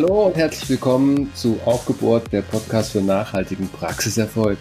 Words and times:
Hallo 0.00 0.26
und 0.26 0.36
herzlich 0.36 0.70
willkommen 0.70 1.32
zu 1.34 1.58
Aufgebohrt, 1.64 2.32
der 2.32 2.42
Podcast 2.42 2.92
für 2.92 3.00
nachhaltigen 3.00 3.68
Praxiserfolg. 3.68 4.56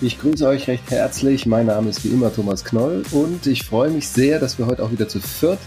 Ich 0.00 0.20
grüße 0.20 0.46
euch 0.46 0.68
recht 0.68 0.88
herzlich. 0.92 1.46
Mein 1.46 1.66
Name 1.66 1.90
ist 1.90 2.04
wie 2.04 2.10
immer 2.10 2.32
Thomas 2.32 2.64
Knoll 2.64 3.02
und 3.10 3.44
ich 3.48 3.64
freue 3.64 3.90
mich 3.90 4.06
sehr, 4.06 4.38
dass 4.38 4.56
wir 4.56 4.66
heute 4.66 4.84
auch 4.84 4.92
wieder 4.92 5.08
zu 5.08 5.18
viert 5.18 5.58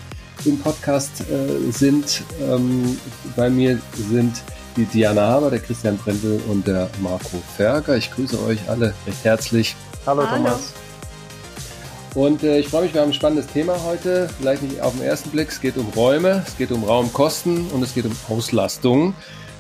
im 0.46 0.58
Podcast 0.60 1.26
äh, 1.30 1.72
sind. 1.74 2.24
Ähm, 2.42 2.98
bei 3.36 3.50
mir 3.50 3.82
sind 4.10 4.42
die 4.78 4.86
Diana 4.86 5.28
Haber, 5.28 5.50
der 5.50 5.60
Christian 5.60 5.98
Brendel 5.98 6.40
und 6.48 6.66
der 6.66 6.90
Marco 7.02 7.44
Ferger. 7.58 7.98
Ich 7.98 8.12
grüße 8.12 8.42
euch 8.46 8.60
alle 8.70 8.94
recht 9.06 9.26
herzlich. 9.26 9.76
Hallo, 10.06 10.26
Hallo. 10.26 10.38
Thomas. 10.38 10.74
Und 12.14 12.44
äh, 12.44 12.60
ich 12.60 12.68
freue 12.68 12.84
mich, 12.84 12.94
wir 12.94 13.02
haben 13.02 13.12
ein 13.12 13.14
spannendes 13.14 13.48
Thema 13.48 13.82
heute. 13.84 14.28
Vielleicht 14.38 14.64
nicht 14.64 14.82
auf 14.82 14.94
den 14.94 15.04
ersten 15.04 15.30
Blick. 15.30 15.48
Es 15.48 15.62
geht 15.62 15.78
um 15.78 15.88
Räume, 15.96 16.44
es 16.46 16.58
geht 16.58 16.72
um 16.72 16.84
Raumkosten 16.84 17.68
und 17.70 17.82
es 17.84 17.94
geht 17.94 18.06
um 18.06 18.16
Auslastung. 18.28 19.14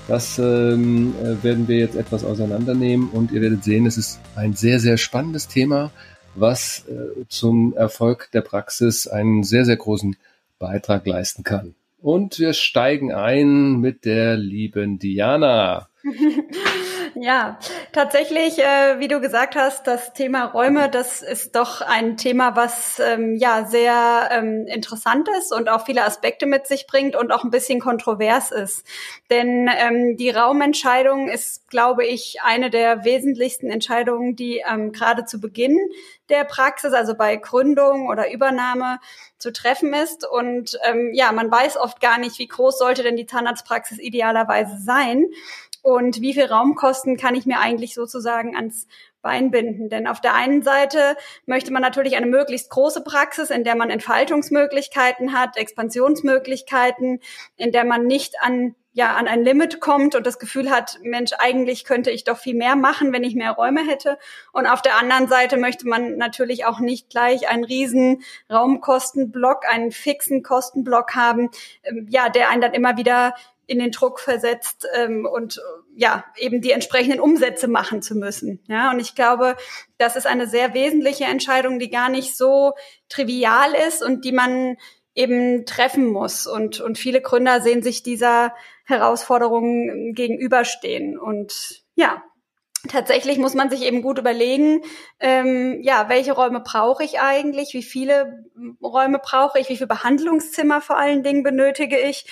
Das 0.09 0.37
ähm, 0.37 1.15
äh, 1.23 1.41
werden 1.43 1.69
wir 1.69 1.77
jetzt 1.77 1.95
etwas 1.95 2.25
auseinandernehmen 2.25 3.09
und 3.09 3.31
ihr 3.31 3.41
werdet 3.41 3.63
sehen, 3.63 3.85
es 3.85 3.97
ist 3.97 4.19
ein 4.35 4.53
sehr, 4.53 4.81
sehr 4.81 4.97
spannendes 4.97 5.47
Thema, 5.47 5.91
was 6.35 6.83
äh, 6.89 7.25
zum 7.29 7.73
Erfolg 7.73 8.29
der 8.33 8.41
Praxis 8.41 9.07
einen 9.07 9.43
sehr, 9.43 9.63
sehr 9.63 9.77
großen 9.77 10.17
Beitrag 10.59 11.07
leisten 11.07 11.43
kann. 11.43 11.75
Und 12.01 12.39
wir 12.39 12.51
steigen 12.51 13.13
ein 13.13 13.79
mit 13.79 14.03
der 14.03 14.35
lieben 14.35 14.99
Diana. 14.99 15.87
Ja, 17.15 17.59
tatsächlich, 17.91 18.59
äh, 18.59 18.99
wie 18.99 19.09
du 19.09 19.19
gesagt 19.19 19.55
hast, 19.55 19.85
das 19.85 20.13
Thema 20.13 20.45
Räume, 20.45 20.89
das 20.89 21.21
ist 21.21 21.55
doch 21.55 21.81
ein 21.81 22.15
Thema, 22.15 22.55
was 22.55 22.99
ähm, 22.99 23.35
ja 23.35 23.65
sehr 23.65 24.29
ähm, 24.31 24.65
interessant 24.65 25.27
ist 25.37 25.53
und 25.53 25.67
auch 25.67 25.85
viele 25.85 26.05
Aspekte 26.05 26.45
mit 26.45 26.67
sich 26.67 26.87
bringt 26.87 27.17
und 27.17 27.31
auch 27.31 27.43
ein 27.43 27.51
bisschen 27.51 27.81
kontrovers 27.81 28.51
ist. 28.51 28.85
Denn 29.29 29.69
ähm, 29.77 30.15
die 30.15 30.29
Raumentscheidung 30.29 31.27
ist, 31.27 31.69
glaube 31.69 32.05
ich, 32.05 32.37
eine 32.43 32.69
der 32.69 33.03
wesentlichsten 33.03 33.69
Entscheidungen, 33.69 34.37
die 34.37 34.63
ähm, 34.65 34.93
gerade 34.93 35.25
zu 35.25 35.41
Beginn 35.41 35.77
der 36.29 36.45
Praxis, 36.45 36.93
also 36.93 37.13
bei 37.13 37.35
Gründung 37.35 38.07
oder 38.07 38.31
Übernahme, 38.31 38.99
zu 39.37 39.51
treffen 39.51 39.93
ist. 39.93 40.25
Und 40.25 40.79
ähm, 40.85 41.11
ja, 41.13 41.31
man 41.33 41.51
weiß 41.51 41.75
oft 41.75 41.99
gar 41.99 42.17
nicht, 42.17 42.39
wie 42.39 42.47
groß 42.47 42.77
sollte 42.77 43.03
denn 43.03 43.17
die 43.17 43.25
Zahnarztpraxis 43.25 43.99
idealerweise 43.99 44.77
sein 44.77 45.25
und 45.81 46.21
wie 46.21 46.33
viel 46.33 46.45
Raumkosten 46.45 47.17
kann 47.17 47.35
ich 47.35 47.45
mir 47.45 47.59
eigentlich 47.59 47.93
sozusagen 47.93 48.55
ans 48.55 48.87
Bein 49.21 49.51
binden. 49.51 49.89
Denn 49.89 50.07
auf 50.07 50.19
der 50.19 50.33
einen 50.33 50.63
Seite 50.63 51.15
möchte 51.45 51.71
man 51.71 51.81
natürlich 51.81 52.15
eine 52.15 52.25
möglichst 52.25 52.69
große 52.71 53.03
Praxis, 53.03 53.51
in 53.51 53.63
der 53.63 53.75
man 53.75 53.89
Entfaltungsmöglichkeiten 53.89 55.33
hat, 55.33 55.57
Expansionsmöglichkeiten, 55.57 57.19
in 57.55 57.71
der 57.71 57.85
man 57.85 58.05
nicht 58.05 58.35
an 58.41 58.75
ja 58.93 59.15
an 59.15 59.27
ein 59.27 59.43
Limit 59.43 59.79
kommt 59.79 60.15
und 60.15 60.25
das 60.25 60.39
Gefühl 60.39 60.69
hat, 60.69 60.99
Mensch, 61.01 61.31
eigentlich 61.37 61.85
könnte 61.85 62.11
ich 62.11 62.23
doch 62.23 62.37
viel 62.37 62.55
mehr 62.55 62.75
machen, 62.75 63.13
wenn 63.13 63.23
ich 63.23 63.35
mehr 63.35 63.51
Räume 63.51 63.85
hätte. 63.85 64.17
Und 64.51 64.67
auf 64.67 64.81
der 64.81 64.97
anderen 64.97 65.27
Seite 65.27 65.57
möchte 65.57 65.87
man 65.87 66.17
natürlich 66.17 66.65
auch 66.65 66.79
nicht 66.79 67.09
gleich 67.09 67.49
einen 67.49 67.63
riesen 67.63 68.23
Raumkostenblock, 68.51 69.65
einen 69.69 69.91
fixen 69.91 70.43
Kostenblock 70.43 71.15
haben, 71.15 71.49
ähm, 71.83 72.07
ja, 72.09 72.29
der 72.29 72.49
einen 72.49 72.61
dann 72.61 72.73
immer 72.73 72.97
wieder 72.97 73.33
in 73.71 73.79
den 73.79 73.91
Druck 73.91 74.19
versetzt 74.19 74.85
ähm, 74.95 75.25
und 75.25 75.61
ja 75.95 76.25
eben 76.35 76.59
die 76.59 76.71
entsprechenden 76.71 77.21
Umsätze 77.21 77.69
machen 77.69 78.01
zu 78.01 78.15
müssen. 78.15 78.59
Ja, 78.67 78.91
und 78.91 78.99
ich 78.99 79.15
glaube, 79.15 79.55
das 79.97 80.17
ist 80.17 80.27
eine 80.27 80.47
sehr 80.47 80.73
wesentliche 80.73 81.23
Entscheidung, 81.23 81.79
die 81.79 81.89
gar 81.89 82.09
nicht 82.09 82.35
so 82.35 82.73
trivial 83.07 83.73
ist 83.87 84.03
und 84.03 84.25
die 84.25 84.33
man 84.33 84.75
eben 85.15 85.65
treffen 85.65 86.05
muss. 86.07 86.47
Und 86.47 86.79
und 86.79 86.97
viele 86.97 87.21
Gründer 87.21 87.61
sehen 87.61 87.81
sich 87.83 88.03
dieser 88.03 88.53
Herausforderung 88.85 90.13
gegenüberstehen. 90.13 91.17
Und 91.17 91.83
ja, 91.95 92.23
tatsächlich 92.87 93.37
muss 93.37 93.53
man 93.53 93.69
sich 93.69 93.83
eben 93.83 94.01
gut 94.01 94.17
überlegen, 94.17 94.83
ähm, 95.19 95.79
ja, 95.81 96.09
welche 96.09 96.33
Räume 96.33 96.61
brauche 96.61 97.03
ich 97.03 97.19
eigentlich, 97.19 97.73
wie 97.73 97.83
viele 97.83 98.45
Räume 98.81 99.19
brauche 99.19 99.59
ich, 99.59 99.69
wie 99.69 99.77
viele 99.77 99.87
Behandlungszimmer 99.87 100.81
vor 100.81 100.97
allen 100.97 101.23
Dingen 101.23 101.43
benötige 101.43 101.99
ich 101.99 102.25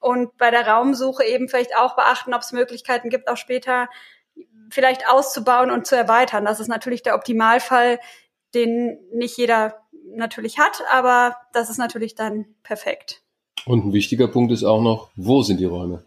und 0.00 0.36
bei 0.36 0.50
der 0.50 0.66
Raumsuche 0.66 1.24
eben 1.24 1.48
vielleicht 1.48 1.76
auch 1.76 1.96
beachten, 1.96 2.34
ob 2.34 2.42
es 2.42 2.52
Möglichkeiten 2.52 3.08
gibt, 3.08 3.28
auch 3.28 3.38
später 3.38 3.88
vielleicht 4.70 5.08
auszubauen 5.08 5.70
und 5.70 5.86
zu 5.86 5.96
erweitern. 5.96 6.44
Das 6.44 6.60
ist 6.60 6.68
natürlich 6.68 7.02
der 7.02 7.14
Optimalfall, 7.14 7.98
den 8.54 8.98
nicht 9.12 9.36
jeder 9.36 9.76
natürlich 10.14 10.58
hat, 10.58 10.82
aber 10.90 11.36
das 11.52 11.70
ist 11.70 11.78
natürlich 11.78 12.14
dann 12.14 12.46
perfekt. 12.62 13.22
Und 13.66 13.86
ein 13.86 13.92
wichtiger 13.92 14.28
Punkt 14.28 14.52
ist 14.52 14.64
auch 14.64 14.82
noch, 14.82 15.10
wo 15.16 15.42
sind 15.42 15.58
die 15.58 15.64
Räume? 15.64 16.04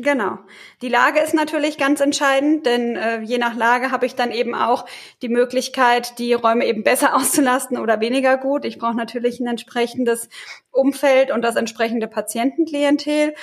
Genau. 0.00 0.38
Die 0.80 0.88
Lage 0.88 1.18
ist 1.18 1.34
natürlich 1.34 1.76
ganz 1.76 2.00
entscheidend, 2.00 2.66
denn 2.66 2.94
äh, 2.94 3.20
je 3.22 3.36
nach 3.36 3.56
Lage 3.56 3.90
habe 3.90 4.06
ich 4.06 4.14
dann 4.14 4.30
eben 4.30 4.54
auch 4.54 4.86
die 5.22 5.28
Möglichkeit, 5.28 6.20
die 6.20 6.34
Räume 6.34 6.66
eben 6.66 6.84
besser 6.84 7.16
auszulasten 7.16 7.78
oder 7.78 8.00
weniger 8.00 8.36
gut. 8.36 8.64
Ich 8.64 8.78
brauche 8.78 8.94
natürlich 8.94 9.40
ein 9.40 9.48
entsprechendes 9.48 10.28
Umfeld 10.70 11.32
und 11.32 11.42
das 11.42 11.56
entsprechende 11.56 12.06
Patientenklientel. 12.06 13.34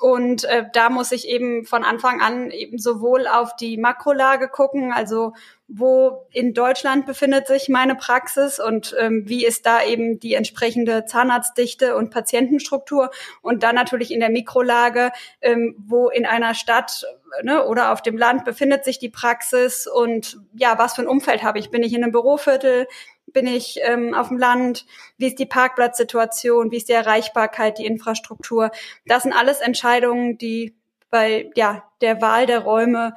Und 0.00 0.44
äh, 0.44 0.66
da 0.72 0.88
muss 0.88 1.10
ich 1.10 1.26
eben 1.26 1.64
von 1.64 1.82
Anfang 1.82 2.20
an 2.20 2.52
eben 2.52 2.78
sowohl 2.78 3.26
auf 3.26 3.56
die 3.56 3.76
Makrolage 3.76 4.46
gucken, 4.46 4.92
also 4.92 5.32
wo 5.66 6.26
in 6.30 6.52
Deutschland 6.52 7.06
befindet 7.06 7.46
sich 7.46 7.68
meine 7.68 7.94
Praxis 7.94 8.60
und 8.60 8.94
ähm, 8.98 9.22
wie 9.26 9.46
ist 9.46 9.64
da 9.64 9.82
eben 9.82 10.20
die 10.20 10.34
entsprechende 10.34 11.06
Zahnarztdichte 11.06 11.96
und 11.96 12.10
Patientenstruktur 12.10 13.10
und 13.40 13.62
dann 13.62 13.74
natürlich 13.74 14.12
in 14.12 14.20
der 14.20 14.28
Mikrolage, 14.28 15.10
ähm, 15.40 15.74
wo 15.78 16.10
in 16.10 16.26
einer 16.26 16.54
Stadt 16.54 17.06
ne, 17.42 17.64
oder 17.64 17.92
auf 17.92 18.02
dem 18.02 18.18
Land 18.18 18.44
befindet 18.44 18.84
sich 18.84 18.98
die 18.98 19.08
Praxis 19.08 19.86
und 19.86 20.38
ja, 20.54 20.78
was 20.78 20.94
für 20.94 21.02
ein 21.02 21.08
Umfeld 21.08 21.42
habe 21.42 21.58
ich? 21.58 21.70
Bin 21.70 21.82
ich 21.82 21.94
in 21.94 22.02
einem 22.02 22.12
Büroviertel? 22.12 22.86
Bin 23.26 23.46
ich 23.46 23.80
ähm, 23.82 24.12
auf 24.12 24.28
dem 24.28 24.38
Land? 24.38 24.84
Wie 25.16 25.28
ist 25.28 25.38
die 25.38 25.46
Parkplatzsituation? 25.46 26.70
Wie 26.70 26.76
ist 26.76 26.90
die 26.90 26.92
Erreichbarkeit, 26.92 27.78
die 27.78 27.86
Infrastruktur? 27.86 28.70
Das 29.06 29.22
sind 29.22 29.32
alles 29.32 29.60
Entscheidungen, 29.60 30.36
die 30.36 30.76
bei 31.10 31.50
ja, 31.54 31.84
der 32.02 32.20
Wahl 32.20 32.44
der 32.44 32.60
Räume 32.60 33.14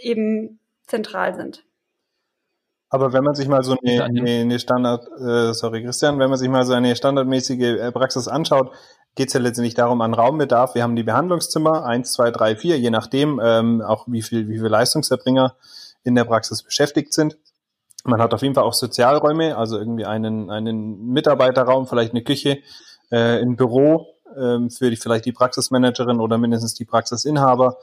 eben 0.00 0.58
zentral 0.86 1.34
sind. 1.34 1.64
Aber 2.92 3.14
wenn 3.14 3.24
man 3.24 3.34
sich 3.34 3.48
mal 3.48 3.64
so 3.64 3.74
eine, 3.82 4.04
eine, 4.04 4.58
Standard, 4.58 5.08
äh, 5.18 5.54
sorry 5.54 5.82
Christian, 5.82 6.18
wenn 6.18 6.28
man 6.28 6.38
sich 6.38 6.50
mal 6.50 6.66
so 6.66 6.74
eine 6.74 6.94
standardmäßige 6.94 7.80
äh, 7.80 7.90
Praxis 7.90 8.28
anschaut, 8.28 8.70
geht 9.14 9.28
es 9.28 9.32
ja 9.32 9.40
letztendlich 9.40 9.72
darum 9.72 10.02
an 10.02 10.12
Raumbedarf. 10.12 10.74
Wir 10.74 10.82
haben 10.82 10.94
die 10.94 11.02
Behandlungszimmer, 11.02 11.86
eins, 11.86 12.12
zwei, 12.12 12.30
drei, 12.30 12.54
vier, 12.54 12.78
je 12.78 12.90
nachdem, 12.90 13.40
ähm, 13.42 13.80
auch 13.80 14.04
wie 14.08 14.20
viel, 14.20 14.46
wie 14.50 14.58
viel 14.58 14.68
Leistungserbringer 14.68 15.56
in 16.04 16.14
der 16.14 16.24
Praxis 16.24 16.62
beschäftigt 16.62 17.14
sind. 17.14 17.38
Man 18.04 18.20
hat 18.20 18.34
auf 18.34 18.42
jeden 18.42 18.54
Fall 18.54 18.64
auch 18.64 18.74
Sozialräume, 18.74 19.56
also 19.56 19.78
irgendwie 19.78 20.04
einen, 20.04 20.50
einen 20.50 21.06
Mitarbeiterraum, 21.06 21.86
vielleicht 21.86 22.12
eine 22.12 22.22
Küche, 22.22 22.58
äh, 23.10 23.40
ein 23.40 23.56
Büro 23.56 24.06
ähm, 24.38 24.68
für 24.68 24.90
die, 24.90 24.96
vielleicht 24.96 25.24
die 25.24 25.32
Praxismanagerin 25.32 26.20
oder 26.20 26.36
mindestens 26.36 26.74
die 26.74 26.84
Praxisinhaber. 26.84 27.78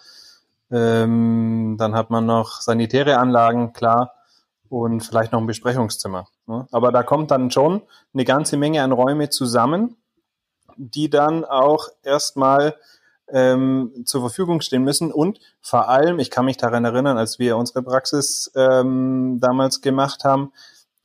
Ähm, 0.69 1.77
dann 1.79 1.95
hat 1.95 2.11
man 2.11 2.27
noch 2.27 2.61
sanitäre 2.61 3.17
Anlagen, 3.17 3.73
klar 3.73 4.13
und 4.69 5.01
vielleicht 5.01 5.31
noch 5.31 5.39
ein 5.39 5.47
Besprechungszimmer. 5.47 6.27
Ne? 6.47 6.67
Aber 6.71 6.91
da 6.91 7.03
kommt 7.03 7.31
dann 7.31 7.51
schon 7.51 7.81
eine 8.13 8.25
ganze 8.25 8.57
Menge 8.57 8.83
an 8.83 8.91
Räume 8.91 9.29
zusammen, 9.29 9.97
die 10.77 11.09
dann 11.09 11.43
auch 11.43 11.87
erstmal 12.03 12.75
ähm, 13.31 14.03
zur 14.05 14.21
Verfügung 14.21 14.61
stehen 14.61 14.83
müssen. 14.83 15.11
Und 15.11 15.39
vor 15.61 15.89
allem, 15.89 16.19
ich 16.19 16.31
kann 16.31 16.45
mich 16.45 16.57
daran 16.57 16.85
erinnern, 16.85 17.17
als 17.17 17.39
wir 17.39 17.57
unsere 17.57 17.83
Praxis 17.83 18.51
ähm, 18.55 19.39
damals 19.41 19.81
gemacht 19.81 20.23
haben, 20.23 20.51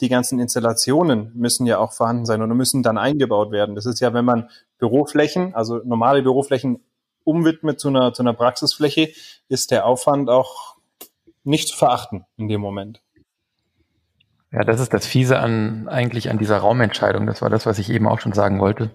die 0.00 0.08
ganzen 0.08 0.40
Installationen 0.40 1.32
müssen 1.34 1.66
ja 1.66 1.78
auch 1.78 1.92
vorhanden 1.92 2.26
sein 2.26 2.42
oder 2.42 2.54
müssen 2.54 2.82
dann 2.82 2.98
eingebaut 2.98 3.52
werden. 3.52 3.74
Das 3.74 3.86
ist 3.86 4.00
ja, 4.00 4.12
wenn 4.12 4.24
man 4.24 4.50
Büroflächen, 4.78 5.54
also 5.54 5.80
normale 5.84 6.22
Büroflächen 6.22 6.82
umwidmet 7.22 7.80
zu 7.80 7.88
einer, 7.88 8.12
zu 8.12 8.22
einer 8.22 8.34
Praxisfläche, 8.34 9.10
ist 9.48 9.70
der 9.70 9.86
Aufwand 9.86 10.28
auch 10.28 10.76
nicht 11.44 11.68
zu 11.68 11.76
verachten 11.76 12.26
in 12.36 12.48
dem 12.48 12.60
Moment. 12.60 13.03
Ja, 14.54 14.62
das 14.62 14.78
ist 14.78 14.94
das 14.94 15.04
Fiese 15.04 15.40
an 15.40 15.88
eigentlich 15.88 16.30
an 16.30 16.38
dieser 16.38 16.58
Raumentscheidung. 16.58 17.26
Das 17.26 17.42
war 17.42 17.50
das, 17.50 17.66
was 17.66 17.80
ich 17.80 17.90
eben 17.90 18.06
auch 18.06 18.20
schon 18.20 18.32
sagen 18.32 18.60
wollte. 18.60 18.90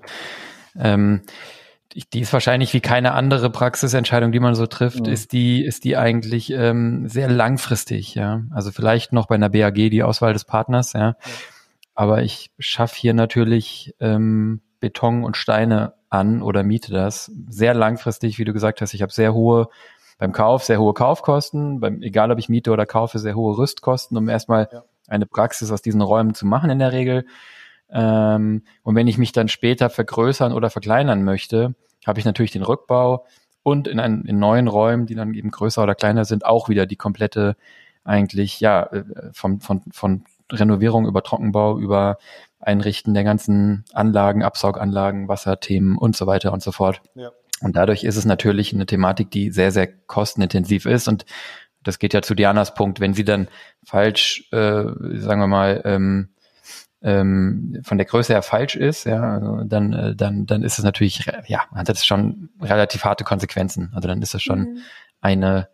Ähm, 0.79 1.21
die 2.13 2.21
ist 2.21 2.31
wahrscheinlich 2.31 2.73
wie 2.73 2.79
keine 2.79 3.13
andere 3.13 3.49
Praxisentscheidung, 3.49 4.31
die 4.31 4.39
man 4.39 4.55
so 4.55 4.67
trifft, 4.67 5.07
mhm. 5.07 5.11
ist 5.11 5.33
die 5.33 5.65
ist 5.65 5.83
die 5.83 5.97
eigentlich 5.97 6.51
ähm, 6.51 7.09
sehr 7.09 7.29
langfristig. 7.29 8.15
Ja, 8.15 8.43
also 8.51 8.71
vielleicht 8.71 9.11
noch 9.11 9.27
bei 9.27 9.35
einer 9.35 9.49
BAG 9.49 9.73
die 9.73 10.03
Auswahl 10.03 10.31
des 10.31 10.45
Partners. 10.45 10.93
Ja, 10.93 11.15
aber 11.93 12.21
ich 12.21 12.51
schaffe 12.59 12.95
hier 12.97 13.13
natürlich 13.13 13.95
ähm, 13.99 14.61
Beton 14.79 15.25
und 15.25 15.35
Steine 15.35 15.93
an 16.09 16.41
oder 16.41 16.63
miete 16.63 16.93
das 16.93 17.31
sehr 17.49 17.73
langfristig, 17.73 18.37
wie 18.37 18.45
du 18.45 18.53
gesagt 18.53 18.81
hast. 18.81 18.93
Ich 18.93 19.01
habe 19.01 19.11
sehr 19.11 19.33
hohe 19.33 19.67
beim 20.19 20.31
Kauf 20.31 20.63
sehr 20.63 20.79
hohe 20.79 20.93
Kaufkosten, 20.93 21.79
beim, 21.79 22.01
egal 22.01 22.31
ob 22.31 22.39
ich 22.39 22.49
miete 22.49 22.71
oder 22.71 22.85
kaufe, 22.85 23.19
sehr 23.19 23.35
hohe 23.35 23.57
Rüstkosten, 23.57 24.15
um 24.17 24.29
erstmal 24.29 24.69
ja 24.71 24.83
eine 25.09 25.25
Praxis 25.25 25.71
aus 25.71 25.81
diesen 25.81 26.01
Räumen 26.01 26.33
zu 26.33 26.45
machen 26.45 26.69
in 26.69 26.79
der 26.79 26.91
Regel. 26.91 27.25
Ähm, 27.91 28.63
und 28.83 28.95
wenn 28.95 29.07
ich 29.07 29.17
mich 29.17 29.31
dann 29.31 29.47
später 29.47 29.89
vergrößern 29.89 30.53
oder 30.53 30.69
verkleinern 30.69 31.23
möchte, 31.23 31.75
habe 32.05 32.19
ich 32.19 32.25
natürlich 32.25 32.51
den 32.51 32.63
Rückbau 32.63 33.25
und 33.63 33.87
in, 33.87 33.99
ein, 33.99 34.23
in 34.25 34.39
neuen 34.39 34.67
Räumen, 34.67 35.05
die 35.05 35.15
dann 35.15 35.33
eben 35.33 35.51
größer 35.51 35.83
oder 35.83 35.95
kleiner 35.95 36.25
sind, 36.25 36.45
auch 36.45 36.69
wieder 36.69 36.85
die 36.85 36.95
komplette 36.95 37.55
eigentlich, 38.03 38.59
ja, 38.59 38.83
äh, 38.83 39.03
von, 39.33 39.59
von, 39.59 39.81
von 39.91 40.23
Renovierung 40.51 41.05
über 41.05 41.23
Trockenbau, 41.23 41.77
über 41.79 42.17
Einrichten 42.59 43.13
der 43.13 43.23
ganzen 43.23 43.85
Anlagen, 43.93 44.43
Absauganlagen, 44.43 45.27
Wasserthemen 45.27 45.97
und 45.97 46.15
so 46.15 46.27
weiter 46.27 46.53
und 46.53 46.61
so 46.61 46.71
fort. 46.71 47.01
Ja. 47.15 47.31
Und 47.61 47.75
dadurch 47.75 48.03
ist 48.03 48.15
es 48.15 48.25
natürlich 48.25 48.73
eine 48.73 48.85
Thematik, 48.85 49.31
die 49.31 49.51
sehr, 49.51 49.71
sehr 49.71 49.87
kostenintensiv 49.87 50.85
ist. 50.85 51.07
Und 51.07 51.25
das 51.89 51.99
geht 51.99 52.13
ja 52.13 52.21
zu 52.21 52.35
Dianas 52.35 52.75
Punkt, 52.75 52.99
wenn 52.99 53.15
sie 53.15 53.25
dann 53.25 53.47
falsch, 53.83 54.47
äh, 54.51 54.83
sagen 55.17 55.41
wir 55.41 55.47
mal, 55.47 55.81
ähm, 55.85 56.29
ähm, 57.01 57.81
von 57.83 57.97
der 57.97 58.05
Größe 58.05 58.33
her 58.33 58.43
falsch 58.43 58.75
ist, 58.75 59.05
ja, 59.05 59.21
also 59.21 59.63
dann, 59.63 59.93
äh, 59.93 60.15
dann, 60.15 60.45
dann 60.45 60.63
ist 60.63 60.77
es 60.77 60.85
natürlich, 60.85 61.25
ja, 61.47 61.61
hat 61.73 61.89
das 61.89 62.05
schon 62.05 62.49
relativ 62.61 63.05
harte 63.05 63.23
Konsequenzen. 63.23 63.91
Also 63.95 64.07
dann 64.07 64.21
ist 64.21 64.35
es 64.35 64.43
schon 64.43 64.59
mhm. 64.59 64.77
eine, 65.21 65.69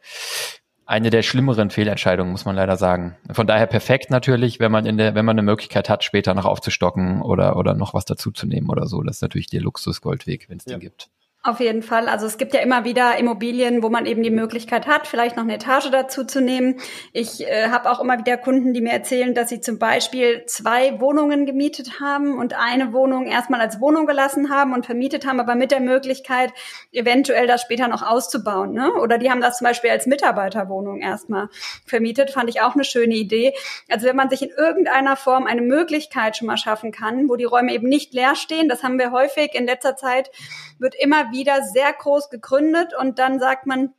eine 0.86 1.10
der 1.10 1.24
schlimmeren 1.24 1.72
Fehlentscheidungen, 1.72 2.32
muss 2.32 2.46
man 2.46 2.56
leider 2.56 2.78
sagen. 2.78 3.18
Von 3.32 3.48
daher 3.48 3.66
perfekt 3.66 4.12
natürlich, 4.12 4.60
wenn 4.60 4.72
man 4.72 4.86
in 4.86 4.98
der, 4.98 5.16
wenn 5.16 5.26
man 5.26 5.34
eine 5.34 5.46
Möglichkeit 5.46 5.90
hat, 5.90 6.04
später 6.04 6.34
noch 6.36 6.46
aufzustocken 6.46 7.22
oder, 7.22 7.58
oder 7.58 7.74
noch 7.74 7.94
was 7.94 8.06
dazuzunehmen 8.06 8.70
oder 8.70 8.86
so. 8.86 9.02
Das 9.02 9.18
ist 9.18 9.22
natürlich 9.22 9.48
der 9.48 9.62
Luxus-Goldweg, 9.62 10.48
wenn 10.48 10.60
es 10.60 10.66
ja. 10.66 10.78
den 10.78 10.82
gibt. 10.82 11.10
Auf 11.46 11.60
jeden 11.60 11.84
Fall. 11.84 12.10
Also 12.10 12.26
es 12.26 12.40
gibt 12.40 12.56
ja 12.56 12.62
immer 12.62 12.86
wieder 12.86 13.20
Immobilien, 13.20 13.84
wo 13.84 13.90
man 13.90 14.08
eben 14.08 14.24
die 14.24 14.32
Möglichkeit 14.32 14.88
hat, 14.88 15.06
vielleicht 15.06 15.36
noch 15.36 15.44
eine 15.44 15.54
Etage 15.54 15.92
dazu 15.92 16.24
zu 16.24 16.42
nehmen. 16.42 16.80
Ich 17.14 17.46
äh, 17.46 17.70
habe 17.70 17.92
auch 17.92 18.00
immer 18.00 18.18
wieder 18.18 18.36
Kunden, 18.38 18.74
die 18.74 18.82
mir 18.82 18.94
erzählen, 18.94 19.36
dass 19.36 19.50
sie 19.50 19.62
zum 19.62 19.78
Beispiel 19.78 20.46
zwei 20.48 21.00
Wohnungen 21.00 21.46
gemietet 21.46 22.00
haben 22.00 22.40
und 22.40 22.56
eine 22.56 22.94
Wohnung 22.94 23.28
erstmal 23.28 23.62
als 23.62 23.80
Wohnung 23.80 24.08
gelassen 24.08 24.50
haben 24.50 24.74
und 24.74 24.88
vermietet 24.88 25.28
haben, 25.28 25.40
aber 25.40 25.54
mit 25.54 25.70
der 25.70 25.82
Möglichkeit, 25.82 26.52
eventuell 26.92 27.46
das 27.46 27.62
später 27.62 27.88
noch 27.90 28.02
auszubauen. 28.02 28.74
Ne? 28.74 28.92
Oder 28.94 29.20
die 29.20 29.30
haben 29.30 29.42
das 29.42 29.60
zum 29.60 29.66
Beispiel 29.66 29.92
als 29.92 30.08
Mitarbeiterwohnung 30.08 31.02
erstmal 31.02 31.50
vermietet. 31.86 32.32
Fand 32.32 32.50
ich 32.50 32.62
auch 32.62 32.74
eine 32.74 32.86
schöne 32.86 33.14
Idee. 33.14 33.54
Also 33.88 34.08
wenn 34.08 34.16
man 34.16 34.32
sich 34.32 34.42
in 34.42 34.50
irgendeiner 34.50 35.16
Form 35.16 35.46
eine 35.46 35.62
Möglichkeit 35.62 36.38
schon 36.38 36.48
mal 36.48 36.58
schaffen 36.58 36.92
kann, 36.92 37.30
wo 37.30 37.36
die 37.36 37.44
Räume 37.44 37.72
eben 37.72 37.88
nicht 37.88 38.16
leer 38.16 38.34
stehen, 38.34 38.68
das 38.68 38.82
haben 38.82 38.98
wir 38.98 39.12
häufig 39.12 39.54
in 39.54 39.68
letzter 39.68 39.96
Zeit, 39.96 40.32
wird 40.80 40.96
immer 40.96 41.32
wieder 41.36 41.64
sehr 41.64 41.94
groß 41.94 42.30
gegründet 42.30 42.94
und 42.98 43.20
dann 43.20 43.40
sagt 43.40 43.66
man, 43.66 43.94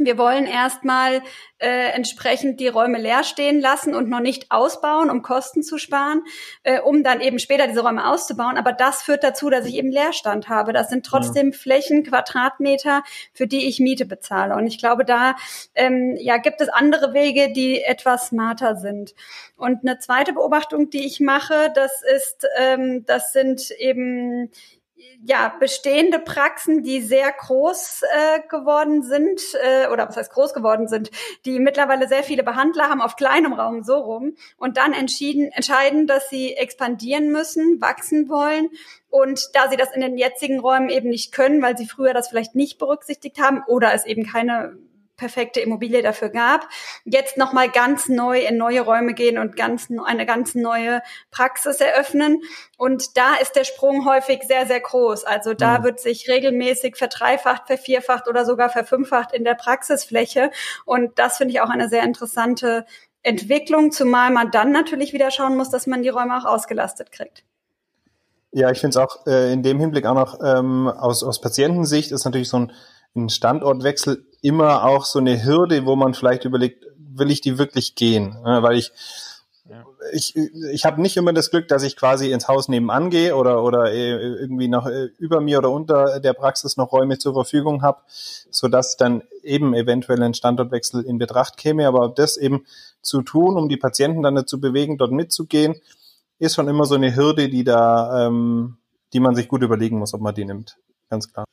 wir 0.00 0.16
wollen 0.16 0.46
erstmal 0.46 1.22
äh, 1.58 1.90
entsprechend 1.90 2.60
die 2.60 2.68
Räume 2.68 2.98
leer 2.98 3.24
stehen 3.24 3.60
lassen 3.60 3.96
und 3.96 4.08
noch 4.08 4.20
nicht 4.20 4.52
ausbauen, 4.52 5.10
um 5.10 5.22
Kosten 5.22 5.64
zu 5.64 5.76
sparen, 5.76 6.22
äh, 6.62 6.80
um 6.80 7.02
dann 7.02 7.20
eben 7.20 7.40
später 7.40 7.66
diese 7.66 7.80
Räume 7.80 8.08
auszubauen. 8.08 8.56
Aber 8.56 8.72
das 8.72 9.02
führt 9.02 9.24
dazu, 9.24 9.50
dass 9.50 9.66
ich 9.66 9.74
eben 9.74 9.90
Leerstand 9.90 10.48
habe. 10.48 10.72
Das 10.72 10.88
sind 10.88 11.04
trotzdem 11.04 11.50
ja. 11.50 11.58
Flächen, 11.58 12.04
Quadratmeter, 12.04 13.02
für 13.32 13.48
die 13.48 13.66
ich 13.66 13.80
Miete 13.80 14.06
bezahle. 14.06 14.54
Und 14.54 14.68
ich 14.68 14.78
glaube, 14.78 15.04
da 15.04 15.34
ähm, 15.74 16.16
ja, 16.20 16.36
gibt 16.36 16.60
es 16.60 16.68
andere 16.68 17.12
Wege, 17.12 17.52
die 17.52 17.82
etwas 17.82 18.28
smarter 18.28 18.76
sind. 18.76 19.16
Und 19.56 19.80
eine 19.82 19.98
zweite 19.98 20.32
Beobachtung, 20.32 20.90
die 20.90 21.04
ich 21.04 21.18
mache, 21.18 21.72
das 21.74 22.02
ist, 22.14 22.46
ähm, 22.56 23.04
das 23.04 23.32
sind 23.32 23.72
eben 23.72 24.52
ja, 25.24 25.52
bestehende 25.58 26.18
Praxen, 26.20 26.82
die 26.82 27.00
sehr 27.00 27.32
groß 27.32 28.02
äh, 28.02 28.40
geworden 28.48 29.02
sind, 29.02 29.40
äh, 29.62 29.88
oder 29.88 30.08
was 30.08 30.16
heißt 30.16 30.32
groß 30.32 30.54
geworden 30.54 30.86
sind, 30.86 31.10
die 31.44 31.58
mittlerweile 31.58 32.06
sehr 32.06 32.22
viele 32.22 32.42
Behandler 32.42 32.88
haben 32.88 33.02
auf 33.02 33.16
kleinem 33.16 33.52
Raum 33.52 33.82
so 33.82 33.96
rum 33.96 34.36
und 34.58 34.76
dann 34.76 34.92
entschieden, 34.92 35.50
entscheiden, 35.52 36.06
dass 36.06 36.28
sie 36.28 36.54
expandieren 36.54 37.32
müssen, 37.32 37.80
wachsen 37.80 38.28
wollen. 38.28 38.70
Und 39.10 39.40
da 39.54 39.68
sie 39.70 39.76
das 39.76 39.92
in 39.92 40.02
den 40.02 40.18
jetzigen 40.18 40.60
Räumen 40.60 40.90
eben 40.90 41.08
nicht 41.08 41.32
können, 41.32 41.62
weil 41.62 41.76
sie 41.76 41.86
früher 41.86 42.12
das 42.12 42.28
vielleicht 42.28 42.54
nicht 42.54 42.78
berücksichtigt 42.78 43.40
haben 43.40 43.62
oder 43.66 43.92
es 43.94 44.04
eben 44.04 44.26
keine 44.26 44.76
perfekte 45.18 45.60
Immobilie 45.60 46.00
dafür 46.00 46.30
gab, 46.30 46.66
jetzt 47.04 47.36
nochmal 47.36 47.68
ganz 47.68 48.08
neu 48.08 48.40
in 48.40 48.56
neue 48.56 48.80
Räume 48.80 49.12
gehen 49.12 49.36
und 49.36 49.56
ganz 49.56 49.88
eine 49.90 50.24
ganz 50.24 50.54
neue 50.54 51.02
Praxis 51.30 51.80
eröffnen. 51.80 52.40
Und 52.78 53.18
da 53.18 53.34
ist 53.42 53.56
der 53.56 53.64
Sprung 53.64 54.06
häufig 54.06 54.44
sehr, 54.44 54.66
sehr 54.66 54.80
groß. 54.80 55.24
Also 55.24 55.52
da 55.52 55.80
mhm. 55.80 55.84
wird 55.84 56.00
sich 56.00 56.28
regelmäßig 56.28 56.96
verdreifacht, 56.96 57.66
vervierfacht 57.66 58.28
oder 58.28 58.46
sogar 58.46 58.70
verfünffacht 58.70 59.34
in 59.34 59.44
der 59.44 59.54
Praxisfläche. 59.54 60.50
Und 60.86 61.18
das 61.18 61.36
finde 61.36 61.52
ich 61.52 61.60
auch 61.60 61.70
eine 61.70 61.90
sehr 61.90 62.04
interessante 62.04 62.86
Entwicklung, 63.22 63.92
zumal 63.92 64.30
man 64.30 64.50
dann 64.50 64.72
natürlich 64.72 65.12
wieder 65.12 65.30
schauen 65.30 65.56
muss, 65.56 65.70
dass 65.70 65.86
man 65.86 66.02
die 66.02 66.08
Räume 66.08 66.38
auch 66.38 66.44
ausgelastet 66.44 67.12
kriegt. 67.12 67.44
Ja, 68.52 68.70
ich 68.70 68.80
finde 68.80 68.90
es 68.90 68.96
auch 68.96 69.26
äh, 69.26 69.52
in 69.52 69.62
dem 69.62 69.78
Hinblick 69.78 70.06
auch 70.06 70.14
noch 70.14 70.38
ähm, 70.42 70.88
aus, 70.88 71.22
aus 71.22 71.40
Patientensicht 71.40 72.12
ist 72.12 72.24
natürlich 72.24 72.48
so 72.48 72.60
ein 72.60 72.72
ein 73.16 73.28
Standortwechsel 73.28 74.24
immer 74.42 74.84
auch 74.84 75.04
so 75.04 75.18
eine 75.18 75.44
Hürde, 75.44 75.86
wo 75.86 75.96
man 75.96 76.14
vielleicht 76.14 76.44
überlegt, 76.44 76.84
will 76.96 77.30
ich 77.30 77.40
die 77.40 77.58
wirklich 77.58 77.94
gehen? 77.94 78.36
Weil 78.42 78.76
ich 78.76 78.92
ich, 80.12 80.34
ich 80.36 80.84
habe 80.84 81.00
nicht 81.00 81.16
immer 81.16 81.32
das 81.32 81.50
Glück, 81.50 81.68
dass 81.68 81.82
ich 81.82 81.96
quasi 81.96 82.32
ins 82.32 82.48
Haus 82.48 82.68
nebenan 82.68 83.10
gehe 83.10 83.36
oder, 83.36 83.62
oder 83.62 83.92
äh, 83.92 84.12
irgendwie 84.12 84.68
noch 84.68 84.86
äh, 84.86 85.08
über 85.18 85.40
mir 85.40 85.58
oder 85.58 85.70
unter 85.70 86.20
der 86.20 86.32
Praxis 86.32 86.76
noch 86.76 86.92
Räume 86.92 87.18
zur 87.18 87.34
Verfügung 87.34 87.82
habe, 87.82 88.00
sodass 88.08 88.96
dann 88.96 89.22
eben 89.42 89.74
eventuell 89.74 90.22
ein 90.22 90.34
Standortwechsel 90.34 91.04
in 91.04 91.18
Betracht 91.18 91.56
käme. 91.56 91.86
Aber 91.86 92.08
das 92.08 92.36
eben 92.36 92.64
zu 93.02 93.22
tun, 93.22 93.56
um 93.56 93.68
die 93.68 93.76
Patienten 93.76 94.22
dann 94.22 94.34
dazu 94.34 94.60
bewegen, 94.60 94.98
dort 94.98 95.12
mitzugehen, 95.12 95.76
ist 96.38 96.54
schon 96.54 96.68
immer 96.68 96.84
so 96.84 96.94
eine 96.94 97.14
Hürde, 97.14 97.48
die 97.48 97.64
da, 97.64 98.26
ähm, 98.26 98.78
die 99.12 99.20
man 99.20 99.34
sich 99.34 99.48
gut 99.48 99.62
überlegen 99.62 99.98
muss, 99.98 100.14
ob 100.14 100.20
man 100.20 100.34
die 100.34 100.44
nimmt. 100.44 100.78
Ganz 101.10 101.32
klar. 101.32 101.46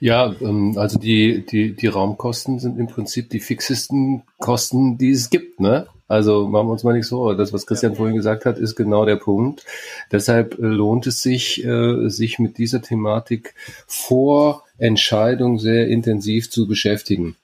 Ja, 0.00 0.34
ähm, 0.40 0.76
also 0.76 0.98
die, 0.98 1.44
die, 1.44 1.74
die 1.74 1.86
Raumkosten 1.86 2.58
sind 2.58 2.78
im 2.78 2.86
Prinzip 2.86 3.30
die 3.30 3.40
fixesten 3.40 4.22
Kosten, 4.38 4.98
die 4.98 5.10
es 5.10 5.30
gibt, 5.30 5.60
ne? 5.60 5.86
Also 6.08 6.48
machen 6.48 6.66
wir 6.66 6.72
uns 6.72 6.82
mal 6.82 6.96
nicht 6.96 7.06
so. 7.06 7.34
Das, 7.34 7.52
was 7.52 7.66
Christian 7.66 7.92
ja. 7.92 7.96
vorhin 7.96 8.16
gesagt 8.16 8.44
hat, 8.44 8.58
ist 8.58 8.74
genau 8.74 9.04
der 9.04 9.16
Punkt. 9.16 9.64
Deshalb 10.10 10.58
äh, 10.58 10.62
lohnt 10.62 11.06
es 11.06 11.22
sich, 11.22 11.64
äh, 11.64 12.08
sich 12.08 12.40
mit 12.40 12.58
dieser 12.58 12.82
Thematik 12.82 13.54
vor 13.86 14.64
Entscheidung 14.78 15.60
sehr 15.60 15.86
intensiv 15.86 16.50
zu 16.50 16.66
beschäftigen. 16.66 17.36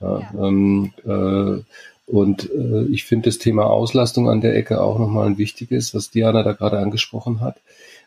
Ja, 0.00 0.20
ja. 0.20 0.48
Ähm, 0.48 0.92
äh, 1.04 1.62
und 2.06 2.50
äh, 2.50 2.84
ich 2.84 3.04
finde 3.04 3.28
das 3.28 3.38
Thema 3.38 3.64
Auslastung 3.64 4.30
an 4.30 4.40
der 4.40 4.56
Ecke 4.56 4.80
auch 4.80 4.98
nochmal 4.98 5.26
ein 5.26 5.38
wichtiges, 5.38 5.94
was 5.94 6.10
Diana 6.10 6.42
da 6.42 6.52
gerade 6.52 6.78
angesprochen 6.78 7.40
hat 7.40 7.56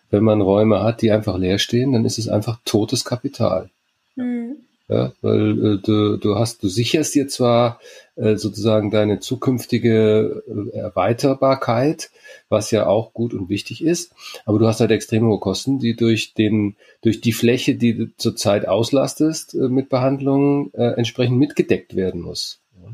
wenn 0.09 0.23
man 0.23 0.41
Räume 0.41 0.81
hat, 0.81 1.01
die 1.01 1.11
einfach 1.11 1.37
leer 1.37 1.59
stehen, 1.59 1.93
dann 1.93 2.05
ist 2.05 2.17
es 2.17 2.27
einfach 2.27 2.59
totes 2.65 3.05
Kapital. 3.05 3.69
Mhm. 4.15 4.57
Ja, 4.89 5.11
weil 5.21 5.65
äh, 5.65 5.77
du, 5.79 6.15
du 6.15 6.35
hast, 6.35 6.63
du 6.63 6.69
sicherst 6.69 7.13
dir 7.13 7.27
zwar 7.27 7.81
äh, 8.15 8.37
sozusagen 8.37 8.89
deine 8.89 9.19
zukünftige 9.19 10.43
äh, 10.47 10.77
Erweiterbarkeit, 10.77 12.09
was 12.47 12.71
ja 12.71 12.87
auch 12.87 13.13
gut 13.13 13.33
und 13.33 13.49
wichtig 13.49 13.83
ist, 13.83 14.13
aber 14.45 14.59
du 14.59 14.67
hast 14.67 14.79
halt 14.79 14.91
extrem 14.91 15.27
hohe 15.27 15.39
Kosten, 15.39 15.79
die 15.79 15.97
durch 15.97 16.33
den, 16.35 16.77
durch 17.01 17.19
die 17.19 17.33
Fläche, 17.33 17.75
die 17.75 17.97
du 17.97 18.15
zurzeit 18.15 18.65
auslastest 18.65 19.55
äh, 19.55 19.67
mit 19.67 19.89
Behandlungen, 19.89 20.73
äh, 20.73 20.93
entsprechend 20.93 21.37
mitgedeckt 21.37 21.97
werden 21.97 22.21
muss. 22.21 22.61
Ja. 22.81 22.89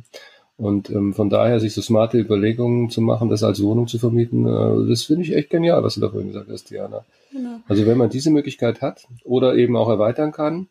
Und 0.56 0.90
ähm, 0.92 1.14
von 1.14 1.30
daher 1.30 1.60
sich 1.60 1.74
so 1.74 1.82
smarte 1.82 2.20
Überlegungen 2.20 2.90
zu 2.90 3.02
machen, 3.02 3.30
das 3.30 3.44
als 3.44 3.62
Wohnung 3.64 3.88
zu 3.88 3.98
vermieten, 3.98 4.46
äh, 4.46 4.88
das 4.88 5.04
finde 5.04 5.24
ich 5.24 5.36
echt 5.36 5.50
genial, 5.50 5.84
was 5.84 5.96
du 5.96 6.02
da 6.02 6.10
vorhin 6.10 6.32
gesagt 6.32 6.50
hast, 6.50 6.70
Diana. 6.70 7.04
Genau. 7.32 7.60
Also 7.68 7.86
wenn 7.88 7.98
man 7.98 8.10
diese 8.10 8.30
Möglichkeit 8.30 8.82
hat 8.82 9.08
oder 9.24 9.56
eben 9.56 9.76
auch 9.76 9.90
erweitern 9.90 10.32
kann, 10.32 10.68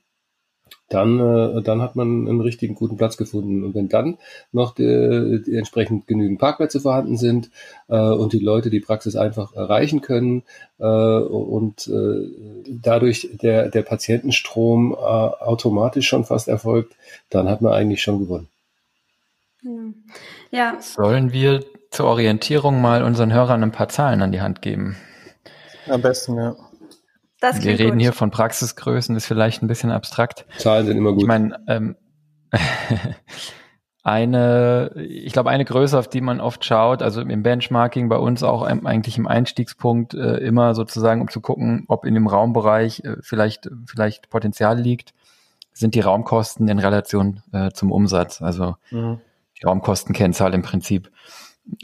dann, 0.88 1.18
äh, 1.18 1.62
dann 1.62 1.80
hat 1.80 1.96
man 1.96 2.28
einen 2.28 2.40
richtigen 2.40 2.74
guten 2.74 2.96
Platz 2.96 3.16
gefunden. 3.16 3.64
Und 3.64 3.74
wenn 3.74 3.88
dann 3.88 4.18
noch 4.52 4.74
die, 4.74 5.42
die 5.44 5.56
entsprechend 5.56 6.06
genügend 6.06 6.38
Parkplätze 6.38 6.80
vorhanden 6.80 7.16
sind 7.16 7.50
äh, 7.88 7.96
und 7.96 8.32
die 8.32 8.38
Leute 8.38 8.70
die 8.70 8.80
Praxis 8.80 9.16
einfach 9.16 9.54
erreichen 9.54 10.00
können 10.00 10.42
äh, 10.78 10.84
und 10.84 11.88
äh, 11.88 12.28
dadurch 12.68 13.30
der, 13.42 13.70
der 13.70 13.82
Patientenstrom 13.82 14.92
äh, 14.92 14.96
automatisch 14.96 16.06
schon 16.06 16.24
fast 16.24 16.48
erfolgt, 16.48 16.94
dann 17.30 17.48
hat 17.48 17.62
man 17.62 17.72
eigentlich 17.72 18.02
schon 18.02 18.18
gewonnen. 18.18 18.48
Ja. 20.50 20.76
Sollen 20.80 21.32
wir 21.32 21.64
zur 21.90 22.06
Orientierung 22.06 22.80
mal 22.80 23.02
unseren 23.02 23.32
Hörern 23.32 23.62
ein 23.62 23.72
paar 23.72 23.88
Zahlen 23.88 24.22
an 24.22 24.32
die 24.32 24.40
Hand 24.40 24.62
geben? 24.62 24.96
Am 25.88 26.02
besten, 26.02 26.36
ja. 26.36 26.56
Das 27.40 27.62
wir 27.62 27.78
reden 27.78 27.92
gut. 27.92 28.02
hier 28.02 28.12
von 28.12 28.30
Praxisgrößen, 28.30 29.16
ist 29.16 29.26
vielleicht 29.26 29.62
ein 29.62 29.66
bisschen 29.66 29.90
abstrakt. 29.90 30.46
Zahlen 30.58 30.86
sind 30.86 30.96
immer 30.96 31.12
gut. 31.12 31.22
Ich 31.22 31.26
meine, 31.26 31.58
ähm, 31.66 31.96
eine, 34.04 34.92
ich 34.96 35.32
glaube, 35.32 35.50
eine 35.50 35.64
Größe, 35.64 35.98
auf 35.98 36.08
die 36.08 36.20
man 36.20 36.40
oft 36.40 36.64
schaut, 36.64 37.02
also 37.02 37.20
im 37.20 37.42
Benchmarking 37.42 38.08
bei 38.08 38.16
uns 38.16 38.44
auch 38.44 38.62
eigentlich 38.62 39.18
im 39.18 39.26
Einstiegspunkt 39.26 40.14
äh, 40.14 40.36
immer 40.36 40.74
sozusagen, 40.74 41.20
um 41.20 41.28
zu 41.28 41.40
gucken, 41.40 41.84
ob 41.88 42.04
in 42.04 42.14
dem 42.14 42.28
Raumbereich 42.28 43.00
äh, 43.00 43.16
vielleicht, 43.22 43.68
vielleicht 43.86 44.30
Potenzial 44.30 44.78
liegt, 44.78 45.12
sind 45.72 45.96
die 45.96 46.00
Raumkosten 46.00 46.68
in 46.68 46.78
Relation 46.78 47.42
äh, 47.52 47.70
zum 47.72 47.90
Umsatz. 47.90 48.40
Also 48.40 48.76
mhm 48.90 49.20
Raumkostenkennzahl 49.64 50.54
im 50.54 50.62
Prinzip. 50.62 51.10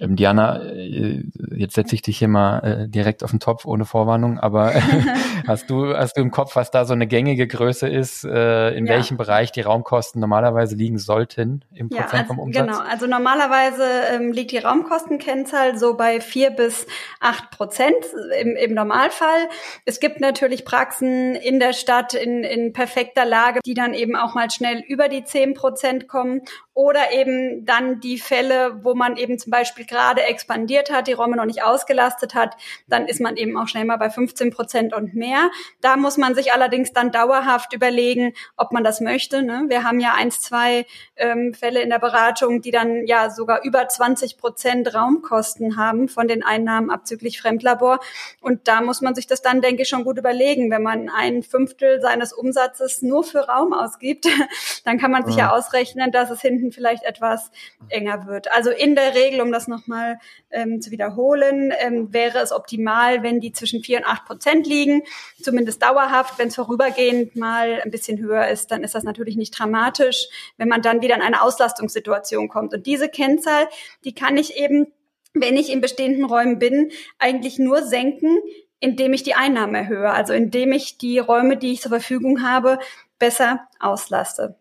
Ähm, 0.01 0.17
Diana, 0.17 0.61
äh, 0.65 1.23
jetzt 1.55 1.77
setze 1.77 1.95
ich 1.95 2.03
dich 2.03 2.19
hier 2.19 2.29
mal 2.29 2.59
äh, 2.59 2.89
direkt 2.89 3.23
auf 3.23 3.31
den 3.31 3.39
Topf 3.39 3.65
ohne 3.65 3.85
Vorwarnung, 3.85 4.39
aber 4.39 4.75
hast 5.47 5.71
du 5.71 5.95
hast 5.97 6.17
du 6.17 6.21
im 6.21 6.33
Kopf, 6.33 6.57
was 6.57 6.73
da 6.73 6.85
so 6.85 6.95
eine 6.95 7.07
gängige 7.07 7.47
Größe 7.47 7.89
ist, 7.89 8.25
äh, 8.25 8.71
in 8.71 8.87
ja. 8.87 8.95
welchem 8.95 9.17
Bereich 9.17 9.53
die 9.53 9.61
Raumkosten 9.61 10.21
normalerweise 10.21 10.75
liegen 10.75 10.99
sollten 10.99 11.65
im 11.73 11.89
ja, 11.91 12.03
Prozent 12.03 12.23
also, 12.23 12.35
vom 12.35 12.39
Umsatz? 12.41 12.67
Genau, 12.67 12.81
also 12.81 13.07
normalerweise 13.07 13.85
ähm, 14.13 14.33
liegt 14.33 14.51
die 14.51 14.59
Raumkostenkennzahl 14.59 15.79
so 15.79 15.97
bei 15.97 16.21
vier 16.21 16.51
bis 16.51 16.87
acht 17.21 17.51
Prozent 17.53 17.97
im, 18.41 18.57
im 18.57 18.75
Normalfall. 18.75 19.49
Es 19.85 20.01
gibt 20.01 20.21
natürlich 20.21 20.65
Praxen 20.65 21.37
in 21.37 21.61
der 21.61 21.73
Stadt 21.73 22.15
in, 22.15 22.43
in 22.43 22.73
perfekter 22.73 23.25
Lage, 23.25 23.61
die 23.65 23.75
dann 23.75 23.95
eben 23.95 24.17
auch 24.17 24.35
mal 24.35 24.51
schnell 24.51 24.83
über 24.89 25.09
die 25.09 25.23
zehn 25.23 25.55
Prozent 25.55 26.09
kommen 26.09 26.43
oder 26.79 27.11
eben 27.11 27.65
dann 27.65 27.99
die 27.99 28.21
Fälle, 28.21 28.85
wo 28.85 28.95
man 28.95 29.17
eben 29.17 29.37
zum 29.37 29.51
Beispiel 29.51 29.85
gerade 29.85 30.23
expandiert 30.23 30.93
hat, 30.93 31.09
die 31.09 31.13
Räume 31.13 31.35
noch 31.35 31.45
nicht 31.45 31.65
ausgelastet 31.65 32.37
hat, 32.37 32.57
dann 32.87 33.09
ist 33.09 33.21
man 33.21 33.37
eben 33.37 33.59
auch 33.59 33.67
schnell 33.67 33.85
mal 33.85 33.97
bei 33.97 34.11
15 34.11 34.53
Prozent 34.53 34.95
und 34.95 35.13
mehr. 35.13 35.51
Da 35.81 35.97
muss 35.97 36.19
man 36.19 36.37
sich 36.37 36.53
allerdings 36.53 36.93
dann 36.93 37.11
dauerhaft 37.11 37.73
überlegen, 37.73 38.33
ob 38.57 38.71
man 38.71 38.85
das 38.85 39.01
möchte. 39.01 39.43
Ne? 39.43 39.65
Wir 39.67 39.83
haben 39.83 39.99
ja 39.99 40.15
eins, 40.15 40.41
zwei 40.41 40.87
ähm, 41.17 41.53
Fälle 41.53 41.83
in 41.83 41.91
der 41.91 41.99
Beratung, 41.99 42.63
die 42.63 42.71
dann 42.71 43.09
ja 43.09 43.29
sogar 43.31 43.65
über 43.65 43.89
20 43.89 44.39
Prozent 44.39 44.95
Raumkosten 44.95 45.77
haben 45.77 46.07
von 46.07 46.29
den 46.29 46.45
Einnahmen 46.45 46.91
abzüglich 46.91 47.41
Fremdlabor. 47.41 47.99
Und 48.41 48.69
da 48.69 48.83
muss 48.83 49.01
man 49.01 49.17
sich 49.17 49.27
das 49.27 49.43
dann, 49.43 49.63
denke 49.63 49.83
ich, 49.83 49.89
schon 49.89 50.05
gut 50.05 50.17
überlegen. 50.17 50.71
Wenn 50.71 50.85
man 50.85 51.09
ein 51.09 51.43
Fünftel 51.43 52.01
seines 52.01 52.33
Umsatzes 52.33 53.03
nur 53.03 53.25
für 53.25 53.49
Raum 53.49 53.73
ausgibt, 53.73 54.29
dann 54.85 54.97
kann 54.99 55.11
man 55.11 55.27
sich 55.27 55.35
ja, 55.35 55.47
ja 55.47 55.51
ausrechnen, 55.51 56.13
dass 56.13 56.31
es 56.31 56.41
hinten 56.41 56.68
vielleicht 56.73 57.05
etwas 57.05 57.51
enger 57.89 58.27
wird. 58.27 58.53
Also 58.53 58.71
in 58.71 58.95
der 58.95 59.15
Regel, 59.15 59.41
um 59.41 59.53
das 59.53 59.69
nochmal 59.69 60.19
ähm, 60.51 60.81
zu 60.81 60.91
wiederholen, 60.91 61.73
ähm, 61.79 62.13
wäre 62.13 62.39
es 62.39 62.53
optimal, 62.53 63.23
wenn 63.23 63.41
die 63.41 63.53
zwischen 63.53 63.83
vier 63.83 63.99
und 63.99 64.07
acht 64.07 64.25
Prozent 64.25 64.67
liegen, 64.67 65.03
zumindest 65.43 65.83
dauerhaft. 65.83 66.39
Wenn 66.39 66.49
es 66.49 66.55
vorübergehend 66.55 67.37
mal 67.37 67.81
ein 67.83 67.91
bisschen 67.91 68.19
höher 68.19 68.49
ist, 68.49 68.71
dann 68.71 68.85
ist 68.85 68.95
das 68.95 69.05
natürlich 69.05 69.37
nicht 69.37 69.59
dramatisch, 69.59 70.27
wenn 70.57 70.69
man 70.69 70.83
dann 70.83 71.03
wieder 71.03 71.17
in 71.17 71.23
eine 71.23 71.43
Auslastungssituation 71.43 72.49
kommt. 72.49 72.75
Und 72.75 72.87
diese 72.87 73.09
Kennzahl, 73.09 73.69
die 74.05 74.15
kann 74.15 74.37
ich 74.37 74.57
eben, 74.57 74.93
wenn 75.35 75.57
ich 75.57 75.71
in 75.71 75.81
bestehenden 75.81 76.25
Räumen 76.25 76.59
bin, 76.59 76.91
eigentlich 77.19 77.59
nur 77.59 77.83
senken, 77.83 78.39
indem 78.81 79.13
ich 79.13 79.23
die 79.23 79.35
Einnahmen 79.35 79.75
erhöhe, 79.75 80.11
also 80.11 80.33
indem 80.33 80.73
ich 80.73 80.99
die 80.99 81.19
Räume, 81.19 81.57
die 81.57 81.73
ich 81.73 81.81
zur 81.81 81.91
Verfügung 81.91 82.43
habe, 82.43 82.79
besser 83.19 83.69
auslaste. 83.81 84.57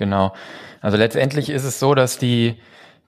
Genau. 0.00 0.32
Also 0.80 0.96
letztendlich 0.96 1.50
ist 1.50 1.64
es 1.64 1.78
so, 1.78 1.94
dass 1.94 2.16
die, 2.16 2.54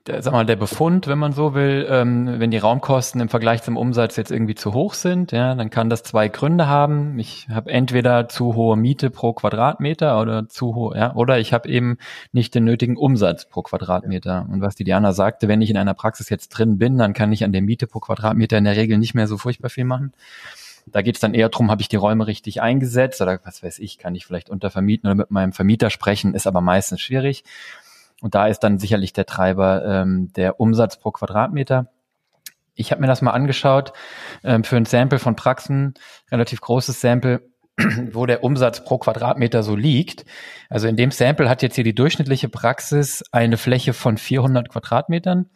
der, 0.05 0.21
sag 0.21 0.31
mal, 0.31 0.45
der 0.45 0.57
Befund, 0.57 1.07
wenn 1.07 1.17
man 1.17 1.33
so 1.33 1.55
will, 1.55 1.87
ähm, 1.89 2.39
wenn 2.39 2.51
die 2.51 2.59
Raumkosten 2.59 3.19
im 3.19 3.29
Vergleich 3.29 3.63
zum 3.63 3.77
Umsatz 3.77 4.15
jetzt 4.15 4.29
irgendwie 4.29 4.53
zu 4.53 4.75
hoch 4.75 4.93
sind, 4.93 5.31
ja, 5.31 5.55
dann 5.55 5.71
kann 5.71 5.89
das 5.89 6.03
zwei 6.03 6.27
Gründe 6.27 6.67
haben. 6.67 7.17
Ich 7.17 7.47
habe 7.49 7.71
entweder 7.71 8.29
zu 8.29 8.53
hohe 8.53 8.77
Miete 8.77 9.09
pro 9.09 9.33
Quadratmeter 9.33 10.21
oder 10.21 10.47
zu 10.47 10.75
hohe, 10.75 10.95
ja, 10.95 11.15
oder 11.15 11.39
ich 11.39 11.51
habe 11.51 11.67
eben 11.67 11.97
nicht 12.31 12.53
den 12.53 12.63
nötigen 12.63 12.95
Umsatz 12.95 13.49
pro 13.49 13.63
Quadratmeter. 13.63 14.45
Und 14.51 14.61
was 14.61 14.75
die 14.75 14.83
Diana 14.83 15.13
sagte, 15.13 15.47
wenn 15.47 15.63
ich 15.63 15.71
in 15.71 15.77
einer 15.77 15.95
Praxis 15.95 16.29
jetzt 16.29 16.49
drin 16.49 16.77
bin, 16.77 16.99
dann 16.99 17.13
kann 17.13 17.31
ich 17.31 17.43
an 17.43 17.53
der 17.53 17.63
Miete 17.63 17.87
pro 17.87 18.01
Quadratmeter 18.01 18.59
in 18.59 18.65
der 18.65 18.75
Regel 18.75 18.99
nicht 18.99 19.15
mehr 19.15 19.25
so 19.25 19.39
furchtbar 19.39 19.69
viel 19.71 19.85
machen. 19.85 20.13
Da 20.85 21.01
geht 21.01 21.15
es 21.15 21.21
dann 21.21 21.33
eher 21.33 21.49
darum, 21.49 21.71
habe 21.71 21.81
ich 21.81 21.89
die 21.89 21.95
Räume 21.95 22.27
richtig 22.27 22.61
eingesetzt 22.61 23.21
oder 23.21 23.39
was 23.43 23.63
weiß 23.63 23.79
ich, 23.79 23.97
kann 23.97 24.15
ich 24.15 24.25
vielleicht 24.25 24.49
untervermieten 24.49 25.07
oder 25.07 25.15
mit 25.15 25.31
meinem 25.31 25.53
Vermieter 25.53 25.89
sprechen, 25.89 26.33
ist 26.35 26.47
aber 26.47 26.61
meistens 26.61 27.01
schwierig. 27.01 27.43
Und 28.21 28.35
da 28.35 28.47
ist 28.47 28.59
dann 28.59 28.79
sicherlich 28.79 29.13
der 29.13 29.25
Treiber 29.25 29.83
ähm, 29.85 30.31
der 30.33 30.59
Umsatz 30.59 30.97
pro 30.97 31.11
Quadratmeter. 31.11 31.87
Ich 32.75 32.91
habe 32.91 33.01
mir 33.01 33.07
das 33.07 33.21
mal 33.21 33.31
angeschaut 33.31 33.93
ähm, 34.43 34.63
für 34.63 34.77
ein 34.77 34.85
Sample 34.85 35.19
von 35.19 35.35
Praxen, 35.35 35.93
relativ 36.31 36.61
großes 36.61 37.01
Sample, 37.01 37.41
wo 38.11 38.25
der 38.25 38.43
Umsatz 38.43 38.83
pro 38.83 38.97
Quadratmeter 38.97 39.63
so 39.63 39.75
liegt. 39.75 40.25
Also 40.69 40.87
in 40.87 40.95
dem 40.95 41.11
Sample 41.11 41.49
hat 41.49 41.61
jetzt 41.61 41.75
hier 41.75 41.83
die 41.83 41.95
durchschnittliche 41.95 42.49
Praxis 42.49 43.23
eine 43.31 43.57
Fläche 43.57 43.93
von 43.93 44.17
400 44.17 44.69
Quadratmetern. 44.69 45.49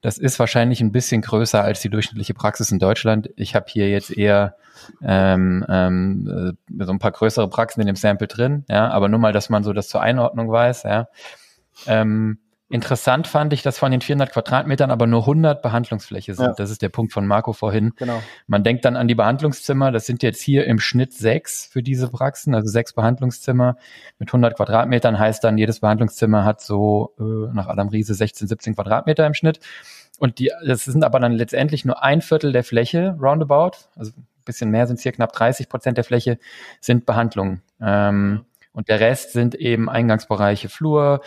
Das 0.00 0.16
ist 0.16 0.38
wahrscheinlich 0.38 0.80
ein 0.80 0.92
bisschen 0.92 1.20
größer 1.20 1.62
als 1.62 1.80
die 1.80 1.90
durchschnittliche 1.90 2.32
Praxis 2.32 2.72
in 2.72 2.78
Deutschland. 2.78 3.30
Ich 3.36 3.54
habe 3.54 3.66
hier 3.68 3.90
jetzt 3.90 4.10
eher 4.10 4.56
ähm, 5.02 5.64
ähm, 5.68 6.56
äh, 6.70 6.84
so 6.84 6.92
ein 6.92 6.98
paar 6.98 7.12
größere 7.12 7.48
Praxen 7.50 7.80
in 7.82 7.86
dem 7.86 7.96
Sample 7.96 8.26
drin, 8.26 8.64
ja, 8.68 8.88
aber 8.88 9.08
nur 9.08 9.20
mal, 9.20 9.32
dass 9.32 9.50
man 9.50 9.62
so 9.62 9.72
das 9.72 9.88
zur 9.88 10.00
Einordnung 10.00 10.50
weiß, 10.50 10.84
ja. 10.84 11.08
Ähm, 11.86 12.38
Interessant 12.72 13.26
fand 13.26 13.52
ich, 13.52 13.62
dass 13.62 13.78
von 13.78 13.90
den 13.90 14.00
400 14.00 14.30
Quadratmetern 14.30 14.92
aber 14.92 15.08
nur 15.08 15.22
100 15.22 15.60
Behandlungsfläche 15.60 16.34
sind. 16.34 16.46
Ja. 16.46 16.54
Das 16.56 16.70
ist 16.70 16.82
der 16.82 16.88
Punkt 16.88 17.12
von 17.12 17.26
Marco 17.26 17.52
vorhin. 17.52 17.92
Genau. 17.96 18.22
Man 18.46 18.62
denkt 18.62 18.84
dann 18.84 18.94
an 18.94 19.08
die 19.08 19.16
Behandlungszimmer. 19.16 19.90
Das 19.90 20.06
sind 20.06 20.22
jetzt 20.22 20.40
hier 20.40 20.66
im 20.66 20.78
Schnitt 20.78 21.12
sechs 21.12 21.66
für 21.66 21.82
diese 21.82 22.06
Praxen, 22.06 22.54
also 22.54 22.68
sechs 22.68 22.92
Behandlungszimmer 22.92 23.76
mit 24.20 24.28
100 24.28 24.56
Quadratmetern. 24.56 25.18
Heißt 25.18 25.42
dann, 25.42 25.58
jedes 25.58 25.80
Behandlungszimmer 25.80 26.44
hat 26.44 26.60
so 26.60 27.12
äh, 27.18 27.52
nach 27.52 27.66
Adam 27.66 27.88
Riese 27.88 28.14
16, 28.14 28.46
17 28.46 28.76
Quadratmeter 28.76 29.26
im 29.26 29.34
Schnitt. 29.34 29.58
Und 30.20 30.38
die, 30.38 30.52
das 30.64 30.84
sind 30.84 31.02
aber 31.02 31.18
dann 31.18 31.32
letztendlich 31.32 31.84
nur 31.84 32.04
ein 32.04 32.22
Viertel 32.22 32.52
der 32.52 32.62
Fläche, 32.62 33.16
roundabout. 33.20 33.78
Also 33.96 34.12
ein 34.12 34.26
bisschen 34.44 34.70
mehr 34.70 34.86
sind 34.86 34.96
es 34.96 35.02
hier 35.02 35.10
knapp 35.10 35.32
30 35.32 35.68
Prozent 35.68 35.96
der 35.96 36.04
Fläche 36.04 36.38
sind 36.80 37.04
Behandlungen. 37.04 37.62
Ähm, 37.80 38.44
und 38.72 38.88
der 38.88 39.00
Rest 39.00 39.32
sind 39.32 39.56
eben 39.56 39.90
Eingangsbereiche, 39.90 40.68
Flur, 40.68 41.22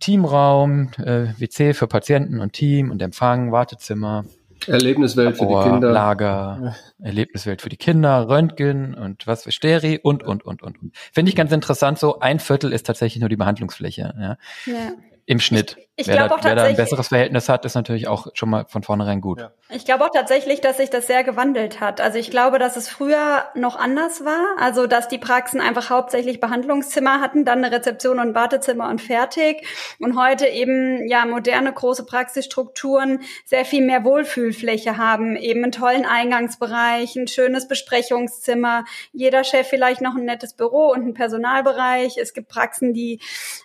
Teamraum, 0.00 0.90
äh, 0.98 1.28
WC 1.38 1.74
für 1.74 1.86
Patienten 1.86 2.40
und 2.40 2.52
Team 2.52 2.90
und 2.90 3.02
Empfang, 3.02 3.52
Wartezimmer. 3.52 4.24
Erlebniswelt 4.66 5.38
für 5.38 5.46
die 5.46 5.70
Kinder. 5.70 5.92
Lager, 5.92 6.74
Erlebniswelt 6.98 7.62
für 7.62 7.68
die 7.68 7.76
Kinder, 7.76 8.28
Röntgen 8.28 8.94
und 8.94 9.26
was 9.26 9.44
für 9.44 9.52
Steri 9.52 10.00
und, 10.02 10.24
und, 10.24 10.44
und, 10.44 10.62
und. 10.62 10.78
Finde 11.12 11.30
ich 11.30 11.36
ganz 11.36 11.52
interessant 11.52 11.98
so, 11.98 12.18
ein 12.18 12.40
Viertel 12.40 12.72
ist 12.72 12.86
tatsächlich 12.86 13.20
nur 13.20 13.28
die 13.28 13.36
Behandlungsfläche. 13.36 14.14
Ja. 14.18 14.36
ja 14.66 14.92
im 15.28 15.40
Schnitt. 15.40 15.76
Ich, 15.94 16.06
ich 16.06 16.14
wer, 16.14 16.28
da, 16.28 16.36
wer 16.42 16.54
da 16.54 16.62
ein 16.64 16.76
besseres 16.76 17.08
Verhältnis 17.08 17.50
hat, 17.50 17.64
ist 17.66 17.74
natürlich 17.74 18.08
auch 18.08 18.28
schon 18.32 18.48
mal 18.48 18.64
von 18.66 18.82
vornherein 18.82 19.20
gut. 19.20 19.40
Ja. 19.40 19.50
Ich 19.68 19.84
glaube 19.84 20.04
auch 20.04 20.10
tatsächlich, 20.10 20.62
dass 20.62 20.78
sich 20.78 20.88
das 20.88 21.06
sehr 21.06 21.22
gewandelt 21.22 21.80
hat. 21.80 22.00
Also 22.00 22.18
ich 22.18 22.30
glaube, 22.30 22.58
dass 22.58 22.76
es 22.76 22.88
früher 22.88 23.44
noch 23.54 23.76
anders 23.76 24.24
war. 24.24 24.56
Also 24.58 24.86
dass 24.86 25.08
die 25.08 25.18
Praxen 25.18 25.60
einfach 25.60 25.90
hauptsächlich 25.90 26.40
Behandlungszimmer 26.40 27.20
hatten, 27.20 27.44
dann 27.44 27.62
eine 27.62 27.76
Rezeption 27.76 28.20
und 28.20 28.34
Wartezimmer 28.34 28.88
und 28.88 29.02
fertig. 29.02 29.66
Und 29.98 30.18
heute 30.18 30.46
eben 30.46 31.06
ja 31.08 31.26
moderne 31.26 31.74
große 31.74 32.06
Praxisstrukturen 32.06 33.20
sehr 33.44 33.66
viel 33.66 33.84
mehr 33.84 34.04
Wohlfühlfläche 34.04 34.96
haben, 34.96 35.36
eben 35.36 35.62
einen 35.62 35.72
tollen 35.72 36.06
Eingangsbereich, 36.06 37.16
ein 37.16 37.28
schönes 37.28 37.68
Besprechungszimmer, 37.68 38.84
jeder 39.12 39.44
Chef 39.44 39.66
vielleicht 39.66 40.00
noch 40.00 40.16
ein 40.16 40.24
nettes 40.24 40.54
Büro 40.54 40.92
und 40.92 41.02
einen 41.02 41.14
Personalbereich. 41.14 42.16
Es 42.16 42.32
gibt 42.32 42.48
Praxen, 42.48 42.94
die 42.94 43.20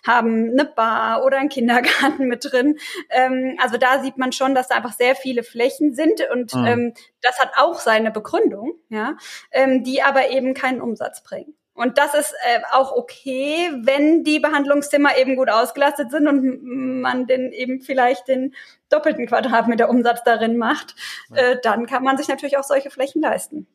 haben 0.06 0.50
eine 0.50 0.66
Bar 0.66 1.24
oder 1.24 1.38
ein 1.38 1.48
Kindergarten 1.54 2.26
mit 2.26 2.44
drin. 2.44 2.78
Ähm, 3.10 3.56
also 3.62 3.76
da 3.78 4.02
sieht 4.02 4.18
man 4.18 4.32
schon, 4.32 4.54
dass 4.54 4.68
da 4.68 4.76
einfach 4.76 4.92
sehr 4.92 5.14
viele 5.14 5.42
Flächen 5.42 5.94
sind 5.94 6.20
und 6.32 6.54
mhm. 6.54 6.66
ähm, 6.66 6.94
das 7.22 7.38
hat 7.38 7.52
auch 7.56 7.78
seine 7.78 8.10
Begründung, 8.10 8.74
ja, 8.88 9.16
ähm, 9.52 9.84
die 9.84 10.02
aber 10.02 10.30
eben 10.30 10.54
keinen 10.54 10.80
Umsatz 10.80 11.22
bringen. 11.22 11.54
Und 11.76 11.98
das 11.98 12.14
ist 12.14 12.32
äh, 12.46 12.60
auch 12.72 12.92
okay, 12.92 13.70
wenn 13.82 14.22
die 14.22 14.38
Behandlungszimmer 14.38 15.18
eben 15.18 15.34
gut 15.34 15.50
ausgelastet 15.50 16.10
sind 16.12 16.28
und 16.28 17.00
man 17.00 17.26
den 17.26 17.50
eben 17.50 17.80
vielleicht 17.80 18.28
den 18.28 18.54
doppelten 18.90 19.26
Quadratmeter 19.26 19.88
Umsatz 19.88 20.22
darin 20.22 20.56
macht, 20.56 20.94
äh, 21.34 21.56
dann 21.62 21.86
kann 21.86 22.04
man 22.04 22.16
sich 22.16 22.28
natürlich 22.28 22.58
auch 22.58 22.64
solche 22.64 22.90
Flächen 22.90 23.20
leisten. 23.20 23.66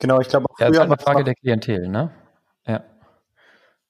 Genau, 0.00 0.20
ich 0.20 0.28
glaube, 0.28 0.46
ja, 0.58 0.68
das 0.68 0.76
ist 0.76 0.82
eine 0.82 0.96
Frage 0.96 1.24
der 1.24 1.34
Klientel, 1.34 1.88
ne? 1.88 2.10
Ja. 2.66 2.82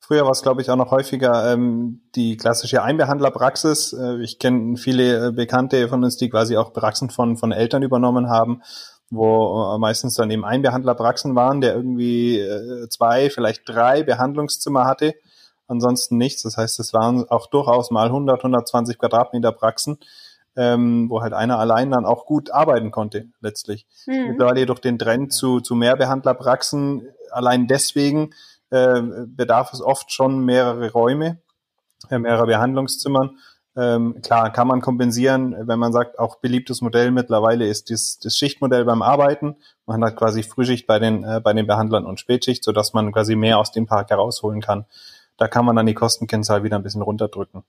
Früher 0.06 0.22
war 0.22 0.30
es, 0.30 0.42
glaube 0.42 0.62
ich, 0.62 0.70
auch 0.70 0.76
noch 0.76 0.92
häufiger 0.92 1.52
ähm, 1.52 2.00
die 2.14 2.36
klassische 2.36 2.80
Einbehandlerpraxis. 2.80 3.92
Äh, 3.92 4.22
ich 4.22 4.38
kenne 4.38 4.76
viele 4.76 5.26
äh, 5.26 5.32
Bekannte 5.32 5.88
von 5.88 6.04
uns, 6.04 6.16
die 6.16 6.30
quasi 6.30 6.56
auch 6.56 6.72
Praxen 6.72 7.10
von, 7.10 7.36
von 7.36 7.50
Eltern 7.50 7.82
übernommen 7.82 8.30
haben, 8.30 8.62
wo 9.10 9.74
äh, 9.74 9.78
meistens 9.78 10.14
dann 10.14 10.30
eben 10.30 10.44
Einbehandlerpraxen 10.44 11.34
waren, 11.34 11.60
der 11.60 11.74
irgendwie 11.74 12.38
äh, 12.38 12.88
zwei, 12.88 13.30
vielleicht 13.30 13.68
drei 13.68 14.04
Behandlungszimmer 14.04 14.84
hatte, 14.84 15.16
ansonsten 15.66 16.18
nichts. 16.18 16.42
Das 16.42 16.56
heißt, 16.56 16.78
es 16.78 16.94
waren 16.94 17.28
auch 17.28 17.48
durchaus 17.48 17.90
mal 17.90 18.06
100, 18.06 18.38
120 18.38 18.98
Quadratmeter 18.98 19.50
Praxen, 19.50 19.98
ähm, 20.54 21.10
wo 21.10 21.20
halt 21.20 21.32
einer 21.32 21.58
allein 21.58 21.90
dann 21.90 22.04
auch 22.04 22.26
gut 22.26 22.52
arbeiten 22.52 22.92
konnte, 22.92 23.26
letztlich. 23.40 23.88
Mhm. 24.06 24.28
Mittlerweile 24.28 24.66
durch 24.66 24.78
den 24.78 25.00
Trend 25.00 25.32
zu, 25.32 25.58
zu 25.58 25.74
mehr 25.74 25.96
Behandlerpraxen, 25.96 27.08
allein 27.32 27.66
deswegen, 27.66 28.30
äh, 28.70 29.02
bedarf 29.26 29.72
es 29.72 29.80
oft 29.80 30.12
schon 30.12 30.44
mehrere 30.44 30.90
Räume, 30.90 31.38
äh, 32.10 32.18
mehrere 32.18 32.46
Behandlungszimmern. 32.46 33.38
Ähm, 33.76 34.22
klar, 34.22 34.50
kann 34.52 34.68
man 34.68 34.80
kompensieren, 34.80 35.54
wenn 35.68 35.78
man 35.78 35.92
sagt, 35.92 36.18
auch 36.18 36.36
beliebtes 36.36 36.80
Modell 36.80 37.10
mittlerweile 37.10 37.66
ist 37.66 37.90
das, 37.90 38.18
das 38.18 38.36
Schichtmodell 38.36 38.86
beim 38.86 39.02
Arbeiten. 39.02 39.56
Man 39.84 40.02
hat 40.02 40.16
quasi 40.16 40.42
Frühschicht 40.42 40.86
bei 40.86 40.98
den, 40.98 41.24
äh, 41.24 41.40
bei 41.44 41.52
den 41.52 41.66
Behandlern 41.66 42.06
und 42.06 42.18
Spätschicht, 42.18 42.64
so 42.64 42.72
dass 42.72 42.94
man 42.94 43.12
quasi 43.12 43.36
mehr 43.36 43.58
aus 43.58 43.72
dem 43.72 43.86
Park 43.86 44.10
herausholen 44.10 44.62
kann. 44.62 44.86
Da 45.36 45.46
kann 45.46 45.66
man 45.66 45.76
dann 45.76 45.84
die 45.84 45.94
Kostenkennzahl 45.94 46.62
wieder 46.62 46.76
ein 46.76 46.82
bisschen 46.82 47.02
runterdrücken. 47.02 47.64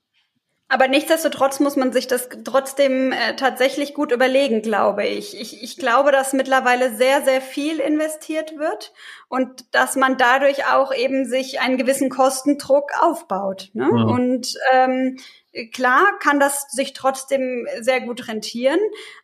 Aber 0.70 0.86
nichtsdestotrotz 0.86 1.60
muss 1.60 1.76
man 1.76 1.92
sich 1.92 2.06
das 2.06 2.28
trotzdem 2.44 3.12
äh, 3.12 3.36
tatsächlich 3.36 3.94
gut 3.94 4.12
überlegen, 4.12 4.60
glaube 4.60 5.06
ich. 5.06 5.38
ich. 5.40 5.62
Ich 5.62 5.78
glaube, 5.78 6.12
dass 6.12 6.34
mittlerweile 6.34 6.94
sehr, 6.94 7.22
sehr 7.22 7.40
viel 7.40 7.80
investiert 7.80 8.58
wird 8.58 8.92
und 9.28 9.74
dass 9.74 9.96
man 9.96 10.16
dadurch 10.16 10.66
auch 10.66 10.94
eben 10.94 11.26
sich 11.26 11.60
einen 11.60 11.76
gewissen 11.76 12.08
Kostendruck 12.08 12.90
aufbaut. 13.00 13.70
Ne? 13.74 13.86
Mhm. 13.86 14.04
Und 14.04 14.54
ähm, 14.72 15.18
Klar 15.72 16.18
kann 16.20 16.38
das 16.38 16.70
sich 16.70 16.92
trotzdem 16.92 17.66
sehr 17.80 18.02
gut 18.02 18.28
rentieren, 18.28 18.78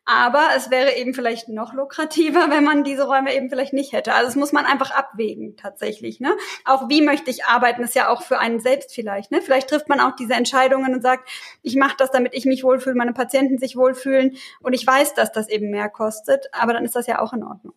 aber 0.07 0.49
es 0.57 0.71
wäre 0.71 0.97
eben 0.97 1.13
vielleicht 1.13 1.49
noch 1.49 1.75
lukrativer, 1.75 2.47
wenn 2.51 2.65
man 2.65 2.83
diese 2.83 3.07
Räume 3.07 3.35
eben 3.35 3.51
vielleicht 3.51 3.73
nicht 3.73 3.93
hätte. 3.93 4.15
Also 4.15 4.31
es 4.31 4.37
muss 4.37 4.51
man 4.51 4.65
einfach 4.65 4.91
abwägen 4.91 5.57
tatsächlich. 5.57 6.21
Ne? 6.21 6.35
Auch 6.65 6.89
wie 6.89 7.03
möchte 7.03 7.31
ich 7.31 7.45
arbeiten, 7.45 7.83
ist 7.83 7.95
ja 7.95 8.09
auch 8.09 8.23
für 8.23 8.39
einen 8.39 8.59
selbst 8.59 8.95
vielleicht. 8.95 9.31
Ne? 9.31 9.43
Vielleicht 9.43 9.69
trifft 9.69 9.89
man 9.89 10.01
auch 10.01 10.17
diese 10.17 10.35
Entscheidungen 10.35 10.95
und 10.95 11.03
sagt, 11.03 11.29
ich 11.63 11.77
mache 11.77 11.97
das, 11.99 12.11
damit 12.11 12.35
ich 12.35 12.47
mich 12.47 12.65
wohlfühle, 12.65 12.97
meine 12.97 13.13
Patienten 13.13 13.59
sich 13.59 13.77
wohlfühlen 13.77 14.37
und 14.61 14.73
ich 14.73 14.87
weiß, 14.87 15.15
dass 15.15 15.31
das 15.31 15.49
eben 15.49 15.71
mehr 15.71 15.91
kostet, 15.91 16.47
aber 16.53 16.73
dann 16.73 16.85
ist 16.85 16.97
das 16.97 17.07
ja 17.07 17.21
auch 17.21 17.33
in 17.33 17.45
Ordnung. 17.45 17.75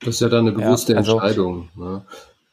Das 0.00 0.14
ist 0.14 0.20
ja 0.20 0.28
dann 0.28 0.46
eine 0.46 0.52
bewusste 0.52 0.92
ja, 0.92 0.98
also 0.98 1.12
Entscheidung. 1.12 1.68
Ne? 1.74 2.02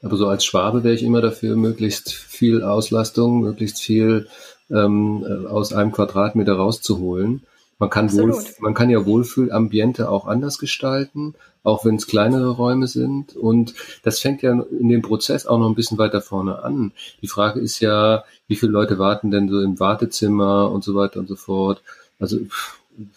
Aber 0.02 0.18
so 0.18 0.28
als 0.28 0.46
Schwabe 0.46 0.84
wäre 0.84 0.94
ich 0.94 1.04
immer 1.04 1.22
dafür, 1.22 1.56
möglichst 1.56 2.14
viel 2.14 2.64
Auslastung, 2.64 3.42
möglichst 3.42 3.82
viel 3.82 4.28
ähm, 4.70 5.26
äh, 5.28 5.48
aus 5.48 5.74
einem 5.74 5.92
Quadratmeter 5.92 6.54
rauszuholen. 6.54 7.44
Man 7.80 7.90
kann, 7.90 8.14
wohl, 8.14 8.34
man 8.60 8.74
kann 8.74 8.90
ja 8.90 9.06
Wohlfühlambiente 9.06 10.10
auch 10.10 10.26
anders 10.26 10.58
gestalten, 10.58 11.36
auch 11.64 11.84
wenn 11.84 11.96
es 11.96 12.08
kleinere 12.08 12.50
Räume 12.52 12.88
sind. 12.88 13.36
Und 13.36 13.74
das 14.04 14.20
fängt 14.20 14.42
ja 14.42 14.52
in 14.52 14.90
dem 14.90 15.02
Prozess 15.02 15.46
auch 15.46 15.60
noch 15.60 15.68
ein 15.68 15.76
bisschen 15.76 15.98
weiter 15.98 16.22
vorne 16.22 16.64
an. 16.64 16.92
Die 17.22 17.28
Frage 17.28 17.60
ist 17.60 17.80
ja, 17.80 18.24
wie 18.48 18.56
viele 18.56 18.72
Leute 18.72 19.00
warten 19.00 19.32
denn 19.32 19.50
so 19.50 19.60
im 19.60 19.80
Wartezimmer 19.80 20.72
und 20.72 20.84
so 20.84 20.96
weiter 20.96 21.20
und 21.20 21.28
so 21.28 21.36
fort. 21.36 21.82
Also 22.20 22.40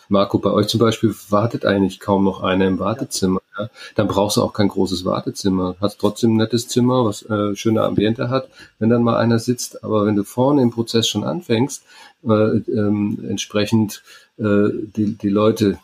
Marco, 0.09 0.39
bei 0.39 0.51
euch 0.51 0.69
zum 0.69 0.81
Beispiel 0.81 1.15
wartet 1.29 1.67
eigentlich 1.67 2.01
kaum 2.01 2.25
noch 2.25 2.43
einer 2.43 2.67
im 2.67 2.79
Wartezimmer. 2.79 3.41
Ja? 3.59 3.71
Dann 3.95 4.09
brauchst 4.09 4.37
du 4.37 4.43
auch 4.43 4.53
kein 4.53 4.69
großes 4.69 5.05
Wartezimmer. 5.05 5.77
Hast 5.81 5.99
trotzdem 5.99 6.35
ein 6.35 6.37
nettes 6.37 6.69
Zimmer, 6.69 7.05
was 7.05 7.23
äh, 7.23 7.55
schöne 7.57 7.83
Ambiente 7.83 8.31
hat, 8.31 8.49
wenn 8.79 8.91
dann 8.91 9.03
mal 9.03 9.17
einer 9.17 9.39
sitzt. 9.39 9.85
Aber 9.85 10.07
wenn 10.07 10.17
du 10.17 10.25
vorne 10.25 10.63
im 10.63 10.71
Prozess 10.71 11.09
schon 11.09 11.25
anfängst, 11.25 11.85
äh, 12.25 12.29
ähm, 12.29 13.19
entsprechend 13.29 14.03
äh, 14.39 14.69
die, 14.97 15.17
die 15.17 15.29
Leute 15.29 15.79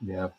ja, 0.00 0.32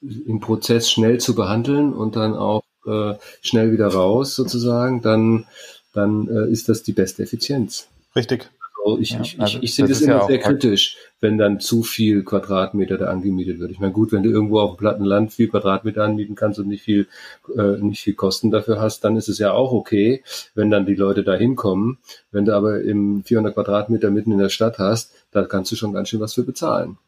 im 0.00 0.40
Prozess 0.40 0.90
schnell 0.90 1.18
zu 1.18 1.34
behandeln 1.34 1.92
und 1.92 2.16
dann 2.16 2.34
auch 2.34 2.64
äh, 2.86 3.14
schnell 3.40 3.72
wieder 3.72 3.88
raus 3.88 4.34
sozusagen, 4.34 5.02
dann, 5.02 5.46
dann 5.92 6.28
äh, 6.28 6.50
ist 6.50 6.68
das 6.68 6.82
die 6.82 6.92
beste 6.92 7.22
Effizienz. 7.22 7.86
Richtig. 8.16 8.50
Also 8.84 8.98
ich, 8.98 9.10
ja, 9.10 9.20
ich, 9.20 9.40
also 9.40 9.58
ich, 9.58 9.64
ich 9.64 9.74
sehe 9.74 9.86
das, 9.86 9.98
das 9.98 10.06
immer 10.06 10.20
ja 10.20 10.26
sehr 10.26 10.38
kritisch, 10.38 10.96
wenn 11.20 11.38
dann 11.38 11.60
zu 11.60 11.82
viel 11.82 12.24
Quadratmeter 12.24 12.98
da 12.98 13.06
angemietet 13.06 13.60
wird. 13.60 13.70
Ich 13.70 13.78
meine, 13.78 13.92
gut, 13.92 14.12
wenn 14.12 14.22
du 14.22 14.30
irgendwo 14.30 14.60
auf 14.60 14.72
dem 14.72 14.78
platten 14.78 15.04
Land 15.04 15.32
viel 15.32 15.48
Quadratmeter 15.48 16.04
anmieten 16.04 16.34
kannst 16.34 16.58
und 16.58 16.68
nicht 16.68 16.82
viel, 16.82 17.06
äh, 17.56 17.78
nicht 17.78 18.02
viel 18.02 18.14
Kosten 18.14 18.50
dafür 18.50 18.80
hast, 18.80 19.04
dann 19.04 19.16
ist 19.16 19.28
es 19.28 19.38
ja 19.38 19.52
auch 19.52 19.72
okay, 19.72 20.22
wenn 20.54 20.70
dann 20.70 20.86
die 20.86 20.96
Leute 20.96 21.22
da 21.22 21.34
hinkommen. 21.34 21.98
Wenn 22.30 22.44
du 22.44 22.54
aber 22.54 22.82
im 22.82 23.22
400 23.24 23.54
Quadratmeter 23.54 24.10
mitten 24.10 24.32
in 24.32 24.38
der 24.38 24.48
Stadt 24.48 24.78
hast, 24.78 25.12
da 25.30 25.44
kannst 25.44 25.70
du 25.72 25.76
schon 25.76 25.92
ganz 25.92 26.08
schön 26.08 26.20
was 26.20 26.34
für 26.34 26.44
bezahlen. 26.44 26.98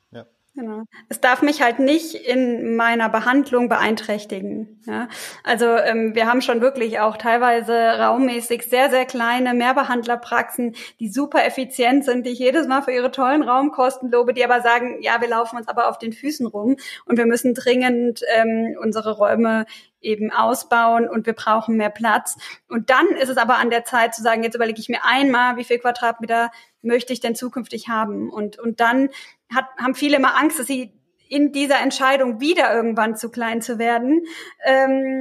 Genau. 0.57 0.85
Es 1.09 1.21
darf 1.21 1.43
mich 1.43 1.63
halt 1.63 1.81
nicht 1.81 2.15
in 2.15 2.77
meiner 2.77 3.09
Behandlung 3.09 3.69
beeinträchtigen. 3.69 4.81
Ja? 4.87 5.09
Also 5.43 5.67
ähm, 5.67 6.15
wir 6.15 6.29
haben 6.29 6.43
schon 6.43 6.61
wirklich 6.61 7.01
auch 7.01 7.17
teilweise 7.17 7.75
raummäßig 7.75 8.63
sehr, 8.63 8.89
sehr 8.89 9.05
kleine 9.05 9.53
Mehrbehandlerpraxen, 9.53 10.77
die 11.01 11.09
super 11.09 11.45
effizient 11.45 12.05
sind, 12.05 12.25
die 12.25 12.31
ich 12.31 12.39
jedes 12.39 12.69
Mal 12.69 12.83
für 12.83 12.93
ihre 12.93 13.11
tollen 13.11 13.43
Raumkosten 13.43 14.13
lobe, 14.13 14.33
die 14.33 14.45
aber 14.45 14.61
sagen, 14.61 15.03
ja, 15.03 15.21
wir 15.21 15.29
laufen 15.29 15.57
uns 15.57 15.67
aber 15.67 15.89
auf 15.89 15.99
den 15.99 16.13
Füßen 16.13 16.47
rum 16.47 16.77
und 17.05 17.19
wir 17.19 17.27
müssen 17.27 17.55
dringend 17.55 18.23
ähm, 18.37 18.77
unsere 18.81 19.17
Räume 19.17 19.67
eben 20.01 20.31
ausbauen 20.31 21.09
und 21.09 21.27
wir 21.27 21.33
brauchen 21.33 21.77
mehr 21.77 21.91
Platz. 21.91 22.37
Und 22.69 22.91
dann 22.91 23.09
ist 23.21 23.29
es 23.29 23.39
aber 23.39 23.57
an 23.57 23.71
der 23.71 23.85
Zeit 23.85 24.15
zu 24.15 24.23
sagen, 24.23 24.45
jetzt 24.45 24.55
überlege 24.55 24.79
ich 24.79 24.89
mir 24.89 25.05
einmal, 25.05 25.57
wie 25.57 25.65
viel 25.65 25.79
Quadratmeter 25.79 26.51
möchte 26.85 27.13
ich 27.13 27.21
denn 27.21 27.35
zukünftig 27.35 27.89
haben? 27.89 28.31
Und, 28.31 28.59
und 28.59 28.81
dann 28.81 29.11
hat, 29.55 29.67
haben 29.79 29.95
viele 29.95 30.17
immer 30.17 30.37
Angst, 30.37 30.59
dass 30.59 30.67
sie 30.67 30.93
in 31.29 31.53
dieser 31.53 31.81
Entscheidung 31.81 32.41
wieder 32.41 32.75
irgendwann 32.75 33.17
zu 33.17 33.31
klein 33.31 33.63
zu 33.63 33.79
werden. 33.79 34.25
Ähm, 34.65 35.21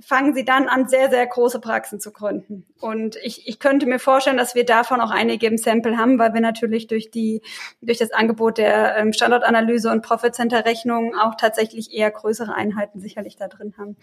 fangen 0.00 0.34
sie 0.34 0.44
dann 0.44 0.68
an, 0.68 0.88
sehr, 0.88 1.10
sehr 1.10 1.26
große 1.26 1.60
Praxen 1.60 2.00
zu 2.00 2.12
gründen. 2.12 2.66
Und 2.80 3.16
ich, 3.22 3.46
ich 3.46 3.58
könnte 3.58 3.86
mir 3.86 3.98
vorstellen, 3.98 4.36
dass 4.36 4.54
wir 4.54 4.64
davon 4.64 5.00
auch 5.00 5.10
einige 5.10 5.46
im 5.46 5.58
Sample 5.58 5.96
haben, 5.96 6.18
weil 6.18 6.32
wir 6.32 6.40
natürlich 6.40 6.86
durch 6.86 7.10
die, 7.10 7.42
durch 7.80 7.98
das 7.98 8.12
Angebot 8.12 8.58
der 8.58 8.96
ähm, 8.96 9.12
Standortanalyse 9.12 9.90
und 9.90 10.02
Profit 10.02 10.34
Center 10.34 10.64
Rechnung 10.64 11.14
auch 11.14 11.34
tatsächlich 11.34 11.92
eher 11.92 12.10
größere 12.10 12.54
Einheiten 12.54 13.00
sicherlich 13.00 13.36
da 13.36 13.48
drin 13.48 13.74
haben. 13.78 13.96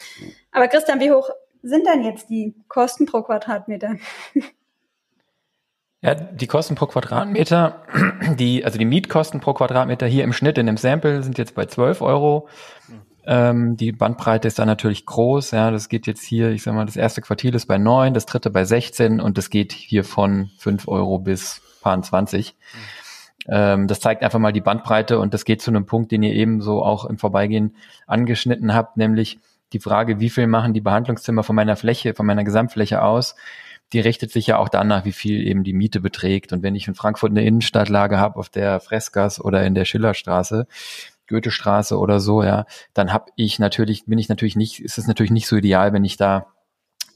Aber 0.52 0.68
Christian, 0.68 1.00
wie 1.00 1.12
hoch 1.12 1.30
sind 1.64 1.86
denn 1.88 2.04
jetzt 2.04 2.30
die 2.30 2.56
Kosten 2.68 3.06
pro 3.06 3.22
Quadratmeter? 3.22 3.96
Ja, 6.04 6.16
die 6.16 6.48
Kosten 6.48 6.74
pro 6.74 6.88
Quadratmeter, 6.88 7.84
die, 8.40 8.66
also 8.66 8.80
die 8.80 8.86
Mietkosten 8.86 9.40
pro 9.40 9.54
Quadratmeter 9.54 10.08
hier 10.08 10.24
im 10.24 10.34
Schnitt 10.34 10.58
in 10.58 10.66
dem 10.66 10.78
Sample 10.78 11.22
sind 11.22 11.38
jetzt 11.38 11.54
bei 11.54 11.66
12 11.66 12.02
Euro. 12.02 12.48
Ähm, 13.24 13.78
die 13.78 13.92
Bandbreite 13.92 14.48
ist 14.48 14.58
dann 14.58 14.68
natürlich 14.68 15.06
groß. 15.06 15.52
Ja, 15.52 15.70
das 15.70 15.90
geht 15.90 16.08
jetzt 16.08 16.24
hier, 16.24 16.50
ich 16.50 16.64
sag 16.64 16.74
mal, 16.74 16.88
das 16.88 16.96
erste 16.96 17.22
Quartil 17.22 17.54
ist 17.54 17.68
bei 17.68 17.78
9, 17.78 18.16
das 18.16 18.26
dritte 18.26 18.50
bei 18.50 18.66
16 18.66 19.22
und 19.22 19.38
das 19.38 19.52
geht 19.52 19.74
hier 19.74 20.04
von 20.04 20.50
5 20.58 20.88
Euro 20.88 21.20
bis 21.20 21.62
paar 21.84 22.02
20. 22.02 22.56
Ähm, 23.48 23.88
das 23.88 24.00
zeigt 24.00 24.24
einfach 24.24 24.40
mal 24.40 24.54
die 24.54 24.62
Bandbreite 24.62 25.20
und 25.20 25.36
das 25.36 25.46
geht 25.46 25.62
zu 25.62 25.70
einem 25.70 25.86
Punkt, 25.86 26.12
den 26.12 26.24
ihr 26.24 26.34
eben 26.34 26.62
so 26.62 26.84
auch 26.84 27.06
im 27.06 27.20
Vorbeigehen 27.20 27.76
angeschnitten 28.08 28.74
habt, 28.74 28.98
nämlich 28.98 29.40
die 29.74 29.80
Frage, 29.80 30.20
wie 30.20 30.30
viel 30.30 30.48
machen 30.48 30.74
die 30.74 30.82
Behandlungszimmer 30.82 31.44
von 31.44 31.56
meiner 31.56 31.76
Fläche, 31.76 32.14
von 32.16 32.26
meiner 32.26 32.44
Gesamtfläche 32.44 33.04
aus? 33.04 33.36
Die 33.94 34.00
richtet 34.00 34.32
sich 34.32 34.48
ja 34.48 34.58
auch 34.58 34.70
danach, 34.70 35.06
wie 35.06 35.12
viel 35.12 35.46
eben 35.46 35.64
die 35.64 35.74
Miete 35.74 36.00
beträgt. 36.00 36.54
Und 36.54 36.64
wenn 36.64 36.76
ich 36.76 36.88
in 36.88 36.96
Frankfurt 36.96 37.32
eine 37.32 37.44
Innenstadtlage 37.44 38.18
habe 38.18 38.38
auf 38.38 38.50
der 38.50 38.80
Freskas 38.80 39.40
oder 39.40 39.64
in 39.64 39.76
der 39.76 39.86
Schillerstraße, 39.86 40.68
Goethestraße 41.28 41.98
oder 41.98 42.20
so, 42.20 42.44
ja, 42.44 42.66
dann 42.94 43.14
habe 43.14 43.32
ich 43.36 43.60
natürlich, 43.60 44.06
bin 44.06 44.20
ich 44.20 44.30
natürlich 44.30 44.56
nicht, 44.56 44.80
ist 44.80 44.98
es 44.98 45.08
natürlich 45.08 45.32
nicht 45.32 45.48
so 45.48 45.56
ideal, 45.56 45.94
wenn 45.94 46.06
ich 46.06 46.18
da 46.18 46.48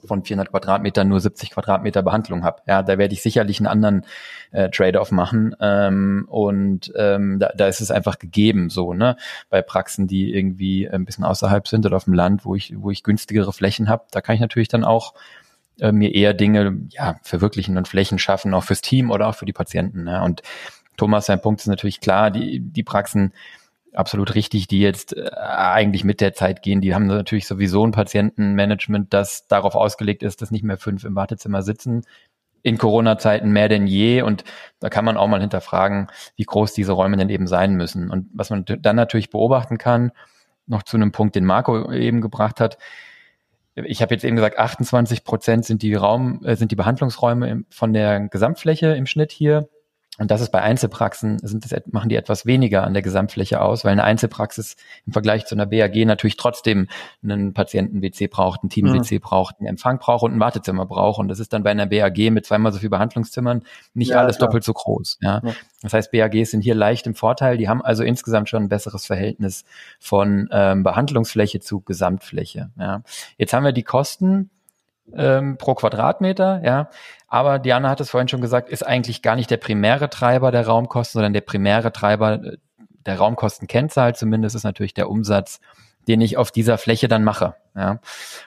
von 0.05 0.23
400 0.23 0.51
Quadratmetern 0.51 1.07
nur 1.07 1.19
70 1.19 1.51
Quadratmeter 1.51 2.03
Behandlung 2.03 2.43
habe. 2.43 2.61
Ja, 2.67 2.83
da 2.83 2.97
werde 2.97 3.13
ich 3.13 3.21
sicherlich 3.21 3.59
einen 3.59 3.67
anderen 3.67 4.05
äh, 4.51 4.69
Trade-off 4.69 5.11
machen 5.11 5.55
ähm, 5.59 6.25
und 6.29 6.93
ähm, 6.95 7.39
da, 7.39 7.51
da 7.55 7.67
ist 7.67 7.81
es 7.81 7.91
einfach 7.91 8.19
gegeben 8.19 8.69
so, 8.69 8.93
ne? 8.93 9.17
Bei 9.49 9.61
Praxen, 9.61 10.07
die 10.07 10.33
irgendwie 10.33 10.88
ein 10.88 11.05
bisschen 11.05 11.23
außerhalb 11.23 11.67
sind 11.67 11.85
oder 11.85 11.97
auf 11.97 12.05
dem 12.05 12.13
Land, 12.13 12.45
wo 12.45 12.55
ich 12.55 12.73
wo 12.77 12.91
ich 12.91 13.03
günstigere 13.03 13.51
Flächen 13.51 13.89
habe, 13.89 14.05
da 14.11 14.21
kann 14.21 14.35
ich 14.35 14.41
natürlich 14.41 14.67
dann 14.67 14.83
auch 14.83 15.13
äh, 15.79 15.91
mir 15.91 16.13
eher 16.13 16.33
Dinge 16.33 16.77
ja, 16.89 17.17
verwirklichen 17.21 17.77
und 17.77 17.88
Flächen 17.88 18.19
schaffen, 18.19 18.53
auch 18.53 18.63
fürs 18.63 18.81
Team 18.81 19.11
oder 19.11 19.27
auch 19.27 19.35
für 19.35 19.45
die 19.45 19.53
Patienten. 19.53 20.03
Ne? 20.03 20.21
Und 20.23 20.41
Thomas, 20.97 21.25
sein 21.25 21.41
Punkt 21.41 21.61
ist 21.61 21.67
natürlich 21.67 21.99
klar, 21.99 22.31
die, 22.31 22.59
die 22.59 22.83
Praxen 22.83 23.33
absolut 23.93 24.35
richtig, 24.35 24.67
die 24.67 24.79
jetzt 24.79 25.15
äh, 25.15 25.29
eigentlich 25.35 26.03
mit 26.03 26.21
der 26.21 26.33
Zeit 26.33 26.61
gehen. 26.61 26.81
Die 26.81 26.93
haben 26.93 27.07
natürlich 27.07 27.47
sowieso 27.47 27.85
ein 27.85 27.91
Patientenmanagement, 27.91 29.13
das 29.13 29.47
darauf 29.47 29.75
ausgelegt 29.75 30.23
ist, 30.23 30.41
dass 30.41 30.51
nicht 30.51 30.63
mehr 30.63 30.77
fünf 30.77 31.03
im 31.03 31.15
Wartezimmer 31.15 31.63
sitzen. 31.63 32.03
In 32.61 32.77
Corona-Zeiten 32.77 33.51
mehr 33.51 33.69
denn 33.69 33.88
je. 33.88 34.21
Und 34.21 34.43
da 34.79 34.89
kann 34.89 35.05
man 35.05 35.17
auch 35.17 35.27
mal 35.27 35.41
hinterfragen, 35.41 36.07
wie 36.35 36.43
groß 36.43 36.73
diese 36.73 36.93
Räume 36.93 37.17
denn 37.17 37.29
eben 37.29 37.47
sein 37.47 37.75
müssen. 37.75 38.09
Und 38.09 38.27
was 38.33 38.49
man 38.49 38.65
dann 38.65 38.95
natürlich 38.95 39.29
beobachten 39.29 39.77
kann, 39.77 40.11
noch 40.67 40.83
zu 40.83 40.97
einem 40.97 41.11
Punkt, 41.11 41.35
den 41.35 41.45
Marco 41.45 41.91
eben 41.91 42.21
gebracht 42.21 42.59
hat, 42.59 42.77
ich 43.75 44.01
habe 44.01 44.13
jetzt 44.13 44.23
eben 44.23 44.35
gesagt, 44.35 44.57
28 44.57 45.23
Prozent 45.23 45.65
sind 45.65 45.81
die 45.81 45.93
Raum, 45.93 46.41
äh, 46.45 46.55
sind 46.55 46.71
die 46.71 46.75
Behandlungsräume 46.75 47.63
von 47.69 47.93
der 47.93 48.27
Gesamtfläche 48.29 48.95
im 48.95 49.05
Schnitt 49.05 49.31
hier. 49.31 49.69
Und 50.17 50.32
das 50.32 50.39
ist 50.41 50.51
bei 50.51 50.62
Einzelpraxen, 50.62 51.39
sind 51.39 51.69
das, 51.69 51.82
machen 51.91 52.10
die 52.10 52.15
etwas 52.15 52.45
weniger 52.45 52.84
an 52.84 52.93
der 52.93 53.01
Gesamtfläche 53.01 53.62
aus, 53.62 53.84
weil 53.84 53.91
eine 53.91 54.06
Einzelpraxis 54.06 54.78
im 55.06 55.13
Vergleich 55.13 55.45
zu 55.45 55.56
einer 55.56 55.65
BAG 55.65 55.95
natürlich 56.06 56.38
trotzdem 56.38 56.88
einen 57.21 57.54
Patienten-WC 57.54 58.28
braucht, 58.28 58.63
ein 58.63 58.69
Team-WC 58.69 59.15
mhm. 59.15 59.21
braucht, 59.21 59.56
einen 59.60 59.67
Empfang 59.67 59.99
braucht 59.99 60.23
und 60.23 60.34
ein 60.34 60.39
Wartezimmer 60.39 60.86
braucht. 60.86 61.19
Und 61.19 61.28
das 61.28 61.39
ist 61.39 61.51
dann 61.51 61.63
bei 61.63 61.71
einer 61.71 61.86
BAG 61.86 62.17
mit 62.32 62.45
zweimal 62.45 62.71
so 62.71 62.80
viel 62.80 62.89
Behandlungszimmern 62.89 63.63
nicht 63.93 64.12
ja, 64.12 64.19
alles 64.19 64.38
klar. 64.38 64.47
doppelt 64.47 64.63
so 64.63 64.73
groß. 64.73 65.19
Ja? 65.21 65.41
ja. 65.43 65.54
Das 65.82 65.93
heißt, 65.93 66.12
BAGs 66.12 66.51
sind 66.51 66.62
hier 66.62 66.75
leicht 66.75 67.08
im 67.08 67.15
Vorteil. 67.15 67.58
Die 67.58 67.67
haben 67.67 67.82
also 67.82 68.04
insgesamt 68.04 68.49
schon 68.49 68.63
ein 68.63 68.69
besseres 68.69 69.06
Verhältnis 69.06 69.65
von 69.99 70.47
ähm, 70.51 70.84
Behandlungsfläche 70.84 71.60
zu 71.60 71.82
Gesamtfläche. 71.82 72.71
Ja? 72.80 73.01
Jetzt 73.38 73.54
haben 73.54 73.65
wir 73.65 73.73
die 73.73 73.84
Kosten 73.84 74.49
ähm, 75.13 75.57
pro 75.57 75.75
Quadratmeter, 75.75 76.61
ja. 76.63 76.89
Aber 77.27 77.59
Diana 77.59 77.89
hat 77.89 78.01
es 78.01 78.09
vorhin 78.09 78.27
schon 78.27 78.41
gesagt, 78.41 78.69
ist 78.69 78.85
eigentlich 78.85 79.21
gar 79.21 79.35
nicht 79.35 79.49
der 79.51 79.57
primäre 79.57 80.09
Treiber 80.09 80.51
der 80.51 80.65
Raumkosten, 80.65 81.19
sondern 81.19 81.33
der 81.33 81.41
primäre 81.41 81.91
Treiber 81.91 82.43
äh, 82.43 82.57
der 83.05 83.17
Raumkostenkennzahl 83.17 84.15
zumindest 84.15 84.55
ist 84.55 84.63
natürlich 84.63 84.93
der 84.93 85.09
Umsatz, 85.09 85.59
den 86.07 86.21
ich 86.21 86.37
auf 86.37 86.51
dieser 86.51 86.77
Fläche 86.77 87.07
dann 87.07 87.23
mache. 87.23 87.55
Ja. 87.75 87.99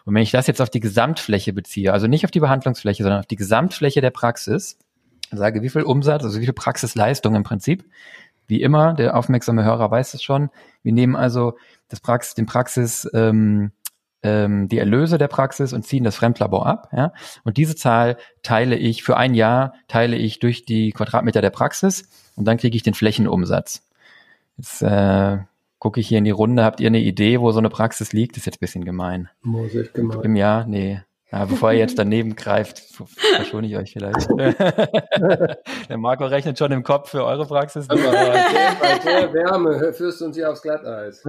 Und 0.04 0.14
wenn 0.14 0.22
ich 0.22 0.30
das 0.30 0.46
jetzt 0.46 0.60
auf 0.60 0.70
die 0.70 0.80
Gesamtfläche 0.80 1.52
beziehe, 1.52 1.92
also 1.92 2.06
nicht 2.06 2.24
auf 2.24 2.30
die 2.30 2.40
Behandlungsfläche, 2.40 3.02
sondern 3.02 3.20
auf 3.20 3.26
die 3.26 3.36
Gesamtfläche 3.36 4.00
der 4.00 4.10
Praxis, 4.10 4.78
sage, 5.30 5.62
wie 5.62 5.68
viel 5.68 5.82
Umsatz, 5.82 6.24
also 6.24 6.40
wie 6.40 6.44
viel 6.44 6.54
Praxisleistung 6.54 7.34
im 7.34 7.42
Prinzip. 7.42 7.84
Wie 8.46 8.62
immer, 8.62 8.94
der 8.94 9.14
aufmerksame 9.14 9.62
Hörer 9.62 9.90
weiß 9.90 10.14
es 10.14 10.22
schon. 10.22 10.48
Wir 10.82 10.92
nehmen 10.92 11.16
also 11.16 11.58
das 11.88 12.00
Praxis, 12.00 12.34
den 12.34 12.46
Praxis, 12.46 13.08
ähm, 13.12 13.72
ähm, 14.22 14.68
die 14.68 14.78
Erlöse 14.78 15.18
der 15.18 15.28
Praxis 15.28 15.72
und 15.72 15.85
ziehen 15.85 16.04
das 16.04 16.16
Fremdlabor 16.16 16.66
ab. 16.66 16.88
Ja? 16.92 17.12
Und 17.44 17.57
diese 17.57 17.76
Zahl 17.76 18.16
teile 18.42 18.76
ich 18.76 19.02
für 19.02 19.16
ein 19.16 19.35
Jahr, 19.35 19.74
teile 19.87 20.16
ich 20.16 20.38
durch 20.38 20.64
die 20.64 20.92
Quadratmeter 20.92 21.40
der 21.40 21.50
Praxis 21.50 22.09
und 22.37 22.44
dann 22.44 22.57
kriege 22.57 22.76
ich 22.76 22.83
den 22.83 22.94
Flächenumsatz. 22.94 23.83
Jetzt 24.57 24.83
äh, 24.83 25.38
gucke 25.78 26.00
ich 26.00 26.09
hier 26.09 26.18
in 26.18 26.24
die 26.24 26.31
Runde. 26.31 26.64
Habt 26.64 26.81
ihr 26.81 26.88
eine 26.88 27.00
Idee, 27.00 27.40
wo 27.40 27.52
so 27.52 27.59
eine 27.59 27.70
Praxis 27.70 28.12
liegt? 28.12 28.33
Das 28.33 28.42
ist 28.42 28.46
jetzt 28.46 28.57
ein 28.57 28.61
bisschen 28.61 28.85
gemein. 28.85 29.28
Muss 29.42 29.74
ich 29.74 29.92
gemein. 29.92 30.20
Im 30.22 30.37
Jahr? 30.37 30.66
Nee. 30.66 31.02
Ja, 31.30 31.44
bevor 31.44 31.72
ihr 31.72 31.78
jetzt 31.78 31.98
daneben 31.98 32.36
greift, 32.36 32.78
verschone 32.78 33.66
ich 33.66 33.76
euch 33.76 33.92
vielleicht. 33.92 34.30
der 35.88 35.98
Marco 35.98 36.24
rechnet 36.24 36.58
schon 36.58 36.72
im 36.72 36.82
Kopf 36.82 37.10
für 37.10 37.22
eure 37.22 37.44
Praxis. 37.46 37.88
Aber 37.90 38.00
bei 38.00 38.98
der 39.04 39.32
Wärme 39.34 39.92
führst 39.92 40.22
du 40.22 40.24
uns 40.24 40.36
hier 40.36 40.50
aufs 40.50 40.62
Glatteis. 40.62 41.22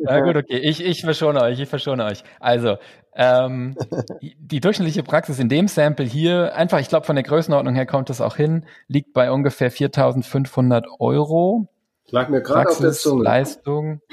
Na 0.00 0.20
gut, 0.20 0.34
okay. 0.34 0.58
Ich, 0.58 0.84
ich 0.84 1.02
verschone 1.02 1.40
euch, 1.40 1.60
ich 1.60 1.68
verschone 1.68 2.04
euch. 2.04 2.24
Also, 2.40 2.78
ähm, 3.14 3.76
die 4.20 4.58
durchschnittliche 4.58 5.04
Praxis 5.04 5.38
in 5.38 5.48
dem 5.48 5.68
Sample 5.68 6.04
hier, 6.04 6.56
einfach, 6.56 6.80
ich 6.80 6.88
glaube, 6.88 7.06
von 7.06 7.14
der 7.14 7.22
Größenordnung 7.22 7.76
her 7.76 7.86
kommt 7.86 8.10
das 8.10 8.20
auch 8.20 8.34
hin, 8.34 8.66
liegt 8.88 9.12
bei 9.12 9.30
ungefähr 9.30 9.70
4.500 9.70 10.84
Euro. 10.98 11.68
Lag 12.10 12.28
mir 12.28 12.42
gerade 12.42 12.70
auf 12.70 12.78
der 12.78 12.92
Zunge. 12.92 13.24
Leistung. 13.24 14.00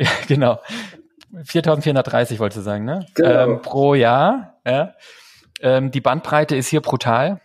Ja, 0.00 0.10
genau. 0.28 0.60
4430 1.44 2.38
wolltest 2.40 2.58
du 2.58 2.62
sagen, 2.62 2.84
ne? 2.84 3.06
Genau. 3.14 3.30
Ähm, 3.30 3.62
pro 3.62 3.94
Jahr. 3.94 4.60
Ja. 4.66 4.94
Ähm, 5.60 5.90
die 5.90 6.00
Bandbreite 6.00 6.56
ist 6.56 6.68
hier 6.68 6.80
brutal. 6.80 7.40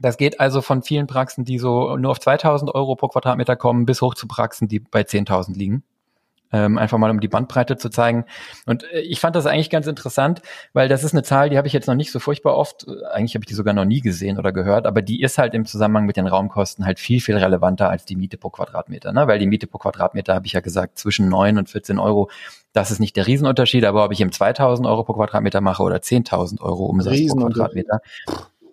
Das 0.00 0.16
geht 0.16 0.38
also 0.38 0.62
von 0.62 0.82
vielen 0.82 1.06
Praxen, 1.06 1.44
die 1.44 1.58
so 1.58 1.96
nur 1.96 2.12
auf 2.12 2.20
2000 2.20 2.74
Euro 2.74 2.94
pro 2.94 3.08
Quadratmeter 3.08 3.56
kommen, 3.56 3.84
bis 3.84 4.00
hoch 4.00 4.14
zu 4.14 4.28
Praxen, 4.28 4.68
die 4.68 4.78
bei 4.78 5.02
10.000 5.02 5.56
liegen 5.56 5.82
ähm, 6.52 6.78
einfach 6.78 6.98
mal 6.98 7.10
um 7.10 7.20
die 7.20 7.28
Bandbreite 7.28 7.76
zu 7.76 7.90
zeigen. 7.90 8.24
Und 8.66 8.84
äh, 8.92 9.00
ich 9.00 9.20
fand 9.20 9.36
das 9.36 9.46
eigentlich 9.46 9.70
ganz 9.70 9.86
interessant, 9.86 10.42
weil 10.72 10.88
das 10.88 11.04
ist 11.04 11.12
eine 11.12 11.22
Zahl, 11.22 11.50
die 11.50 11.58
habe 11.58 11.66
ich 11.66 11.72
jetzt 11.72 11.86
noch 11.86 11.94
nicht 11.94 12.10
so 12.10 12.18
furchtbar 12.18 12.56
oft, 12.56 12.86
äh, 12.86 13.06
eigentlich 13.12 13.34
habe 13.34 13.44
ich 13.44 13.48
die 13.48 13.54
sogar 13.54 13.74
noch 13.74 13.84
nie 13.84 14.00
gesehen 14.00 14.38
oder 14.38 14.52
gehört, 14.52 14.86
aber 14.86 15.02
die 15.02 15.22
ist 15.22 15.38
halt 15.38 15.54
im 15.54 15.66
Zusammenhang 15.66 16.06
mit 16.06 16.16
den 16.16 16.26
Raumkosten 16.26 16.86
halt 16.86 16.98
viel, 16.98 17.20
viel 17.20 17.36
relevanter 17.36 17.90
als 17.90 18.04
die 18.04 18.16
Miete 18.16 18.38
pro 18.38 18.50
Quadratmeter. 18.50 19.12
Ne? 19.12 19.26
Weil 19.26 19.38
die 19.38 19.46
Miete 19.46 19.66
pro 19.66 19.78
Quadratmeter, 19.78 20.34
habe 20.34 20.46
ich 20.46 20.52
ja 20.52 20.60
gesagt, 20.60 20.98
zwischen 20.98 21.28
9 21.28 21.58
und 21.58 21.68
14 21.68 21.98
Euro, 21.98 22.30
das 22.72 22.90
ist 22.90 22.98
nicht 23.00 23.16
der 23.16 23.26
Riesenunterschied, 23.26 23.84
aber 23.84 24.04
ob 24.04 24.12
ich 24.12 24.20
eben 24.20 24.32
2000 24.32 24.86
Euro 24.86 25.04
pro 25.04 25.14
Quadratmeter 25.14 25.60
mache 25.60 25.82
oder 25.82 25.96
10.000 25.96 26.60
Euro 26.60 26.86
Umsatz 26.86 27.26
pro 27.28 27.46
Quadratmeter, 27.46 28.00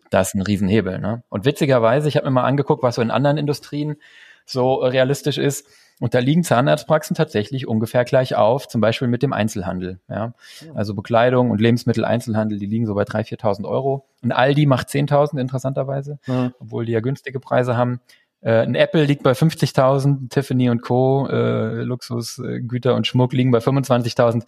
das 0.09 0.29
ist 0.29 0.35
ein 0.35 0.41
Riesenhebel. 0.41 0.99
Ne? 0.99 1.23
Und 1.29 1.45
witzigerweise, 1.45 2.07
ich 2.07 2.15
habe 2.17 2.27
mir 2.27 2.31
mal 2.31 2.43
angeguckt, 2.43 2.83
was 2.83 2.95
so 2.95 3.01
in 3.01 3.11
anderen 3.11 3.37
Industrien 3.37 3.97
so 4.45 4.75
realistisch 4.75 5.37
ist. 5.37 5.67
Und 6.01 6.13
da 6.13 6.19
liegen 6.19 6.43
Zahnarztpraxen 6.43 7.15
tatsächlich 7.15 7.67
ungefähr 7.67 8.03
gleich 8.03 8.35
auf, 8.35 8.67
zum 8.67 8.81
Beispiel 8.81 9.07
mit 9.07 9.23
dem 9.23 9.31
Einzelhandel. 9.31 9.99
Ja. 10.09 10.33
Also 10.73 10.93
Bekleidung 10.93 11.51
und 11.51 11.61
Lebensmittel-Einzelhandel, 11.61 12.59
die 12.59 12.65
liegen 12.65 12.85
so 12.85 12.95
bei 12.95 13.03
3.000, 13.03 13.39
4.000 13.39 13.65
Euro. 13.65 14.05
Und 14.21 14.33
Aldi 14.33 14.65
macht 14.65 14.89
10.000 14.89 15.39
interessanterweise, 15.39 16.19
ja. 16.27 16.51
obwohl 16.59 16.85
die 16.85 16.91
ja 16.91 16.99
günstige 16.99 17.39
Preise 17.39 17.77
haben. 17.77 18.01
Äh, 18.41 18.61
ein 18.61 18.75
Apple 18.75 19.05
liegt 19.05 19.23
bei 19.23 19.31
50.000, 19.31 20.29
Tiffany 20.29 20.69
und 20.69 20.81
Co., 20.81 21.27
äh, 21.27 21.81
Luxus, 21.83 22.39
äh, 22.39 22.89
und 22.89 23.07
Schmuck 23.07 23.31
liegen 23.31 23.51
bei 23.51 23.59
25.000. 23.59 24.43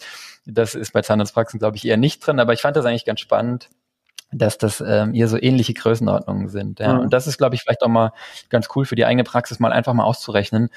Das 0.46 0.76
ist 0.76 0.92
bei 0.92 1.02
Zahnarztpraxen, 1.02 1.60
glaube 1.60 1.78
ich, 1.78 1.88
eher 1.88 1.98
nicht 1.98 2.20
drin, 2.20 2.40
aber 2.42 2.52
ich 2.52 2.62
fand 2.62 2.76
das 2.76 2.86
eigentlich 2.86 3.06
ganz 3.06 3.22
spannend, 3.22 3.70
dass 4.32 4.58
das 4.58 4.84
ähm, 4.86 5.14
hier 5.14 5.28
so 5.28 5.38
ähnliche 5.42 5.74
Größenordnungen 5.74 6.50
sind. 6.50 6.80
Ja. 6.80 6.94
Mhm. 6.94 7.00
Und 7.00 7.14
das 7.14 7.28
ist, 7.28 7.38
glaube 7.38 7.56
ich, 7.56 7.62
vielleicht 7.62 7.84
auch 7.84 7.88
mal 7.88 8.12
ganz 8.50 8.68
cool 8.76 8.86
für 8.86 8.96
die 8.96 9.06
eigene 9.06 9.24
Praxis, 9.24 9.60
mal 9.60 9.72
einfach 9.72 9.94
mal 9.94 10.04
auszurechnen, 10.04 10.70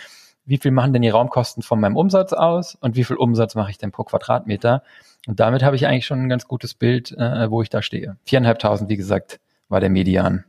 wie 0.44 0.58
viel 0.58 0.70
machen 0.70 0.92
denn 0.92 1.02
die 1.02 1.08
Raumkosten 1.08 1.62
von 1.62 1.80
meinem 1.80 1.96
Umsatz 1.96 2.32
aus 2.32 2.76
und 2.80 2.96
wie 2.96 3.04
viel 3.04 3.16
Umsatz 3.16 3.54
mache 3.54 3.70
ich 3.70 3.78
denn 3.78 3.92
pro 3.92 4.04
Quadratmeter? 4.04 4.82
Und 5.26 5.38
damit 5.40 5.62
habe 5.62 5.76
ich 5.76 5.86
eigentlich 5.86 6.06
schon 6.06 6.20
ein 6.20 6.28
ganz 6.28 6.48
gutes 6.48 6.74
Bild, 6.74 7.12
äh, 7.12 7.50
wo 7.50 7.62
ich 7.62 7.68
da 7.68 7.82
stehe. 7.82 8.16
Viereinhalbtausend, 8.24 8.88
wie 8.88 8.96
gesagt, 8.96 9.38
war 9.68 9.80
der 9.80 9.90
Median. 9.90 10.44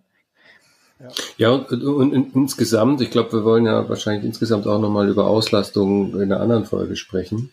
Ja, 1.38 1.50
und, 1.50 1.72
und, 1.72 2.14
und 2.14 2.36
insgesamt, 2.36 3.02
ich 3.02 3.12
glaube, 3.12 3.34
wir 3.34 3.44
wollen 3.44 3.66
ja 3.66 3.90
wahrscheinlich 3.90 4.24
insgesamt 4.24 4.68
auch 4.68 4.80
nochmal 4.80 5.10
über 5.10 5.28
Auslastung 5.28 6.14
in 6.16 6.32
einer 6.32 6.40
anderen 6.40 6.66
Folge 6.66 6.96
sprechen 6.96 7.52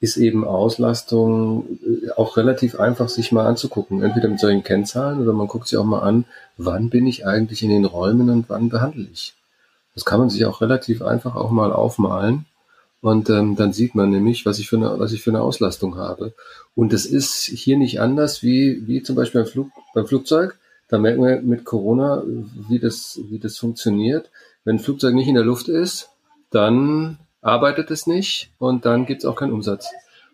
ist 0.00 0.16
eben 0.16 0.44
Auslastung 0.44 1.78
äh, 1.82 2.10
auch 2.16 2.36
relativ 2.36 2.78
einfach 2.78 3.08
sich 3.08 3.32
mal 3.32 3.46
anzugucken. 3.46 4.02
Entweder 4.02 4.28
mit 4.28 4.40
solchen 4.40 4.62
Kennzahlen 4.62 5.20
oder 5.20 5.32
man 5.32 5.46
guckt 5.46 5.68
sich 5.68 5.78
auch 5.78 5.84
mal 5.84 6.00
an, 6.00 6.24
wann 6.56 6.90
bin 6.90 7.06
ich 7.06 7.26
eigentlich 7.26 7.62
in 7.62 7.70
den 7.70 7.84
Räumen 7.84 8.30
und 8.30 8.48
wann 8.48 8.68
behandle 8.68 9.08
ich. 9.12 9.34
Das 9.96 10.04
kann 10.04 10.20
man 10.20 10.30
sich 10.30 10.44
auch 10.44 10.60
relativ 10.60 11.02
einfach 11.02 11.34
auch 11.34 11.50
mal 11.50 11.72
aufmalen. 11.72 12.44
Und 13.00 13.30
ähm, 13.30 13.56
dann 13.56 13.72
sieht 13.72 13.94
man 13.94 14.10
nämlich, 14.10 14.46
was 14.46 14.58
ich 14.58 14.68
für 14.68 14.76
eine, 14.76 14.98
was 14.98 15.12
ich 15.12 15.22
für 15.22 15.30
eine 15.30 15.40
Auslastung 15.40 15.96
habe. 15.96 16.34
Und 16.74 16.92
das 16.92 17.06
ist 17.06 17.44
hier 17.44 17.78
nicht 17.78 18.00
anders 18.00 18.42
wie, 18.42 18.86
wie 18.86 19.02
zum 19.02 19.16
Beispiel 19.16 19.42
beim, 19.42 19.50
Flug, 19.50 19.70
beim 19.94 20.06
Flugzeug. 20.06 20.58
Da 20.88 20.98
merken 20.98 21.24
wir 21.24 21.40
mit 21.40 21.64
Corona, 21.64 22.22
wie 22.68 22.78
das, 22.78 23.18
wie 23.30 23.38
das 23.38 23.56
funktioniert. 23.56 24.30
Wenn 24.64 24.76
ein 24.76 24.80
Flugzeug 24.80 25.14
nicht 25.14 25.28
in 25.28 25.34
der 25.34 25.44
Luft 25.44 25.68
ist, 25.68 26.10
dann 26.50 27.18
arbeitet 27.40 27.90
es 27.90 28.06
nicht 28.06 28.50
und 28.58 28.84
dann 28.84 29.06
gibt 29.06 29.22
es 29.22 29.26
auch 29.26 29.36
keinen 29.36 29.52
Umsatz. 29.52 29.88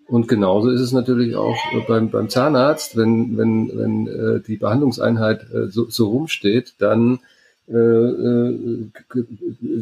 Und 0.09 0.27
genauso 0.27 0.71
ist 0.71 0.81
es 0.81 0.93
natürlich 0.93 1.37
auch 1.37 1.57
beim, 1.87 2.11
beim 2.11 2.29
Zahnarzt, 2.29 2.97
wenn, 2.97 3.37
wenn, 3.39 3.71
wenn 3.79 4.07
äh, 4.09 4.41
die 4.41 4.57
Behandlungseinheit 4.57 5.47
äh, 5.53 5.69
so, 5.69 5.89
so 5.89 6.09
rumsteht, 6.09 6.75
dann 6.79 7.21
äh, 7.69 7.75
äh, 7.75 8.91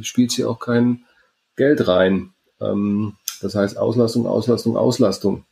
spielt 0.02 0.32
sie 0.32 0.44
auch 0.44 0.58
kein 0.58 1.04
Geld 1.56 1.86
rein. 1.88 2.30
Ähm, 2.60 3.14
das 3.40 3.54
heißt 3.54 3.78
Auslastung, 3.78 4.26
Auslastung, 4.26 4.76
Auslastung. 4.76 5.44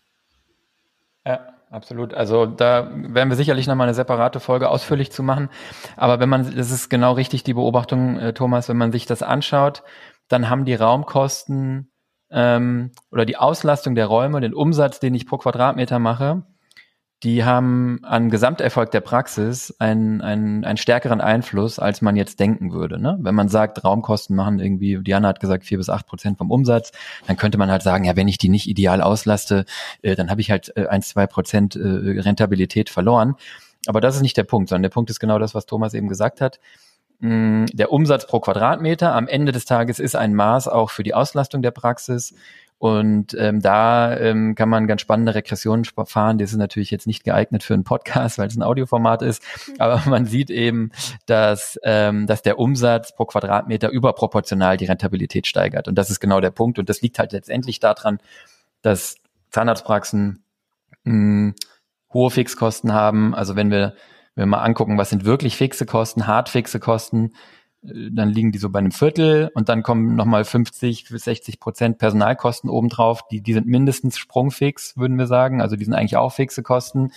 Ja, 1.24 1.40
absolut. 1.70 2.14
Also 2.14 2.46
da 2.46 2.90
werden 2.94 3.28
wir 3.28 3.36
sicherlich 3.36 3.66
nochmal 3.66 3.86
eine 3.86 3.94
separate 3.94 4.40
Folge 4.40 4.68
ausführlich 4.68 5.10
zu 5.10 5.22
machen. 5.22 5.48
Aber 5.96 6.20
wenn 6.20 6.28
man, 6.28 6.54
das 6.54 6.70
ist 6.70 6.88
genau 6.88 7.12
richtig 7.12 7.44
die 7.44 7.54
Beobachtung, 7.54 8.18
äh, 8.18 8.32
Thomas, 8.34 8.68
wenn 8.68 8.76
man 8.76 8.92
sich 8.92 9.06
das 9.06 9.22
anschaut, 9.22 9.82
dann 10.28 10.50
haben 10.50 10.64
die 10.64 10.74
Raumkosten 10.74 11.90
ähm, 12.30 12.92
oder 13.10 13.24
die 13.24 13.36
Auslastung 13.36 13.94
der 13.94 14.06
Räume, 14.06 14.40
den 14.40 14.54
Umsatz, 14.54 15.00
den 15.00 15.14
ich 15.14 15.26
pro 15.26 15.38
Quadratmeter 15.38 15.98
mache, 15.98 16.42
die 17.24 17.44
haben 17.44 17.98
an 18.04 18.30
Gesamterfolg 18.30 18.92
der 18.92 19.00
Praxis 19.00 19.74
einen, 19.80 20.20
einen, 20.20 20.64
einen 20.64 20.76
stärkeren 20.76 21.20
Einfluss, 21.20 21.80
als 21.80 22.00
man 22.00 22.14
jetzt 22.14 22.38
denken 22.38 22.72
würde. 22.72 23.00
Ne? 23.00 23.18
Wenn 23.20 23.34
man 23.34 23.48
sagt, 23.48 23.82
Raumkosten 23.82 24.36
machen 24.36 24.60
irgendwie, 24.60 24.98
Diana 25.02 25.28
hat 25.28 25.40
gesagt, 25.40 25.64
vier 25.64 25.78
bis 25.78 25.88
acht 25.88 26.06
Prozent 26.06 26.38
vom 26.38 26.52
Umsatz, 26.52 26.92
dann 27.26 27.36
könnte 27.36 27.58
man 27.58 27.70
halt 27.70 27.82
sagen, 27.82 28.04
ja, 28.04 28.14
wenn 28.14 28.28
ich 28.28 28.38
die 28.38 28.48
nicht 28.48 28.68
ideal 28.68 29.02
auslaste, 29.02 29.64
äh, 30.02 30.14
dann 30.14 30.30
habe 30.30 30.40
ich 30.40 30.52
halt 30.52 30.72
äh, 30.76 30.86
ein, 30.86 31.02
zwei 31.02 31.26
Prozent 31.26 31.74
äh, 31.74 31.80
Rentabilität 31.80 32.88
verloren. 32.88 33.34
Aber 33.86 34.00
das 34.00 34.14
ist 34.14 34.22
nicht 34.22 34.36
der 34.36 34.44
Punkt, 34.44 34.68
sondern 34.68 34.84
der 34.84 34.90
Punkt 34.90 35.10
ist 35.10 35.18
genau 35.18 35.40
das, 35.40 35.54
was 35.54 35.66
Thomas 35.66 35.94
eben 35.94 36.08
gesagt 36.08 36.40
hat. 36.40 36.60
Mm, 37.20 37.64
der 37.72 37.90
Umsatz 37.90 38.28
pro 38.28 38.38
Quadratmeter 38.38 39.12
am 39.12 39.26
Ende 39.26 39.50
des 39.50 39.64
Tages 39.64 39.98
ist 39.98 40.14
ein 40.14 40.34
Maß 40.34 40.68
auch 40.68 40.90
für 40.90 41.02
die 41.02 41.14
Auslastung 41.14 41.62
der 41.62 41.72
Praxis. 41.72 42.34
Und 42.78 43.34
ähm, 43.36 43.60
da 43.60 44.16
ähm, 44.16 44.54
kann 44.54 44.68
man 44.68 44.86
ganz 44.86 45.00
spannende 45.00 45.34
Regressionen 45.34 45.84
fahren. 45.84 46.38
Das 46.38 46.52
ist 46.52 46.58
natürlich 46.58 46.92
jetzt 46.92 47.08
nicht 47.08 47.24
geeignet 47.24 47.64
für 47.64 47.74
einen 47.74 47.82
Podcast, 47.82 48.38
weil 48.38 48.46
es 48.46 48.56
ein 48.56 48.62
Audioformat 48.62 49.22
ist. 49.22 49.42
Aber 49.78 50.02
man 50.06 50.26
sieht 50.26 50.50
eben, 50.50 50.92
dass, 51.26 51.78
ähm, 51.82 52.26
dass 52.26 52.42
der 52.42 52.58
Umsatz 52.58 53.14
pro 53.14 53.24
Quadratmeter 53.24 53.90
überproportional 53.90 54.76
die 54.76 54.86
Rentabilität 54.86 55.46
steigert. 55.46 55.88
Und 55.88 55.96
das 55.96 56.10
ist 56.10 56.20
genau 56.20 56.40
der 56.40 56.50
Punkt. 56.50 56.78
Und 56.78 56.88
das 56.88 57.02
liegt 57.02 57.18
halt 57.18 57.32
letztendlich 57.32 57.80
daran, 57.80 58.20
dass 58.82 59.16
Zahnarztpraxen 59.50 60.44
mh, 61.02 61.14
mm, 61.14 61.54
hohe 62.12 62.30
Fixkosten 62.30 62.92
haben. 62.92 63.34
Also 63.34 63.56
wenn 63.56 63.70
wir 63.70 63.94
wenn 64.38 64.50
wir 64.50 64.56
mal 64.56 64.62
angucken, 64.62 64.98
was 64.98 65.10
sind 65.10 65.24
wirklich 65.24 65.56
fixe 65.56 65.84
Kosten, 65.84 66.28
hart 66.28 66.48
fixe 66.48 66.78
Kosten, 66.78 67.32
dann 68.10 68.30
liegen 68.30 68.52
die 68.52 68.58
so 68.58 68.70
bei 68.70 68.78
einem 68.78 68.92
Viertel 68.92 69.50
und 69.54 69.68
dann 69.68 69.82
kommen 69.82 70.16
nochmal 70.16 70.44
50 70.44 71.08
bis 71.10 71.24
60 71.24 71.60
Prozent 71.60 71.98
Personalkosten 71.98 72.70
obendrauf. 72.70 73.26
Die, 73.28 73.40
die 73.40 73.52
sind 73.52 73.66
mindestens 73.66 74.18
sprungfix, 74.18 74.96
würden 74.96 75.18
wir 75.18 75.26
sagen. 75.26 75.60
Also 75.60 75.76
die 75.76 75.84
sind 75.84 75.94
eigentlich 75.94 76.16
auch 76.16 76.32
fixe 76.32 76.62
Kosten. 76.62 77.12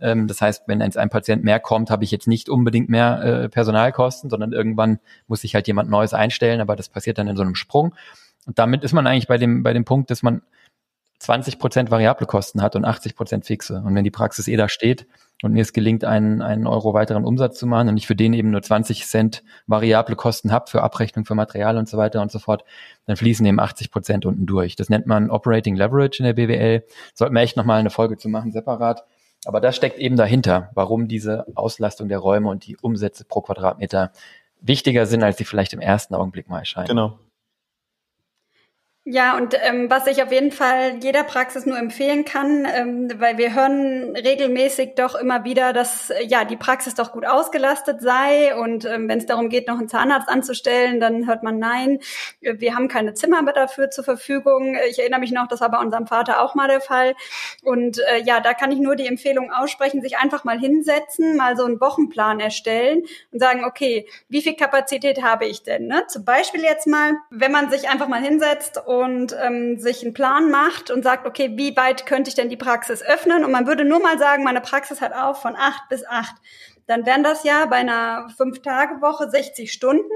Ähm, 0.00 0.26
das 0.26 0.40
heißt, 0.40 0.64
wenn 0.66 0.82
ein 0.82 1.10
Patient 1.10 1.44
mehr 1.44 1.60
kommt, 1.60 1.90
habe 1.90 2.04
ich 2.04 2.10
jetzt 2.10 2.26
nicht 2.26 2.48
unbedingt 2.48 2.88
mehr 2.88 3.22
äh, 3.22 3.48
Personalkosten, 3.48 4.30
sondern 4.30 4.52
irgendwann 4.52 4.98
muss 5.26 5.42
sich 5.42 5.54
halt 5.54 5.66
jemand 5.66 5.90
Neues 5.90 6.14
einstellen, 6.14 6.60
aber 6.60 6.76
das 6.76 6.88
passiert 6.88 7.18
dann 7.18 7.28
in 7.28 7.36
so 7.36 7.42
einem 7.42 7.54
Sprung. 7.54 7.94
Und 8.46 8.58
damit 8.58 8.84
ist 8.84 8.92
man 8.92 9.06
eigentlich 9.06 9.28
bei 9.28 9.38
dem, 9.38 9.62
bei 9.62 9.72
dem 9.72 9.84
Punkt, 9.84 10.10
dass 10.10 10.22
man 10.22 10.42
20 11.24 11.58
Prozent 11.58 11.90
variable 11.90 12.26
Kosten 12.26 12.62
hat 12.62 12.76
und 12.76 12.84
80 12.84 13.16
Prozent 13.16 13.44
fixe. 13.46 13.82
Und 13.84 13.94
wenn 13.94 14.04
die 14.04 14.10
Praxis 14.10 14.46
eh 14.48 14.56
da 14.56 14.68
steht, 14.68 15.06
und 15.42 15.52
mir 15.52 15.62
es 15.62 15.72
gelingt, 15.72 16.04
einen, 16.04 16.40
einen 16.42 16.66
Euro 16.66 16.94
weiteren 16.94 17.24
Umsatz 17.24 17.58
zu 17.58 17.66
machen 17.66 17.88
und 17.88 17.96
ich 17.96 18.06
für 18.06 18.14
den 18.14 18.32
eben 18.32 18.50
nur 18.50 18.62
20 18.62 19.04
Cent 19.06 19.42
variable 19.66 20.16
Kosten 20.16 20.52
habe 20.52 20.70
für 20.70 20.82
Abrechnung 20.82 21.24
für 21.24 21.34
Material 21.34 21.76
und 21.76 21.88
so 21.88 21.98
weiter 21.98 22.22
und 22.22 22.30
so 22.30 22.38
fort, 22.38 22.64
dann 23.06 23.16
fließen 23.16 23.44
eben 23.44 23.60
80 23.60 23.90
Prozent 23.90 24.26
unten 24.26 24.46
durch. 24.46 24.76
Das 24.76 24.88
nennt 24.88 25.06
man 25.06 25.30
Operating 25.30 25.76
Leverage 25.76 26.18
in 26.20 26.24
der 26.24 26.34
BWL. 26.34 26.84
Sollten 27.14 27.34
wir 27.34 27.42
echt 27.42 27.56
nochmal 27.56 27.80
eine 27.80 27.90
Folge 27.90 28.16
zu 28.16 28.28
machen, 28.28 28.52
separat. 28.52 29.04
Aber 29.44 29.60
das 29.60 29.76
steckt 29.76 29.98
eben 29.98 30.16
dahinter, 30.16 30.70
warum 30.74 31.08
diese 31.08 31.44
Auslastung 31.54 32.08
der 32.08 32.18
Räume 32.18 32.48
und 32.48 32.66
die 32.66 32.76
Umsätze 32.78 33.24
pro 33.24 33.42
Quadratmeter 33.42 34.12
wichtiger 34.60 35.04
sind, 35.04 35.22
als 35.22 35.36
sie 35.36 35.44
vielleicht 35.44 35.74
im 35.74 35.80
ersten 35.80 36.14
Augenblick 36.14 36.48
mal 36.48 36.60
erscheinen. 36.60 36.86
Genau. 36.86 37.18
Ja, 39.06 39.36
und 39.36 39.54
ähm, 39.60 39.90
was 39.90 40.06
ich 40.06 40.22
auf 40.22 40.32
jeden 40.32 40.50
Fall 40.50 40.96
jeder 41.02 41.24
Praxis 41.24 41.66
nur 41.66 41.76
empfehlen 41.76 42.24
kann, 42.24 42.66
ähm, 42.74 43.10
weil 43.18 43.36
wir 43.36 43.54
hören 43.54 44.16
regelmäßig 44.16 44.94
doch 44.94 45.14
immer 45.14 45.44
wieder, 45.44 45.74
dass 45.74 46.08
äh, 46.08 46.24
ja 46.24 46.46
die 46.46 46.56
Praxis 46.56 46.94
doch 46.94 47.12
gut 47.12 47.26
ausgelastet 47.26 48.00
sei 48.00 48.56
und 48.56 48.86
ähm, 48.86 49.06
wenn 49.06 49.18
es 49.18 49.26
darum 49.26 49.50
geht, 49.50 49.68
noch 49.68 49.78
einen 49.78 49.90
Zahnarzt 49.90 50.30
anzustellen, 50.30 51.00
dann 51.00 51.26
hört 51.26 51.42
man 51.42 51.58
nein, 51.58 51.98
wir 52.40 52.74
haben 52.74 52.88
keine 52.88 53.12
Zimmer 53.12 53.42
mehr 53.42 53.52
dafür 53.52 53.90
zur 53.90 54.04
Verfügung. 54.04 54.78
Ich 54.88 54.98
erinnere 54.98 55.20
mich 55.20 55.32
noch, 55.32 55.48
das 55.48 55.60
war 55.60 55.70
bei 55.70 55.80
unserem 55.80 56.06
Vater 56.06 56.40
auch 56.40 56.54
mal 56.54 56.68
der 56.68 56.80
Fall. 56.80 57.14
Und 57.62 57.98
äh, 57.98 58.22
ja, 58.24 58.40
da 58.40 58.54
kann 58.54 58.72
ich 58.72 58.78
nur 58.78 58.96
die 58.96 59.06
Empfehlung 59.06 59.52
aussprechen, 59.52 60.00
sich 60.00 60.16
einfach 60.16 60.44
mal 60.44 60.58
hinsetzen, 60.58 61.36
mal 61.36 61.58
so 61.58 61.66
einen 61.66 61.78
Wochenplan 61.78 62.40
erstellen 62.40 63.02
und 63.32 63.38
sagen, 63.38 63.66
okay, 63.66 64.08
wie 64.30 64.40
viel 64.40 64.54
Kapazität 64.54 65.22
habe 65.22 65.44
ich 65.44 65.62
denn? 65.62 65.88
Ne? 65.88 66.04
Zum 66.08 66.24
Beispiel 66.24 66.62
jetzt 66.62 66.86
mal, 66.86 67.12
wenn 67.28 67.52
man 67.52 67.70
sich 67.70 67.90
einfach 67.90 68.08
mal 68.08 68.22
hinsetzt 68.22 68.80
und 69.00 69.36
ähm, 69.40 69.78
sich 69.78 70.02
einen 70.02 70.14
Plan 70.14 70.50
macht 70.50 70.90
und 70.90 71.02
sagt, 71.02 71.26
okay, 71.26 71.52
wie 71.54 71.76
weit 71.76 72.06
könnte 72.06 72.28
ich 72.28 72.34
denn 72.34 72.48
die 72.48 72.56
Praxis 72.56 73.02
öffnen? 73.02 73.44
Und 73.44 73.50
man 73.50 73.66
würde 73.66 73.84
nur 73.84 74.00
mal 74.00 74.18
sagen, 74.18 74.44
meine 74.44 74.60
Praxis 74.60 75.00
hat 75.00 75.12
auf 75.12 75.42
von 75.42 75.56
acht 75.56 75.88
bis 75.88 76.06
acht. 76.06 76.34
Dann 76.86 77.06
wären 77.06 77.22
das 77.22 77.44
ja 77.44 77.66
bei 77.66 77.76
einer 77.76 78.28
Fünf-Tage-Woche 78.36 79.30
60 79.30 79.72
Stunden. 79.72 80.12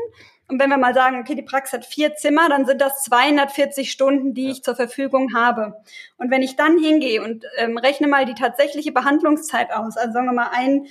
Und 0.49 0.61
wenn 0.61 0.71
wir 0.71 0.79
mal 0.79 0.95
sagen, 0.95 1.19
okay, 1.21 1.35
die 1.35 1.43
Praxis 1.43 1.75
hat 1.75 1.85
vier 1.85 2.15
Zimmer, 2.15 2.49
dann 2.49 2.67
sind 2.67 2.81
das 2.81 3.03
240 3.05 3.91
Stunden, 3.91 4.35
die 4.35 4.51
ich 4.51 4.63
zur 4.63 4.77
Verfügung 4.77 5.35
habe. 5.35 5.75
Und 6.17 6.31
wenn 6.31 6.43
ich 6.43 6.57
dann 6.57 6.79
hingehe 6.79 7.23
und 7.23 7.45
ähm, 7.57 7.77
rechne 7.77 8.09
mal 8.09 8.25
die 8.25 8.35
tatsächliche 8.35 8.93
Behandlungszeit 8.93 9.73
aus, 9.73 9.97
also 9.97 10.13
sagen 10.13 10.27
wir 10.27 10.33
mal 10.33 10.51
ein 10.53 10.87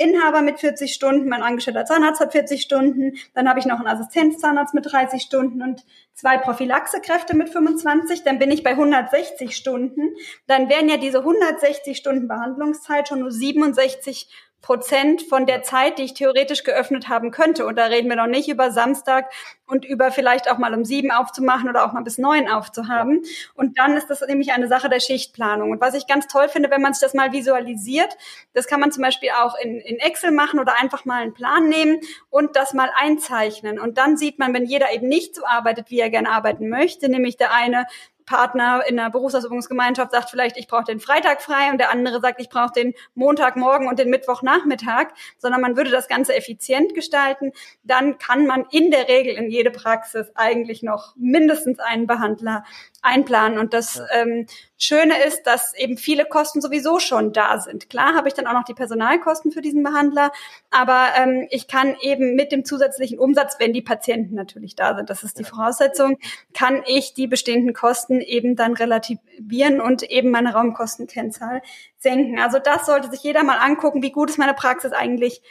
Inhaber 0.00 0.42
mit 0.42 0.58
40 0.58 0.92
Stunden, 0.92 1.28
mein 1.28 1.42
angestellter 1.42 1.84
Zahnarzt 1.84 2.20
hat 2.20 2.32
40 2.32 2.62
Stunden, 2.62 3.12
dann 3.34 3.48
habe 3.48 3.58
ich 3.60 3.66
noch 3.66 3.78
einen 3.78 3.86
Assistenzzahnarzt 3.86 4.74
mit 4.74 4.90
30 4.90 5.22
Stunden 5.22 5.62
und 5.62 5.84
zwei 6.14 6.38
Prophylaxekräfte 6.38 7.36
mit 7.36 7.50
25, 7.50 8.24
dann 8.24 8.38
bin 8.38 8.50
ich 8.50 8.62
bei 8.62 8.70
160 8.70 9.56
Stunden. 9.56 10.14
Dann 10.46 10.68
wären 10.68 10.88
ja 10.88 10.96
diese 10.96 11.18
160 11.18 11.96
Stunden 11.96 12.28
Behandlungszeit 12.28 13.08
schon 13.08 13.20
nur 13.20 13.30
67 13.30 14.28
Prozent 14.62 15.22
von 15.22 15.46
der 15.46 15.62
Zeit, 15.62 15.98
die 15.98 16.02
ich 16.02 16.14
theoretisch 16.14 16.64
geöffnet 16.64 17.08
haben 17.08 17.30
könnte. 17.30 17.66
Und 17.66 17.76
da 17.76 17.86
reden 17.86 18.08
wir 18.08 18.16
noch 18.16 18.26
nicht 18.26 18.48
über 18.48 18.70
Samstag 18.70 19.30
und 19.66 19.84
über 19.84 20.10
vielleicht 20.10 20.50
auch 20.50 20.58
mal 20.58 20.74
um 20.74 20.84
sieben 20.84 21.10
aufzumachen 21.10 21.68
oder 21.68 21.84
auch 21.84 21.92
mal 21.92 22.02
bis 22.02 22.18
neun 22.18 22.48
aufzuhaben. 22.48 23.22
Und 23.54 23.78
dann 23.78 23.96
ist 23.96 24.08
das 24.08 24.20
nämlich 24.20 24.52
eine 24.52 24.68
Sache 24.68 24.88
der 24.88 25.00
Schichtplanung. 25.00 25.70
Und 25.70 25.80
was 25.80 25.94
ich 25.94 26.06
ganz 26.06 26.26
toll 26.26 26.48
finde, 26.48 26.70
wenn 26.70 26.82
man 26.82 26.92
sich 26.92 27.00
das 27.00 27.14
mal 27.14 27.32
visualisiert, 27.32 28.16
das 28.52 28.66
kann 28.66 28.80
man 28.80 28.92
zum 28.92 29.02
Beispiel 29.02 29.30
auch 29.30 29.54
in, 29.62 29.80
in 29.80 29.98
Excel 29.98 30.30
machen 30.30 30.60
oder 30.60 30.78
einfach 30.78 31.04
mal 31.04 31.22
einen 31.22 31.34
Plan 31.34 31.68
nehmen 31.68 32.00
und 32.28 32.54
das 32.54 32.74
mal 32.74 32.90
einzeichnen. 32.96 33.78
Und 33.78 33.96
dann 33.96 34.16
sieht 34.16 34.38
man, 34.38 34.52
wenn 34.52 34.66
jeder 34.66 34.92
eben 34.92 35.08
nicht 35.08 35.34
so 35.34 35.46
arbeitet, 35.46 35.90
wie 35.90 36.00
er 36.00 36.10
gerne 36.10 36.30
arbeiten 36.30 36.68
möchte, 36.68 37.08
nämlich 37.08 37.36
der 37.36 37.54
eine 37.54 37.86
Partner 38.30 38.82
in 38.86 38.96
der 38.96 39.10
Berufsausübungsgemeinschaft 39.10 40.12
sagt 40.12 40.30
vielleicht, 40.30 40.56
ich 40.56 40.68
brauche 40.68 40.84
den 40.84 41.00
Freitag 41.00 41.42
frei 41.42 41.72
und 41.72 41.78
der 41.78 41.90
andere 41.90 42.20
sagt, 42.20 42.40
ich 42.40 42.48
brauche 42.48 42.70
den 42.72 42.94
Montagmorgen 43.14 43.88
und 43.88 43.98
den 43.98 44.08
Mittwochnachmittag, 44.08 45.08
sondern 45.36 45.60
man 45.60 45.76
würde 45.76 45.90
das 45.90 46.06
Ganze 46.06 46.36
effizient 46.36 46.94
gestalten, 46.94 47.50
dann 47.82 48.18
kann 48.18 48.46
man 48.46 48.66
in 48.70 48.92
der 48.92 49.08
Regel 49.08 49.34
in 49.34 49.50
jede 49.50 49.72
Praxis 49.72 50.30
eigentlich 50.36 50.84
noch 50.84 51.16
mindestens 51.16 51.80
einen 51.80 52.06
Behandler 52.06 52.62
einplanen. 53.02 53.58
Und 53.58 53.72
das 53.74 54.02
ähm, 54.12 54.46
Schöne 54.76 55.22
ist, 55.24 55.44
dass 55.46 55.74
eben 55.74 55.96
viele 55.96 56.24
Kosten 56.24 56.60
sowieso 56.60 56.98
schon 56.98 57.32
da 57.32 57.60
sind. 57.60 57.90
Klar 57.90 58.14
habe 58.14 58.28
ich 58.28 58.34
dann 58.34 58.46
auch 58.46 58.52
noch 58.52 58.64
die 58.64 58.74
Personalkosten 58.74 59.52
für 59.52 59.60
diesen 59.60 59.82
Behandler, 59.82 60.32
aber 60.70 61.08
ähm, 61.16 61.46
ich 61.50 61.68
kann 61.68 61.96
eben 62.00 62.34
mit 62.34 62.52
dem 62.52 62.64
zusätzlichen 62.64 63.18
Umsatz, 63.18 63.56
wenn 63.58 63.72
die 63.72 63.82
Patienten 63.82 64.34
natürlich 64.34 64.76
da 64.76 64.94
sind, 64.94 65.10
das 65.10 65.22
ist 65.22 65.38
die 65.38 65.44
Voraussetzung, 65.44 66.18
kann 66.54 66.82
ich 66.86 67.14
die 67.14 67.26
bestehenden 67.26 67.74
Kosten 67.74 68.20
eben 68.20 68.56
dann 68.56 68.74
relativieren 68.74 69.80
und 69.80 70.02
eben 70.02 70.30
meine 70.30 70.52
Raumkostenkennzahl 70.52 71.62
senken. 71.98 72.38
Also 72.38 72.58
das 72.58 72.86
sollte 72.86 73.10
sich 73.10 73.22
jeder 73.22 73.44
mal 73.44 73.58
angucken, 73.58 74.02
wie 74.02 74.12
gut 74.12 74.30
ist 74.30 74.38
meine 74.38 74.54
Praxis 74.54 74.92
eigentlich 74.92 75.42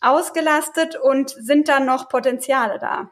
ausgelastet 0.00 0.96
und 0.96 1.30
sind 1.30 1.68
da 1.68 1.80
noch 1.80 2.08
Potenziale 2.08 2.78
da. 2.78 3.10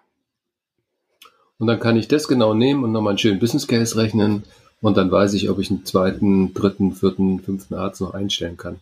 Und 1.58 1.66
dann 1.66 1.80
kann 1.80 1.96
ich 1.96 2.08
das 2.08 2.28
genau 2.28 2.54
nehmen 2.54 2.84
und 2.84 2.92
nochmal 2.92 3.12
einen 3.12 3.18
schönen 3.18 3.40
Business 3.40 3.66
Case 3.66 3.96
rechnen. 3.96 4.44
Und 4.80 4.96
dann 4.96 5.10
weiß 5.10 5.34
ich, 5.34 5.50
ob 5.50 5.58
ich 5.58 5.70
einen 5.70 5.84
zweiten, 5.84 6.54
dritten, 6.54 6.92
vierten, 6.92 7.40
fünften 7.40 7.74
Arzt 7.74 8.00
noch 8.00 8.14
einstellen 8.14 8.56
kann. 8.56 8.78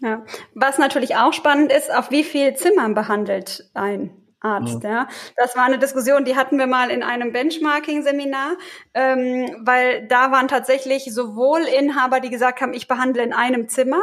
Ja. 0.00 0.22
Was 0.54 0.78
natürlich 0.78 1.16
auch 1.16 1.32
spannend 1.32 1.72
ist, 1.72 1.92
auf 1.94 2.10
wie 2.10 2.24
viel 2.24 2.54
Zimmern 2.54 2.94
behandelt 2.94 3.68
ein 3.74 4.10
Arzt. 4.40 4.82
Ja. 4.82 4.90
ja. 4.90 5.08
Das 5.36 5.56
war 5.56 5.64
eine 5.64 5.78
Diskussion, 5.78 6.24
die 6.24 6.36
hatten 6.36 6.58
wir 6.58 6.66
mal 6.66 6.90
in 6.90 7.02
einem 7.02 7.32
Benchmarking-Seminar, 7.32 8.56
ähm, 8.94 9.56
weil 9.60 10.06
da 10.08 10.32
waren 10.32 10.48
tatsächlich 10.48 11.12
sowohl 11.12 11.60
Inhaber, 11.60 12.20
die 12.20 12.30
gesagt 12.30 12.60
haben, 12.60 12.72
ich 12.72 12.88
behandle 12.88 13.22
in 13.22 13.32
einem 13.32 13.68
Zimmer, 13.68 14.00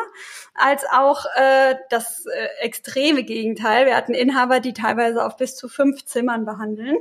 als 0.53 0.86
auch 0.91 1.25
äh, 1.36 1.75
das 1.89 2.25
äh, 2.25 2.65
extreme 2.65 3.23
Gegenteil. 3.23 3.88
Wir 3.88 3.95
hatten 3.95 4.13
Inhaber, 4.13 4.60
die 4.60 4.73
teilweise 4.73 5.25
auf 5.25 5.38
bis 5.38 5.56
zu 5.56 5.67
fünf 5.67 6.06
Zimmern 6.06 6.45
behandeln. 6.45 6.97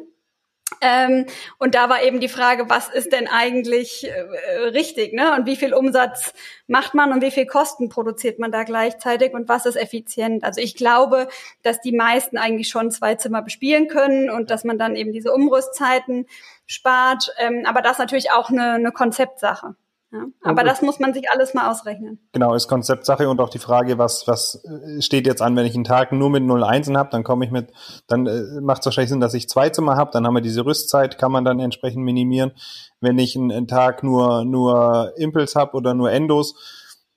Ähm, 0.80 1.26
und 1.58 1.74
da 1.74 1.88
war 1.88 2.02
eben 2.02 2.20
die 2.20 2.28
Frage, 2.28 2.68
was 2.68 2.88
ist 2.88 3.12
denn 3.12 3.28
eigentlich 3.28 4.08
äh, 4.08 4.58
richtig, 4.72 5.12
ne? 5.12 5.34
Und 5.36 5.46
wie 5.46 5.56
viel 5.56 5.72
Umsatz 5.72 6.34
macht 6.66 6.92
man 6.92 7.12
und 7.12 7.22
wie 7.22 7.30
viel 7.30 7.46
Kosten 7.46 7.88
produziert 7.88 8.38
man 8.38 8.50
da 8.50 8.64
gleichzeitig 8.64 9.32
und 9.32 9.48
was 9.48 9.64
ist 9.64 9.76
effizient? 9.76 10.44
Also 10.44 10.60
ich 10.60 10.74
glaube, 10.74 11.28
dass 11.62 11.80
die 11.80 11.92
meisten 11.92 12.36
eigentlich 12.36 12.68
schon 12.68 12.90
zwei 12.90 13.14
Zimmer 13.14 13.42
bespielen 13.42 13.86
können 13.88 14.28
und 14.28 14.50
dass 14.50 14.64
man 14.64 14.78
dann 14.78 14.96
eben 14.96 15.12
diese 15.12 15.32
Umrüstzeiten 15.32 16.26
spart. 16.66 17.32
Ähm, 17.38 17.64
aber 17.64 17.80
das 17.80 17.92
ist 17.92 17.98
natürlich 18.00 18.32
auch 18.32 18.50
eine, 18.50 18.72
eine 18.72 18.92
Konzeptsache. 18.92 19.76
Ja, 20.16 20.50
aber 20.50 20.64
das 20.64 20.82
muss 20.82 20.98
man 20.98 21.12
sich 21.12 21.24
alles 21.30 21.52
mal 21.52 21.70
ausrechnen. 21.70 22.18
Genau, 22.32 22.54
ist 22.54 22.68
Konzeptsache 22.68 23.28
und 23.28 23.40
auch 23.40 23.50
die 23.50 23.58
Frage, 23.58 23.98
was, 23.98 24.26
was 24.26 24.64
äh, 24.64 25.02
steht 25.02 25.26
jetzt 25.26 25.42
an, 25.42 25.56
wenn 25.56 25.66
ich 25.66 25.74
einen 25.74 25.84
Tag 25.84 26.12
nur 26.12 26.30
mit 26.30 26.42
0,1 26.42 26.96
habe, 26.96 27.10
dann 27.10 27.24
komme 27.24 27.44
ich 27.44 27.50
mit, 27.50 27.72
dann 28.06 28.26
äh, 28.26 28.60
macht 28.60 28.80
es 28.80 28.86
wahrscheinlich 28.86 29.10
Sinn, 29.10 29.20
dass 29.20 29.34
ich 29.34 29.48
zwei 29.48 29.68
Zimmer 29.70 29.96
habe, 29.96 30.10
dann 30.12 30.26
haben 30.26 30.34
wir 30.34 30.40
diese 30.40 30.64
Rüstzeit, 30.64 31.18
kann 31.18 31.32
man 31.32 31.44
dann 31.44 31.60
entsprechend 31.60 32.04
minimieren. 32.04 32.52
Wenn 33.00 33.18
ich 33.18 33.36
einen, 33.36 33.52
einen 33.52 33.68
Tag 33.68 34.02
nur, 34.02 34.44
nur 34.44 35.12
Impuls 35.16 35.54
habe 35.54 35.76
oder 35.76 35.92
nur 35.92 36.10
Endos, 36.10 36.54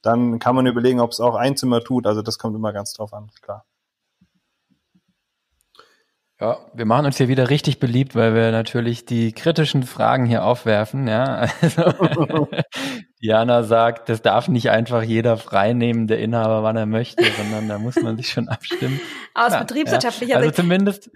dann 0.01 0.39
kann 0.39 0.55
man 0.55 0.65
überlegen, 0.65 0.99
ob 0.99 1.11
es 1.11 1.19
auch 1.19 1.35
ein 1.35 1.55
Zimmer 1.57 1.81
tut. 1.81 2.07
Also 2.07 2.21
das 2.21 2.37
kommt 2.37 2.55
immer 2.55 2.73
ganz 2.73 2.93
drauf 2.93 3.13
an, 3.13 3.29
klar. 3.41 3.65
Ja, 6.41 6.57
wir 6.73 6.85
machen 6.85 7.05
uns 7.05 7.17
hier 7.17 7.27
wieder 7.27 7.49
richtig 7.49 7.79
beliebt, 7.79 8.15
weil 8.15 8.33
wir 8.33 8.51
natürlich 8.51 9.05
die 9.05 9.33
kritischen 9.33 9.83
Fragen 9.83 10.25
hier 10.25 10.45
aufwerfen. 10.45 11.05
Ja, 11.05 11.47
also, 11.61 12.47
Diana 13.21 13.63
sagt, 13.63 14.07
das 14.07 14.21
darf 14.21 14.47
nicht 14.47 14.69
einfach 14.69 15.03
jeder 15.03 15.35
freinehmen, 15.35 16.07
der 16.07 16.19
Inhaber, 16.19 16.63
wann 16.63 16.77
er 16.77 16.85
möchte, 16.85 17.25
sondern 17.37 17.67
da 17.67 17.77
muss 17.77 17.97
man 17.97 18.15
sich 18.15 18.29
schon 18.29 18.47
abstimmen. 18.47 19.01
Aus 19.33 19.51
ja, 19.51 19.59
betriebswirtschaftlicher 19.59 20.31
ja. 20.31 20.37
Also 20.37 20.47
Sicht. 20.47 20.59
Also 20.59 20.67
zumindest, 20.67 21.11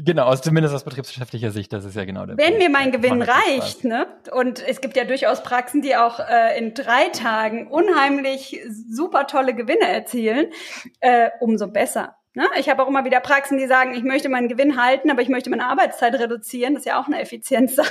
Genau, 0.00 0.26
aus, 0.26 0.42
zumindest 0.42 0.72
aus 0.76 0.84
betriebswirtschaftlicher 0.84 1.50
Sicht, 1.50 1.72
das 1.72 1.84
ist 1.84 1.96
ja 1.96 2.04
genau 2.04 2.24
der 2.24 2.38
Wenn 2.38 2.50
Punkt. 2.50 2.58
mir 2.60 2.70
mein 2.70 2.92
Gewinn 2.92 3.20
reicht, 3.20 3.82
ne? 3.82 4.06
Und 4.30 4.64
es 4.64 4.80
gibt 4.80 4.96
ja 4.96 5.04
durchaus 5.04 5.42
Praxen, 5.42 5.82
die 5.82 5.96
auch 5.96 6.20
äh, 6.20 6.56
in 6.56 6.72
drei 6.72 7.08
Tagen 7.08 7.66
unheimlich 7.66 8.60
super 8.68 9.26
tolle 9.26 9.54
Gewinne 9.54 9.88
erzielen, 9.88 10.52
äh, 11.00 11.30
umso 11.40 11.66
besser. 11.66 12.14
Ne? 12.38 12.46
Ich 12.56 12.68
habe 12.68 12.84
auch 12.84 12.86
immer 12.86 13.04
wieder 13.04 13.18
Praxen, 13.18 13.58
die 13.58 13.66
sagen, 13.66 13.94
ich 13.94 14.04
möchte 14.04 14.28
meinen 14.28 14.46
Gewinn 14.46 14.80
halten, 14.80 15.10
aber 15.10 15.22
ich 15.22 15.28
möchte 15.28 15.50
meine 15.50 15.66
Arbeitszeit 15.66 16.14
reduzieren. 16.14 16.74
Das 16.74 16.82
ist 16.82 16.86
ja 16.86 17.00
auch 17.00 17.06
eine 17.08 17.20
Effizienzsache. 17.20 17.90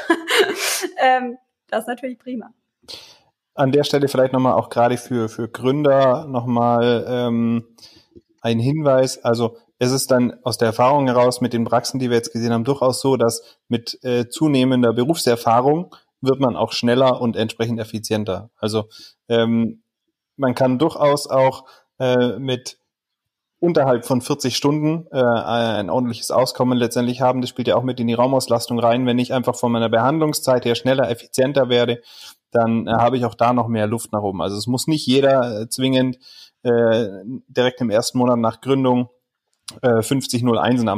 ähm, 1.00 1.38
das 1.68 1.82
ist 1.82 1.88
natürlich 1.88 2.18
prima. 2.18 2.54
An 3.56 3.74
der 3.74 3.84
Stelle 3.84 4.08
vielleicht 4.08 4.32
nochmal 4.32 4.54
auch 4.54 4.70
gerade 4.70 4.96
für, 4.96 5.28
für 5.28 5.50
Gründer 5.50 6.28
nochmal 6.30 7.06
ähm, 7.10 7.76
ein 8.40 8.58
Hinweis. 8.58 9.22
Also 9.22 9.58
es 9.80 9.92
ist 9.92 10.12
dann 10.12 10.34
aus 10.44 10.58
der 10.58 10.68
Erfahrung 10.68 11.08
heraus 11.08 11.42
mit 11.42 11.52
den 11.52 11.66
Praxen, 11.66 12.00
die 12.00 12.10
wir 12.10 12.16
jetzt 12.16 12.32
gesehen 12.32 12.54
haben, 12.54 12.64
durchaus 12.64 13.02
so, 13.02 13.18
dass 13.18 13.60
mit 13.68 14.00
äh, 14.06 14.30
zunehmender 14.30 14.94
Berufserfahrung 14.94 15.94
wird 16.22 16.40
man 16.40 16.56
auch 16.56 16.72
schneller 16.72 17.20
und 17.20 17.36
entsprechend 17.36 17.82
effizienter. 17.82 18.50
Also 18.56 18.86
ähm, 19.28 19.84
man 20.38 20.56
kann 20.56 20.80
durchaus 20.80 21.30
auch 21.30 21.66
äh, 22.00 22.40
mit 22.40 22.78
unterhalb 23.60 24.06
von 24.06 24.22
40 24.22 24.56
Stunden 24.56 25.08
äh, 25.12 25.17
ein 25.20 25.89
ordentliches 25.89 26.32
Auskommen 26.32 26.78
letztendlich 26.78 27.22
haben. 27.22 27.41
Das 27.41 27.50
spielt 27.50 27.67
ja 27.67 27.76
auch 27.76 27.84
mit 27.84 28.00
in 28.00 28.08
die 28.08 28.13
Raumauslastung 28.13 28.80
rein. 28.80 29.06
Wenn 29.06 29.20
ich 29.20 29.34
einfach 29.34 29.56
von 29.56 29.72
meiner 29.72 29.89
Behandlungszeit 29.89 30.65
her 30.65 30.76
schneller, 30.76 31.10
effizienter 31.10 31.70
werde, 31.70 32.02
dann 32.52 32.88
äh, 32.88 32.91
habe 32.91 33.17
ich 33.17 33.26
auch 33.26 33.36
da 33.36 33.54
noch 33.54 33.67
mehr 33.67 33.88
Luft 33.88 34.12
nach 34.13 34.22
oben. 34.22 34.41
Also 34.41 34.58
es 34.58 34.67
muss 34.67 34.88
nicht 34.88 35.06
jeder 35.08 35.62
äh, 35.62 35.70
zwingend 35.70 36.20
äh, 36.63 37.08
direkt 37.48 37.82
im 37.82 37.89
ersten 37.89 38.17
Monat 38.20 38.38
nach 38.38 38.62
Gründung 38.62 39.10
äh, 39.82 40.02
50 40.02 40.43
01 40.43 40.88
am 40.88 40.97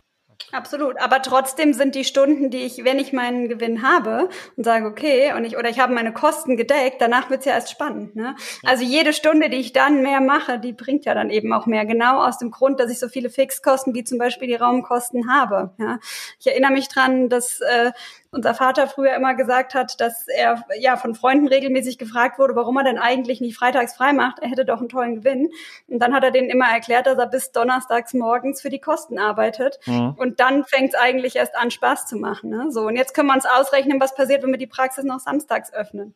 Absolut. 0.51 0.99
Aber 0.99 1.21
trotzdem 1.21 1.73
sind 1.73 1.95
die 1.95 2.03
Stunden, 2.03 2.49
die 2.49 2.59
ich, 2.59 2.83
wenn 2.83 2.97
ich 2.97 3.13
meinen 3.13 3.49
Gewinn 3.49 3.83
habe 3.83 4.29
und 4.55 4.63
sage, 4.63 4.85
okay, 4.85 5.33
und 5.33 5.45
ich, 5.45 5.57
oder 5.57 5.69
ich 5.69 5.79
habe 5.79 5.93
meine 5.93 6.11
Kosten 6.11 6.57
gedeckt, 6.57 6.97
danach 6.99 7.29
wird's 7.29 7.45
ja 7.45 7.53
erst 7.53 7.69
spannend. 7.69 8.15
Ne? 8.15 8.35
Also 8.63 8.83
jede 8.83 9.13
Stunde, 9.13 9.49
die 9.49 9.57
ich 9.57 9.73
dann 9.73 10.01
mehr 10.01 10.21
mache, 10.21 10.59
die 10.59 10.73
bringt 10.73 11.05
ja 11.05 11.13
dann 11.13 11.29
eben 11.29 11.53
auch 11.53 11.65
mehr. 11.65 11.85
Genau 11.85 12.23
aus 12.23 12.39
dem 12.39 12.51
Grund, 12.51 12.79
dass 12.79 12.91
ich 12.91 12.99
so 12.99 13.09
viele 13.09 13.29
Fixkosten 13.29 13.93
wie 13.93 14.03
zum 14.03 14.17
Beispiel 14.17 14.47
die 14.47 14.55
Raumkosten 14.55 15.31
habe. 15.31 15.71
Ja? 15.77 15.99
Ich 16.39 16.47
erinnere 16.47 16.71
mich 16.71 16.87
dran, 16.87 17.29
dass 17.29 17.61
äh, 17.61 17.91
unser 18.31 18.53
Vater 18.53 18.87
früher 18.87 19.15
immer 19.15 19.33
gesagt 19.33 19.73
hat, 19.73 19.99
dass 19.99 20.27
er 20.27 20.63
ja 20.79 20.97
von 20.97 21.15
Freunden 21.15 21.47
regelmäßig 21.47 21.97
gefragt 21.97 22.37
wurde, 22.37 22.55
warum 22.55 22.77
er 22.77 22.83
denn 22.83 22.99
eigentlich 22.99 23.41
nicht 23.41 23.57
freitags 23.57 23.95
frei 23.95 24.13
macht. 24.13 24.39
Er 24.39 24.49
hätte 24.49 24.65
doch 24.65 24.79
einen 24.79 24.89
tollen 24.89 25.15
Gewinn. 25.15 25.49
Und 25.87 25.99
dann 25.99 26.13
hat 26.13 26.23
er 26.23 26.31
denen 26.31 26.49
immer 26.49 26.67
erklärt, 26.67 27.07
dass 27.07 27.17
er 27.17 27.25
bis 27.25 27.51
donnerstags 27.51 28.13
morgens 28.13 28.61
für 28.61 28.69
die 28.69 28.79
Kosten 28.79 29.17
arbeitet. 29.17 29.79
Mhm. 29.85 30.13
Und 30.17 30.39
dann 30.39 30.63
fängt 30.63 30.93
es 30.93 30.99
eigentlich 30.99 31.37
erst 31.37 31.55
an, 31.55 31.71
Spaß 31.71 32.05
zu 32.05 32.17
machen. 32.17 32.51
Ne? 32.51 32.67
So, 32.69 32.81
und 32.81 32.95
jetzt 32.95 33.15
können 33.15 33.27
wir 33.27 33.35
uns 33.35 33.45
ausrechnen, 33.47 33.99
was 33.99 34.13
passiert, 34.13 34.43
wenn 34.43 34.51
wir 34.51 34.57
die 34.57 34.67
Praxis 34.67 35.03
noch 35.03 35.19
samstags 35.19 35.73
öffnen. 35.73 36.13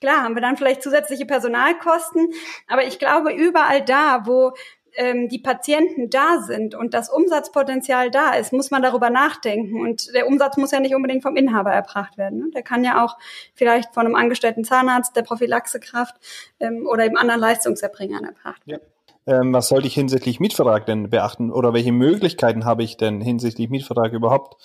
Klar, 0.00 0.24
haben 0.24 0.34
wir 0.34 0.42
dann 0.42 0.58
vielleicht 0.58 0.82
zusätzliche 0.82 1.24
Personalkosten, 1.24 2.28
aber 2.68 2.84
ich 2.84 2.98
glaube, 2.98 3.32
überall 3.32 3.82
da, 3.82 4.26
wo 4.26 4.52
ähm, 4.96 5.28
die 5.28 5.38
Patienten 5.38 6.10
da 6.10 6.42
sind 6.42 6.74
und 6.74 6.94
das 6.94 7.08
Umsatzpotenzial 7.08 8.10
da 8.10 8.34
ist, 8.34 8.52
muss 8.52 8.70
man 8.70 8.82
darüber 8.82 9.10
nachdenken. 9.10 9.80
Und 9.80 10.12
der 10.14 10.26
Umsatz 10.26 10.56
muss 10.56 10.70
ja 10.70 10.80
nicht 10.80 10.94
unbedingt 10.94 11.22
vom 11.22 11.36
Inhaber 11.36 11.72
erbracht 11.72 12.18
werden. 12.18 12.38
Ne? 12.38 12.50
Der 12.54 12.62
kann 12.62 12.84
ja 12.84 13.04
auch 13.04 13.16
vielleicht 13.54 13.94
von 13.94 14.06
einem 14.06 14.14
angestellten 14.14 14.64
Zahnarzt, 14.64 15.16
der 15.16 15.22
Prophylaxekraft 15.22 16.16
ähm, 16.60 16.86
oder 16.86 17.04
eben 17.04 17.16
anderen 17.16 17.40
Leistungserbringern 17.40 18.24
erbracht 18.24 18.66
werden. 18.66 18.82
Ja. 19.26 19.40
Ähm, 19.40 19.52
was 19.52 19.68
sollte 19.68 19.88
ich 19.88 19.94
hinsichtlich 19.94 20.38
Mietvertrag 20.38 20.86
denn 20.86 21.10
beachten 21.10 21.50
oder 21.50 21.74
welche 21.74 21.92
Möglichkeiten 21.92 22.64
habe 22.64 22.84
ich 22.84 22.96
denn 22.96 23.20
hinsichtlich 23.20 23.68
Mietvertrag 23.68 24.12
überhaupt 24.12 24.56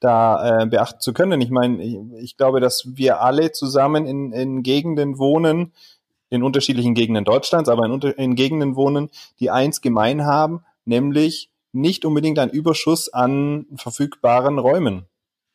da 0.00 0.62
äh, 0.62 0.66
beachten 0.66 1.00
zu 1.00 1.12
können? 1.12 1.40
Ich 1.40 1.50
meine, 1.50 1.82
ich, 1.82 1.98
ich 2.20 2.36
glaube, 2.36 2.60
dass 2.60 2.96
wir 2.96 3.20
alle 3.20 3.52
zusammen 3.52 4.06
in, 4.06 4.32
in 4.32 4.62
Gegenden 4.64 5.18
wohnen, 5.18 5.72
in 6.30 6.42
unterschiedlichen 6.42 6.94
Gegenden 6.94 7.24
Deutschlands, 7.24 7.68
aber 7.68 7.86
in, 7.86 8.00
in 8.00 8.34
Gegenden 8.34 8.76
wohnen, 8.76 9.10
die 9.40 9.50
eins 9.50 9.80
gemein 9.80 10.24
haben, 10.24 10.64
nämlich 10.84 11.50
nicht 11.72 12.04
unbedingt 12.04 12.38
ein 12.38 12.50
Überschuss 12.50 13.08
an 13.12 13.66
verfügbaren 13.76 14.58
Räumen 14.58 15.06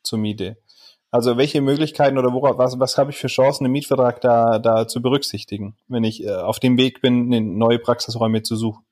zur 0.02 0.18
Miete. 0.18 0.58
Also 1.10 1.36
welche 1.36 1.60
Möglichkeiten 1.60 2.18
oder 2.18 2.32
worauf, 2.32 2.58
was, 2.58 2.80
was 2.80 2.98
habe 2.98 3.12
ich 3.12 3.18
für 3.18 3.28
Chancen 3.28 3.66
im 3.66 3.72
Mietvertrag 3.72 4.20
da, 4.20 4.58
da 4.58 4.88
zu 4.88 5.00
berücksichtigen, 5.00 5.76
wenn 5.86 6.02
ich 6.02 6.24
äh, 6.24 6.34
auf 6.34 6.58
dem 6.58 6.76
Weg 6.76 7.00
bin, 7.02 7.56
neue 7.56 7.78
Praxisräume 7.78 8.42
zu 8.42 8.56
suchen? 8.56 8.84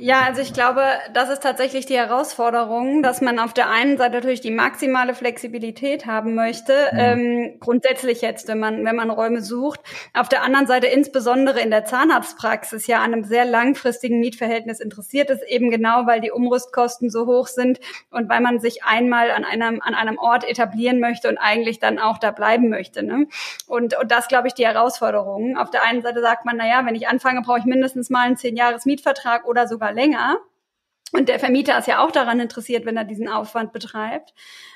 Ja, 0.00 0.22
also 0.22 0.40
ich 0.40 0.52
glaube, 0.52 0.82
das 1.12 1.30
ist 1.30 1.42
tatsächlich 1.42 1.86
die 1.86 1.96
Herausforderung, 1.96 3.02
dass 3.02 3.20
man 3.20 3.38
auf 3.38 3.54
der 3.54 3.70
einen 3.70 3.96
Seite 3.96 4.16
natürlich 4.16 4.40
die 4.40 4.50
maximale 4.50 5.14
Flexibilität 5.14 6.06
haben 6.06 6.34
möchte, 6.34 6.72
mhm. 6.92 6.98
ähm, 6.98 7.56
grundsätzlich 7.60 8.20
jetzt, 8.20 8.48
wenn 8.48 8.58
man, 8.58 8.84
wenn 8.84 8.96
man 8.96 9.10
Räume 9.10 9.40
sucht. 9.40 9.80
Auf 10.12 10.28
der 10.28 10.42
anderen 10.42 10.66
Seite 10.66 10.88
insbesondere 10.88 11.60
in 11.60 11.70
der 11.70 11.84
Zahnarztpraxis 11.84 12.86
ja 12.86 12.98
an 12.98 13.12
einem 13.12 13.24
sehr 13.24 13.44
langfristigen 13.44 14.18
Mietverhältnis 14.20 14.80
interessiert 14.80 15.30
ist, 15.30 15.42
eben 15.44 15.70
genau, 15.70 16.06
weil 16.06 16.20
die 16.20 16.30
Umrüstkosten 16.30 17.08
so 17.08 17.26
hoch 17.26 17.46
sind 17.46 17.78
und 18.10 18.28
weil 18.28 18.40
man 18.40 18.58
sich 18.58 18.84
einmal 18.84 19.30
an 19.30 19.44
einem, 19.44 19.80
an 19.80 19.94
einem 19.94 20.18
Ort 20.18 20.48
etablieren 20.48 20.98
möchte 20.98 21.28
und 21.28 21.38
eigentlich 21.38 21.78
dann 21.78 21.98
auch 21.98 22.18
da 22.18 22.30
bleiben 22.30 22.68
möchte. 22.68 23.02
Ne? 23.02 23.26
Und, 23.66 23.96
und 23.96 24.10
das, 24.10 24.28
glaube 24.28 24.48
ich, 24.48 24.54
die 24.54 24.66
Herausforderung. 24.66 25.56
Auf 25.56 25.70
der 25.70 25.84
einen 25.84 26.02
Seite 26.02 26.20
sagt 26.20 26.44
man, 26.44 26.56
na 26.56 26.66
ja, 26.66 26.84
wenn 26.84 26.94
ich 26.94 27.08
anfange, 27.08 27.42
brauche 27.42 27.60
ich 27.60 27.64
mindestens 27.64 28.10
mal 28.10 28.26
einen 28.26 28.36
zehn 28.36 28.56
Jahres 28.56 28.86
Mietvertrag 28.86 29.46
oder 29.46 29.68
sogar 29.68 29.83
sogar 29.84 29.92
länger. 29.92 30.38
Und 31.12 31.28
der 31.28 31.38
Vermieter 31.38 31.78
ist 31.78 31.86
ja 31.86 32.04
auch 32.04 32.10
daran 32.10 32.40
interessiert, 32.40 32.86
wenn 32.86 32.96
er 32.96 33.04
diesen 33.04 33.28
Aufwand 33.28 33.72
betreibt. 33.72 34.34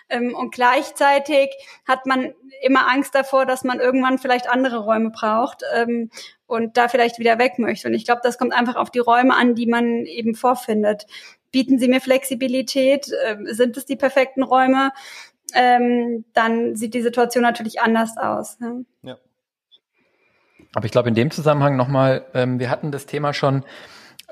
Ähm, 0.09 0.35
und 0.35 0.55
gleichzeitig 0.55 1.51
hat 1.87 2.07
man 2.07 2.33
immer 2.63 2.89
Angst 2.89 3.15
davor, 3.15 3.45
dass 3.45 3.65
man 3.65 3.81
irgendwann 3.81 4.19
vielleicht 4.19 4.49
andere 4.49 4.79
Räume 4.79 5.11
braucht 5.11 5.63
ähm, 5.75 6.11
und 6.47 6.77
da 6.77 6.89
vielleicht 6.89 7.19
wieder 7.19 7.39
weg 7.39 7.59
möchte. 7.59 7.89
Und 7.89 7.95
ich 7.95 8.05
glaube, 8.05 8.21
das 8.23 8.39
kommt 8.39 8.53
einfach 8.53 8.77
auf 8.77 8.91
die 8.91 9.01
Räume 9.01 9.35
an, 9.35 9.57
die 9.57 9.67
man 9.67 10.07
eben 10.07 10.37
vorfindet. 10.37 11.07
Bieten 11.51 11.79
sie 11.79 11.89
mir 11.89 12.01
Flexibilität? 12.01 13.11
Ähm, 13.27 13.47
sind 13.47 13.77
es 13.77 13.87
die 13.87 13.97
perfekten 13.97 14.43
Räume? 14.43 14.93
dann 15.51 16.77
sieht 16.77 16.93
die 16.93 17.01
Situation 17.01 17.41
natürlich 17.41 17.81
anders 17.81 18.19
aus. 18.19 18.61
Ne? 18.61 18.85
Ja. 19.01 19.17
Aber 20.75 20.85
ich 20.85 20.93
glaube, 20.93 21.09
in 21.09 21.15
dem 21.15 21.31
Zusammenhang 21.31 21.75
nochmal, 21.75 22.27
wir 22.35 22.69
hatten 22.69 22.93
das 22.93 23.07
Thema 23.07 23.33
schon, 23.33 23.65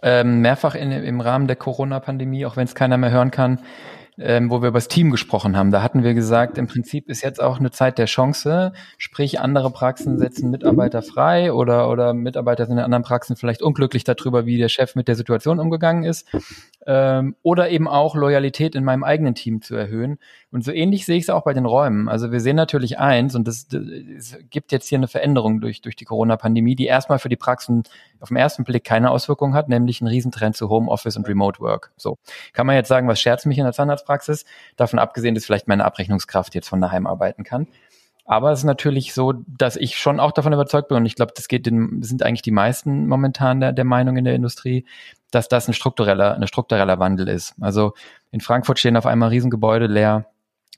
ähm, 0.02 0.40
mehrfach 0.40 0.74
in, 0.74 0.92
im 0.92 1.20
Rahmen 1.20 1.46
der 1.46 1.56
Corona-Pandemie, 1.56 2.46
auch 2.46 2.56
wenn 2.56 2.64
es 2.64 2.74
keiner 2.74 2.96
mehr 2.96 3.10
hören 3.10 3.30
kann, 3.30 3.60
ähm, 4.18 4.50
wo 4.50 4.62
wir 4.62 4.68
über 4.68 4.78
das 4.78 4.88
Team 4.88 5.10
gesprochen 5.10 5.56
haben. 5.56 5.70
Da 5.70 5.82
hatten 5.82 6.02
wir 6.02 6.14
gesagt, 6.14 6.58
im 6.58 6.66
Prinzip 6.66 7.08
ist 7.08 7.22
jetzt 7.22 7.42
auch 7.42 7.58
eine 7.58 7.70
Zeit 7.70 7.98
der 7.98 8.06
Chance, 8.06 8.72
sprich 8.98 9.40
andere 9.40 9.70
Praxen 9.70 10.18
setzen 10.18 10.50
Mitarbeiter 10.50 11.02
frei 11.02 11.52
oder, 11.52 11.90
oder 11.90 12.14
Mitarbeiter 12.14 12.66
sind 12.66 12.78
in 12.78 12.84
anderen 12.84 13.04
Praxen 13.04 13.36
vielleicht 13.36 13.62
unglücklich 13.62 14.04
darüber, 14.04 14.46
wie 14.46 14.58
der 14.58 14.68
Chef 14.68 14.94
mit 14.94 15.08
der 15.08 15.16
Situation 15.16 15.58
umgegangen 15.58 16.04
ist 16.04 16.26
ähm, 16.86 17.34
oder 17.42 17.68
eben 17.70 17.88
auch 17.88 18.14
Loyalität 18.14 18.74
in 18.74 18.84
meinem 18.84 19.02
eigenen 19.02 19.34
Team 19.34 19.60
zu 19.60 19.74
erhöhen. 19.74 20.18
Und 20.52 20.64
so 20.64 20.70
ähnlich 20.70 21.04
sehe 21.04 21.16
ich 21.16 21.24
es 21.24 21.30
auch 21.30 21.42
bei 21.42 21.52
den 21.52 21.66
Räumen. 21.66 22.08
Also 22.08 22.30
wir 22.30 22.40
sehen 22.40 22.56
natürlich 22.56 22.98
eins, 22.98 23.34
und 23.34 23.48
es 23.48 23.66
gibt 24.50 24.70
jetzt 24.72 24.88
hier 24.88 24.98
eine 24.98 25.08
Veränderung 25.08 25.60
durch, 25.60 25.80
durch 25.80 25.96
die 25.96 26.04
Corona-Pandemie, 26.04 26.76
die 26.76 26.86
erstmal 26.86 27.18
für 27.18 27.28
die 27.28 27.36
Praxen 27.36 27.82
auf 28.20 28.28
den 28.28 28.36
ersten 28.36 28.64
Blick 28.64 28.84
keine 28.84 29.10
Auswirkung 29.10 29.54
hat, 29.54 29.68
nämlich 29.68 30.00
einen 30.00 30.08
Riesentrend 30.08 30.56
zu 30.56 30.68
Homeoffice 30.68 31.16
und 31.16 31.28
Remote 31.28 31.60
Work. 31.60 31.92
So. 31.96 32.18
Kann 32.52 32.66
man 32.66 32.76
jetzt 32.76 32.88
sagen, 32.88 33.08
was 33.08 33.20
scherzt 33.20 33.46
mich 33.46 33.58
in 33.58 33.64
der 33.64 33.72
Zahnarztpraxis? 33.72 34.44
Davon 34.76 35.00
abgesehen, 35.00 35.34
dass 35.34 35.44
vielleicht 35.44 35.68
meine 35.68 35.84
Abrechnungskraft 35.84 36.54
jetzt 36.54 36.68
von 36.68 36.80
daheim 36.80 37.06
arbeiten 37.06 37.42
kann. 37.42 37.66
Aber 38.28 38.50
es 38.50 38.60
ist 38.60 38.64
natürlich 38.64 39.14
so, 39.14 39.34
dass 39.46 39.76
ich 39.76 39.96
schon 39.96 40.18
auch 40.18 40.32
davon 40.32 40.52
überzeugt 40.52 40.88
bin, 40.88 40.96
und 40.96 41.06
ich 41.06 41.14
glaube, 41.14 41.32
das 41.36 41.46
geht 41.46 41.64
den, 41.64 42.02
sind 42.02 42.24
eigentlich 42.24 42.42
die 42.42 42.50
meisten 42.50 43.06
momentan 43.06 43.60
der, 43.60 43.72
der 43.72 43.84
Meinung 43.84 44.16
in 44.16 44.24
der 44.24 44.34
Industrie, 44.34 44.84
dass 45.30 45.48
das 45.48 45.68
ein 45.68 45.74
struktureller, 45.74 46.34
ein 46.34 46.46
struktureller 46.46 46.98
Wandel 46.98 47.28
ist. 47.28 47.54
Also 47.60 47.94
in 48.30 48.40
Frankfurt 48.40 48.78
stehen 48.78 48.96
auf 48.96 49.06
einmal 49.06 49.30
Riesengebäude 49.30 49.86
leer, 49.86 50.26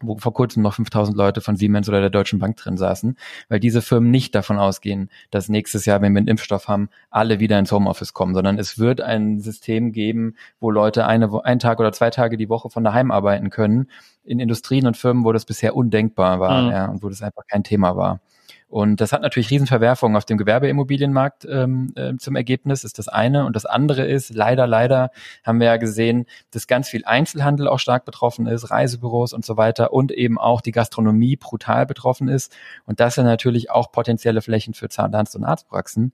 wo 0.01 0.17
vor 0.17 0.33
kurzem 0.33 0.63
noch 0.63 0.75
5000 0.75 1.17
Leute 1.17 1.41
von 1.41 1.57
Siemens 1.57 1.89
oder 1.89 2.01
der 2.01 2.11
Deutschen 2.11 2.39
Bank 2.39 2.57
drin 2.57 2.77
saßen, 2.77 3.17
weil 3.49 3.61
diese 3.61 3.83
Firmen 3.83 4.11
nicht 4.11 4.35
davon 4.35 4.59
ausgehen, 4.59 5.11
dass 5.31 5.49
nächstes 5.49 5.87
Jahr, 5.87 6.01
wenn 6.01 6.13
wir 6.13 6.19
einen 6.19 6.29
Impfstoff 6.29 6.69
haben, 6.69 6.89
alle 7.11 7.41
wieder 7.41 7.59
ins 7.59 7.73
Homeoffice 7.73 8.13
kommen, 8.13 8.35
sondern 8.35 8.59
es 8.59 8.79
wird 8.79 9.01
ein 9.01 9.41
System 9.41 9.93
geben, 9.93 10.37
wo 10.61 10.71
Leute 10.71 11.07
eine, 11.07 11.45
einen 11.45 11.61
Tag 11.61 11.81
oder 11.81 11.93
zwei 11.93 12.11
Tage 12.11 12.37
die 12.37 12.49
Woche 12.49 12.71
von 12.71 12.85
daheim 12.85 13.11
arbeiten 13.11 13.51
können. 13.51 13.89
In 14.25 14.41
Industrien 14.41 14.87
und 14.87 14.97
Firmen, 14.97 15.25
wo 15.25 15.33
das 15.33 15.45
bisher 15.45 15.75
undenkbar 15.75 16.39
war, 16.39 16.63
mhm. 16.63 16.71
ja, 16.71 16.87
und 16.87 17.03
wo 17.03 17.09
das 17.09 17.23
einfach 17.23 17.47
kein 17.47 17.65
Thema 17.65 17.97
war. 17.97 18.21
Und 18.69 19.01
das 19.01 19.13
hat 19.13 19.23
natürlich 19.23 19.51
Riesenverwerfungen 19.51 20.17
auf 20.17 20.27
dem 20.27 20.37
Gewerbeimmobilienmarkt 20.37 21.47
ähm, 21.51 21.93
äh, 21.97 22.15
zum 22.19 22.37
Ergebnis, 22.37 22.85
ist 22.85 22.99
das 22.99 23.09
eine. 23.09 23.47
Und 23.47 23.57
das 23.57 23.65
andere 23.65 24.07
ist, 24.07 24.35
leider, 24.35 24.67
leider 24.67 25.11
haben 25.43 25.59
wir 25.59 25.69
ja 25.69 25.77
gesehen, 25.79 26.27
dass 26.51 26.67
ganz 26.67 26.89
viel 26.89 27.05
Einzelhandel 27.07 27.67
auch 27.67 27.79
stark 27.79 28.05
betroffen 28.05 28.47
ist, 28.47 28.71
Reisebüros 28.71 29.33
und 29.33 29.45
so 29.45 29.57
weiter 29.57 29.95
und 29.95 30.13
eben 30.13 30.39
auch 30.39 30.61
die 30.61 30.73
Gastronomie 30.73 31.37
brutal 31.37 31.87
betroffen 31.87 32.29
ist. 32.29 32.55
Und 32.85 33.01
das 33.01 33.15
sind 33.15 33.25
natürlich 33.25 33.71
auch 33.71 33.91
potenzielle 33.91 34.43
Flächen 34.43 34.75
für 34.75 34.89
Zahnarzt- 34.89 35.35
und 35.35 35.45
Arztpraxen. 35.45 36.13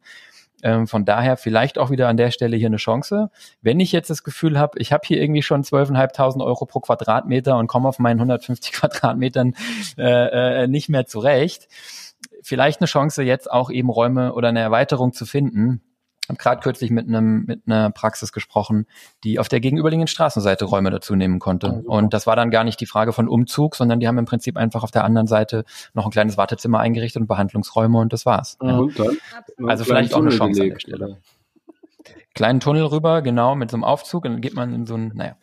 Ähm, 0.62 0.87
von 0.87 1.05
daher 1.05 1.37
vielleicht 1.37 1.77
auch 1.77 1.90
wieder 1.90 2.09
an 2.09 2.17
der 2.17 2.31
Stelle 2.31 2.57
hier 2.57 2.69
eine 2.69 2.79
Chance. 2.79 3.31
Wenn 3.61 3.81
ich 3.81 3.93
jetzt 3.93 4.09
das 4.09 4.25
Gefühl 4.25 4.59
habe, 4.59 4.79
ich 4.79 4.93
habe 4.93 5.03
hier 5.07 5.21
irgendwie 5.21 5.43
schon 5.43 5.62
12.500 5.62 6.43
Euro 6.43 6.64
pro 6.64 6.81
Quadratmeter 6.81 7.59
und 7.59 7.67
komme 7.67 7.88
auf 7.88 7.99
meinen 7.99 8.19
150 8.19 8.73
Quadratmetern 8.73 9.55
äh, 9.99 10.62
äh, 10.62 10.67
nicht 10.67 10.88
mehr 10.88 11.05
zurecht, 11.05 11.69
vielleicht 12.44 12.80
eine 12.80 12.87
Chance, 12.87 13.22
jetzt 13.22 13.50
auch 13.50 13.70
eben 13.70 13.90
Räume 13.90 14.35
oder 14.35 14.48
eine 14.48 14.61
Erweiterung 14.61 15.12
zu 15.12 15.26
finden. 15.26 15.83
Ich 16.24 16.28
habe 16.30 16.38
gerade 16.38 16.61
kürzlich 16.62 16.90
mit 16.90 17.07
einem 17.07 17.44
mit 17.44 17.62
einer 17.66 17.90
Praxis 17.90 18.33
gesprochen, 18.33 18.87
die 19.24 19.38
auf 19.38 19.48
der 19.48 19.61
gegenüberliegenden 19.61 20.07
Straßenseite 20.07 20.64
Räume 20.64 20.90
dazu 20.90 21.14
nehmen 21.16 21.38
konnte. 21.38 21.83
Oh, 21.87 21.98
und 21.98 22.14
das 22.14 22.26
war 22.26 22.35
dann 22.35 22.50
gar 22.50 22.64
nicht 22.64 22.80
die 22.80 22.87
Frage 22.87 23.12
von 23.12 23.28
Umzug, 23.28 23.76
sondern 23.76 24.00
die 24.00 24.09
haben 24.09 24.16
im 24.16 24.24
Prinzip 24.24 24.57
einfach 24.57 24.85
auf 24.85 24.90
der 24.90 25.04
anderen 25.04 25.26
Seite 25.26 25.64
noch 25.92 26.07
ein 26.07 26.11
kleines 26.11 26.38
Wartezimmer 26.38 26.80
eingerichtet 26.80 27.20
und 27.20 27.26
Behandlungsräume 27.28 27.98
und 27.98 28.14
das 28.14 28.24
war's. 28.24 28.57
Ja. 28.62 28.78
Und 28.78 28.99
dann 28.99 29.18
also 29.66 29.84
vielleicht 29.84 30.14
auch 30.14 30.20
eine 30.20 30.30
Chance 30.30 30.62
an 30.62 30.68
der 30.70 30.80
Stelle 30.80 31.18
kleinen 32.35 32.59
Tunnel 32.61 32.85
rüber, 32.85 33.22
genau, 33.22 33.55
mit 33.55 33.70
so 33.70 33.76
einem 33.76 33.85
Aufzug, 33.85 34.24
und 34.24 34.32
dann 34.32 34.41
geht 34.41 34.55
man 34.55 34.74
in 34.74 34.87
so 34.87 34.97
ein, 34.97 35.12
naja. 35.14 35.37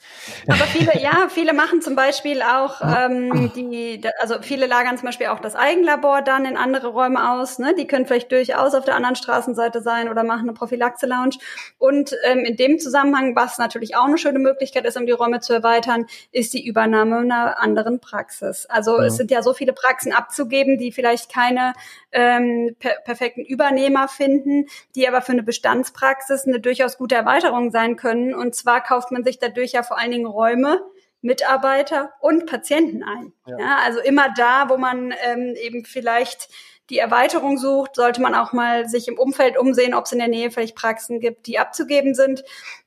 Aber 0.48 0.66
viele, 0.66 1.02
ja, 1.02 1.28
viele 1.30 1.54
machen 1.54 1.82
zum 1.82 1.96
Beispiel 1.96 2.42
auch, 2.42 2.82
ähm, 2.82 3.52
die, 3.56 4.02
also 4.20 4.36
viele 4.42 4.68
lagern 4.68 4.98
zum 4.98 5.06
Beispiel 5.06 5.28
auch 5.28 5.39
das 5.39 5.56
Eigenlabor 5.56 6.22
dann 6.22 6.46
in 6.46 6.58
andere 6.58 6.89
Räume 6.89 7.32
aus, 7.32 7.60
ne? 7.60 7.74
Die 7.78 7.88
können 7.88 8.06
vielleicht 8.06 8.32
durchaus 8.32 8.76
auf 8.76 8.84
der 8.86 8.96
anderen 8.96 9.16
Straßenseite 9.16 9.82
sein 9.82 10.10
oder 10.10 10.24
machen 10.24 10.50
eine 10.50 10.54
Prophylaxe-Lounge. 10.54 11.38
Und 11.78 12.14
ähm, 12.26 12.39
in 12.39 12.58
dem 12.58 12.78
Zusammenhang, 12.78 13.36
was 13.36 13.58
natürlich 13.58 13.96
auch 13.96 14.06
eine 14.06 14.18
schöne 14.18 14.39
Möglichkeit 14.39 14.86
ist, 14.86 14.98
um 14.98 15.06
die 15.06 15.14
Räume 15.14 15.39
zu 15.39 15.54
erweitern, 15.54 16.06
ist 16.32 16.54
die 16.54 16.66
Übernahme 16.66 17.20
einer 17.20 17.62
anderen 17.62 18.02
Praxis. 18.02 18.66
Also 18.66 18.98
ja. 18.98 19.06
es 19.06 19.16
sind 19.16 19.32
ja 19.32 19.42
so 19.42 19.54
viele 19.54 19.72
Praxen 19.74 20.12
abzugeben, 20.12 20.78
die 20.78 20.92
vielleicht 20.92 21.32
keine 21.32 21.74
ähm, 22.12 22.76
per 22.80 22.96
perfekten 23.06 23.46
Übernehmer 23.46 24.08
finden, 24.08 24.66
die 24.96 25.08
aber 25.08 25.22
für 25.22 25.32
eine 25.32 25.44
Bestandspraxis 25.44 26.46
eine 26.46 26.60
durchaus 26.60 26.81
durchaus 26.82 26.98
gute 26.98 27.16
Erweiterungen 27.16 27.72
sein 27.72 27.96
können. 27.96 28.34
Und 28.34 28.56
zwar 28.56 28.82
kauft 28.82 29.12
man 29.12 29.24
sich 29.24 29.40
dadurch 29.40 29.74
ja 29.74 29.84
vor 29.84 30.00
allen 30.00 30.12
Dingen 30.12 30.26
Räume, 30.26 30.82
Mitarbeiter 31.22 32.12
und 32.20 32.48
Patienten 32.48 33.04
ein. 33.04 33.34
Ja. 33.46 33.60
ja 33.60 33.78
also 33.86 34.00
immer 34.00 34.28
da, 34.36 34.70
wo 34.70 34.78
man 34.78 35.14
ähm, 35.24 35.54
eben 35.62 35.86
vielleicht 35.86 36.50
die 36.90 36.98
Erweiterung 36.98 37.58
sucht, 37.58 37.96
sollte 37.96 38.22
man 38.22 38.36
auch 38.36 38.52
mal 38.52 38.90
sich 38.90 39.08
im 39.08 39.18
Umfeld 39.18 39.58
umsehen, 39.58 39.94
ob 39.94 40.06
es 40.06 40.12
in 40.12 40.20
der 40.20 40.28
Nähe 40.28 40.50
vielleicht 40.50 40.76
Praxen 40.76 41.20
gibt, 41.20 41.46
die 41.48 41.60
abzugeben 41.60 42.16
sind. 42.16 42.44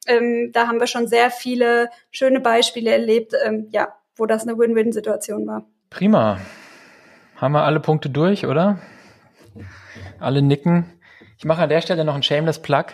Ähm, 0.07 0.51
da 0.53 0.67
haben 0.67 0.81
wir 0.81 0.89
schon 0.89 1.07
sehr 1.07 1.31
viele 1.31 1.89
schöne 2.11 2.41
Beispiele 2.41 2.91
erlebt, 2.91 3.33
ähm, 3.45 3.69
ja, 3.71 3.95
wo 4.17 4.27
das 4.27 4.43
eine 4.43 4.59
Win-Win-Situation 4.59 5.47
war. 5.47 5.65
Prima. 5.89 6.39
Haben 7.37 7.53
wir 7.53 7.63
alle 7.63 7.81
Punkte 7.81 8.11
durch, 8.11 8.47
oder? 8.47 8.79
Alle 10.19 10.43
nicken. 10.43 10.93
Ich 11.37 11.45
mache 11.45 11.63
an 11.63 11.69
der 11.69 11.81
Stelle 11.81 12.05
noch 12.05 12.15
einen 12.15 12.23
Shameless 12.23 12.63
Plug, 12.63 12.85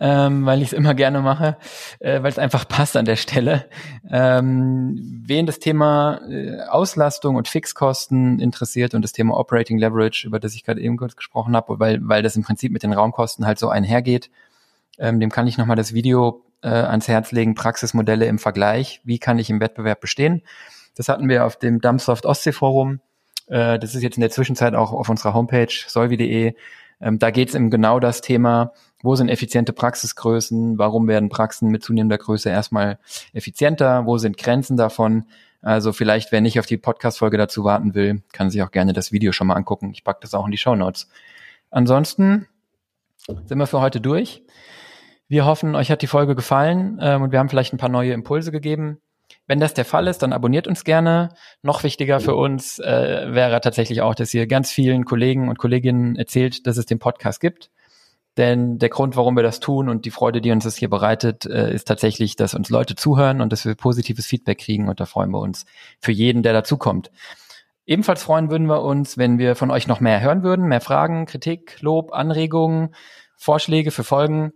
ähm, 0.00 0.46
weil 0.46 0.62
ich 0.62 0.68
es 0.68 0.72
immer 0.72 0.94
gerne 0.94 1.20
mache, 1.20 1.56
äh, 2.00 2.22
weil 2.22 2.30
es 2.30 2.38
einfach 2.38 2.66
passt 2.66 2.96
an 2.96 3.04
der 3.04 3.16
Stelle. 3.16 3.66
Ähm, 4.10 5.22
wen 5.26 5.46
das 5.46 5.58
Thema 5.58 6.20
äh, 6.28 6.62
Auslastung 6.68 7.36
und 7.36 7.48
Fixkosten 7.48 8.38
interessiert 8.38 8.94
und 8.94 9.02
das 9.02 9.12
Thema 9.12 9.36
Operating 9.36 9.78
Leverage, 9.78 10.26
über 10.26 10.40
das 10.40 10.54
ich 10.54 10.64
gerade 10.64 10.80
eben 10.80 10.96
kurz 10.96 11.16
gesprochen 11.16 11.54
habe, 11.54 11.78
weil, 11.78 12.00
weil 12.02 12.22
das 12.22 12.36
im 12.36 12.42
Prinzip 12.42 12.72
mit 12.72 12.82
den 12.82 12.92
Raumkosten 12.92 13.46
halt 13.46 13.58
so 13.58 13.68
einhergeht, 13.68 14.30
ähm, 14.98 15.20
dem 15.20 15.30
kann 15.30 15.46
ich 15.46 15.58
nochmal 15.58 15.76
das 15.76 15.92
Video 15.92 16.44
äh, 16.62 16.68
ans 16.68 17.08
Herz 17.08 17.32
legen, 17.32 17.54
Praxismodelle 17.54 18.26
im 18.26 18.38
Vergleich, 18.38 19.00
wie 19.04 19.18
kann 19.18 19.38
ich 19.38 19.50
im 19.50 19.60
Wettbewerb 19.60 20.00
bestehen. 20.00 20.42
Das 20.96 21.08
hatten 21.08 21.28
wir 21.28 21.44
auf 21.44 21.58
dem 21.58 21.80
Dumpsoft 21.80 22.26
Ostsee 22.26 22.52
Forum. 22.52 23.00
Äh, 23.48 23.78
das 23.78 23.94
ist 23.94 24.02
jetzt 24.02 24.16
in 24.16 24.20
der 24.20 24.30
Zwischenzeit 24.30 24.74
auch 24.74 24.92
auf 24.92 25.08
unserer 25.08 25.34
Homepage 25.34 25.72
solvi.de 25.86 26.54
ähm, 27.02 27.18
da 27.18 27.30
geht 27.30 27.50
es 27.50 27.54
um 27.54 27.68
genau 27.68 28.00
das 28.00 28.20
Thema, 28.20 28.72
wo 29.02 29.16
sind 29.16 29.28
effiziente 29.28 29.72
Praxisgrößen, 29.72 30.78
warum 30.78 31.08
werden 31.08 31.28
Praxen 31.28 31.70
mit 31.70 31.82
zunehmender 31.82 32.18
Größe 32.18 32.48
erstmal 32.48 32.98
effizienter, 33.32 34.06
wo 34.06 34.18
sind 34.18 34.38
Grenzen 34.38 34.76
davon. 34.76 35.26
Also 35.60 35.92
vielleicht, 35.92 36.32
wer 36.32 36.40
nicht 36.40 36.58
auf 36.58 36.66
die 36.66 36.76
Podcast-Folge 36.76 37.36
dazu 37.36 37.64
warten 37.64 37.94
will, 37.94 38.22
kann 38.32 38.50
sich 38.50 38.62
auch 38.62 38.70
gerne 38.70 38.92
das 38.92 39.12
Video 39.12 39.32
schon 39.32 39.48
mal 39.48 39.54
angucken. 39.54 39.90
Ich 39.92 40.04
packe 40.04 40.20
das 40.22 40.34
auch 40.34 40.44
in 40.44 40.52
die 40.52 40.58
Show 40.58 40.74
Notes. 40.74 41.08
Ansonsten 41.70 42.46
sind 43.26 43.58
wir 43.58 43.66
für 43.66 43.80
heute 43.80 44.00
durch. 44.00 44.42
Wir 45.28 45.44
hoffen, 45.46 45.74
euch 45.74 45.90
hat 45.90 46.02
die 46.02 46.08
Folge 46.08 46.34
gefallen 46.34 46.98
ähm, 47.00 47.22
und 47.22 47.32
wir 47.32 47.38
haben 47.38 47.48
vielleicht 47.48 47.72
ein 47.72 47.78
paar 47.78 47.88
neue 47.88 48.12
Impulse 48.12 48.52
gegeben. 48.52 48.98
Wenn 49.46 49.60
das 49.60 49.74
der 49.74 49.84
Fall 49.84 50.06
ist, 50.06 50.22
dann 50.22 50.32
abonniert 50.32 50.68
uns 50.68 50.84
gerne. 50.84 51.30
Noch 51.62 51.82
wichtiger 51.82 52.20
für 52.20 52.34
uns 52.36 52.78
äh, 52.78 53.26
wäre 53.34 53.60
tatsächlich 53.60 54.00
auch, 54.00 54.14
dass 54.14 54.32
ihr 54.32 54.46
ganz 54.46 54.70
vielen 54.70 55.04
Kollegen 55.04 55.48
und 55.48 55.58
Kolleginnen 55.58 56.16
erzählt, 56.16 56.66
dass 56.66 56.76
es 56.76 56.86
den 56.86 56.98
Podcast 56.98 57.40
gibt. 57.40 57.70
Denn 58.38 58.78
der 58.78 58.88
Grund, 58.88 59.14
warum 59.16 59.36
wir 59.36 59.42
das 59.42 59.60
tun 59.60 59.88
und 59.88 60.06
die 60.06 60.10
Freude, 60.10 60.40
die 60.40 60.52
uns 60.52 60.64
das 60.64 60.76
hier 60.76 60.88
bereitet, 60.88 61.44
äh, 61.44 61.72
ist 61.74 61.86
tatsächlich, 61.86 62.34
dass 62.36 62.54
uns 62.54 62.70
Leute 62.70 62.94
zuhören 62.94 63.42
und 63.42 63.52
dass 63.52 63.66
wir 63.66 63.74
positives 63.74 64.26
Feedback 64.26 64.58
kriegen 64.58 64.88
und 64.88 65.00
da 65.00 65.06
freuen 65.06 65.30
wir 65.30 65.40
uns 65.40 65.66
für 66.00 66.12
jeden, 66.12 66.42
der 66.42 66.54
dazukommt. 66.54 67.10
Ebenfalls 67.84 68.22
freuen 68.22 68.50
würden 68.50 68.68
wir 68.68 68.82
uns, 68.82 69.18
wenn 69.18 69.38
wir 69.38 69.54
von 69.54 69.70
euch 69.70 69.86
noch 69.86 70.00
mehr 70.00 70.20
hören 70.22 70.42
würden, 70.42 70.66
mehr 70.66 70.80
Fragen, 70.80 71.26
Kritik, 71.26 71.82
Lob, 71.82 72.12
Anregungen, 72.12 72.94
Vorschläge 73.36 73.90
für 73.90 74.04
Folgen. 74.04 74.52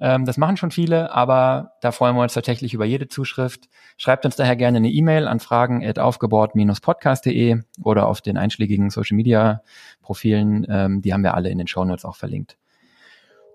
Ähm, 0.00 0.24
das 0.24 0.36
machen 0.36 0.56
schon 0.56 0.72
viele, 0.72 1.12
aber 1.12 1.72
da 1.80 1.92
freuen 1.92 2.16
wir 2.16 2.22
uns 2.22 2.34
tatsächlich 2.34 2.74
über 2.74 2.84
jede 2.84 3.06
Zuschrift. 3.08 3.68
Schreibt 3.96 4.24
uns 4.24 4.34
daher 4.36 4.56
gerne 4.56 4.78
eine 4.78 4.90
E-Mail 4.90 5.28
an 5.28 5.38
fragen.aufgebaut-podcast.de 5.38 7.60
oder 7.82 8.08
auf 8.08 8.20
den 8.20 8.36
einschlägigen 8.36 8.90
Social 8.90 9.14
Media 9.16 9.62
Profilen. 10.02 10.66
Ähm, 10.68 11.00
die 11.00 11.12
haben 11.12 11.22
wir 11.22 11.34
alle 11.34 11.50
in 11.50 11.58
den 11.58 11.68
Show 11.68 11.84
Notes 11.84 12.04
auch 12.04 12.16
verlinkt. 12.16 12.56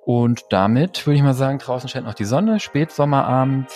Und 0.06 0.44
damit 0.50 1.06
würde 1.06 1.18
ich 1.18 1.24
mal 1.24 1.34
sagen, 1.34 1.60
draußen 1.60 1.90
scheint 1.90 2.06
noch 2.06 2.14
die 2.14 2.26
Sonne, 2.26 2.60
Spätsommerabend, 2.60 3.70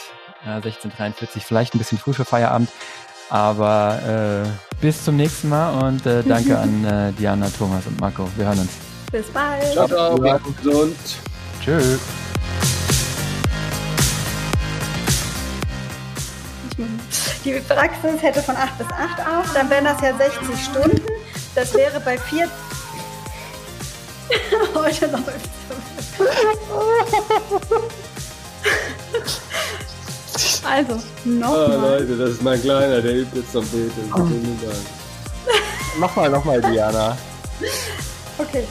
äh, 0.46 0.60
16.43, 0.60 1.42
vielleicht 1.42 1.76
ein 1.76 1.80
bisschen 1.80 1.98
früh 1.98 2.14
für 2.14 2.26
Feierabend. 2.26 2.70
Aber 3.30 4.46
äh, 4.46 4.50
bis 4.82 5.04
zum 5.04 5.16
nächsten 5.16 5.50
Mal 5.50 5.88
und 5.88 6.06
äh, 6.06 6.24
danke 6.24 6.58
an 6.58 6.86
äh, 6.86 7.12
Diana, 7.14 7.50
Thomas 7.50 7.88
und 7.88 8.00
Marco. 8.00 8.28
Wir 8.36 8.46
hören 8.46 8.60
uns. 8.60 8.78
Bis 9.12 9.28
bald. 9.28 9.64
Ciao, 9.74 9.88
ciao. 9.88 10.16
Bleibt 10.16 10.58
gesund. 10.58 10.96
Tschüss. 11.62 12.23
Die 17.44 17.60
Praxis 17.68 18.22
hätte 18.22 18.42
von 18.42 18.56
8 18.56 18.78
bis 18.78 18.88
8 18.88 19.20
auf, 19.20 19.54
dann 19.54 19.70
wären 19.70 19.86
das 19.86 20.00
ja 20.02 20.16
60 20.16 20.64
Stunden. 20.64 21.02
Das 21.56 21.74
wäre 21.74 22.00
bei 22.00 22.18
4. 22.18 22.50
Heute 24.74 25.06
läuft 25.08 25.50
Also, 30.66 31.00
nochmal. 31.26 31.78
Oh, 31.78 31.82
Leute, 31.82 32.18
das 32.18 32.30
ist 32.32 32.42
mein 32.42 32.62
Kleiner, 32.62 33.02
der 33.02 33.14
übt 33.14 33.38
jetzt 33.38 33.56
am 33.56 33.66
Beten. 33.68 34.12
Oh. 34.16 34.28
Mach 36.00 36.16
mal, 36.16 36.30
nochmal, 36.30 36.62
Diana. 36.62 37.18
Okay. 38.38 38.66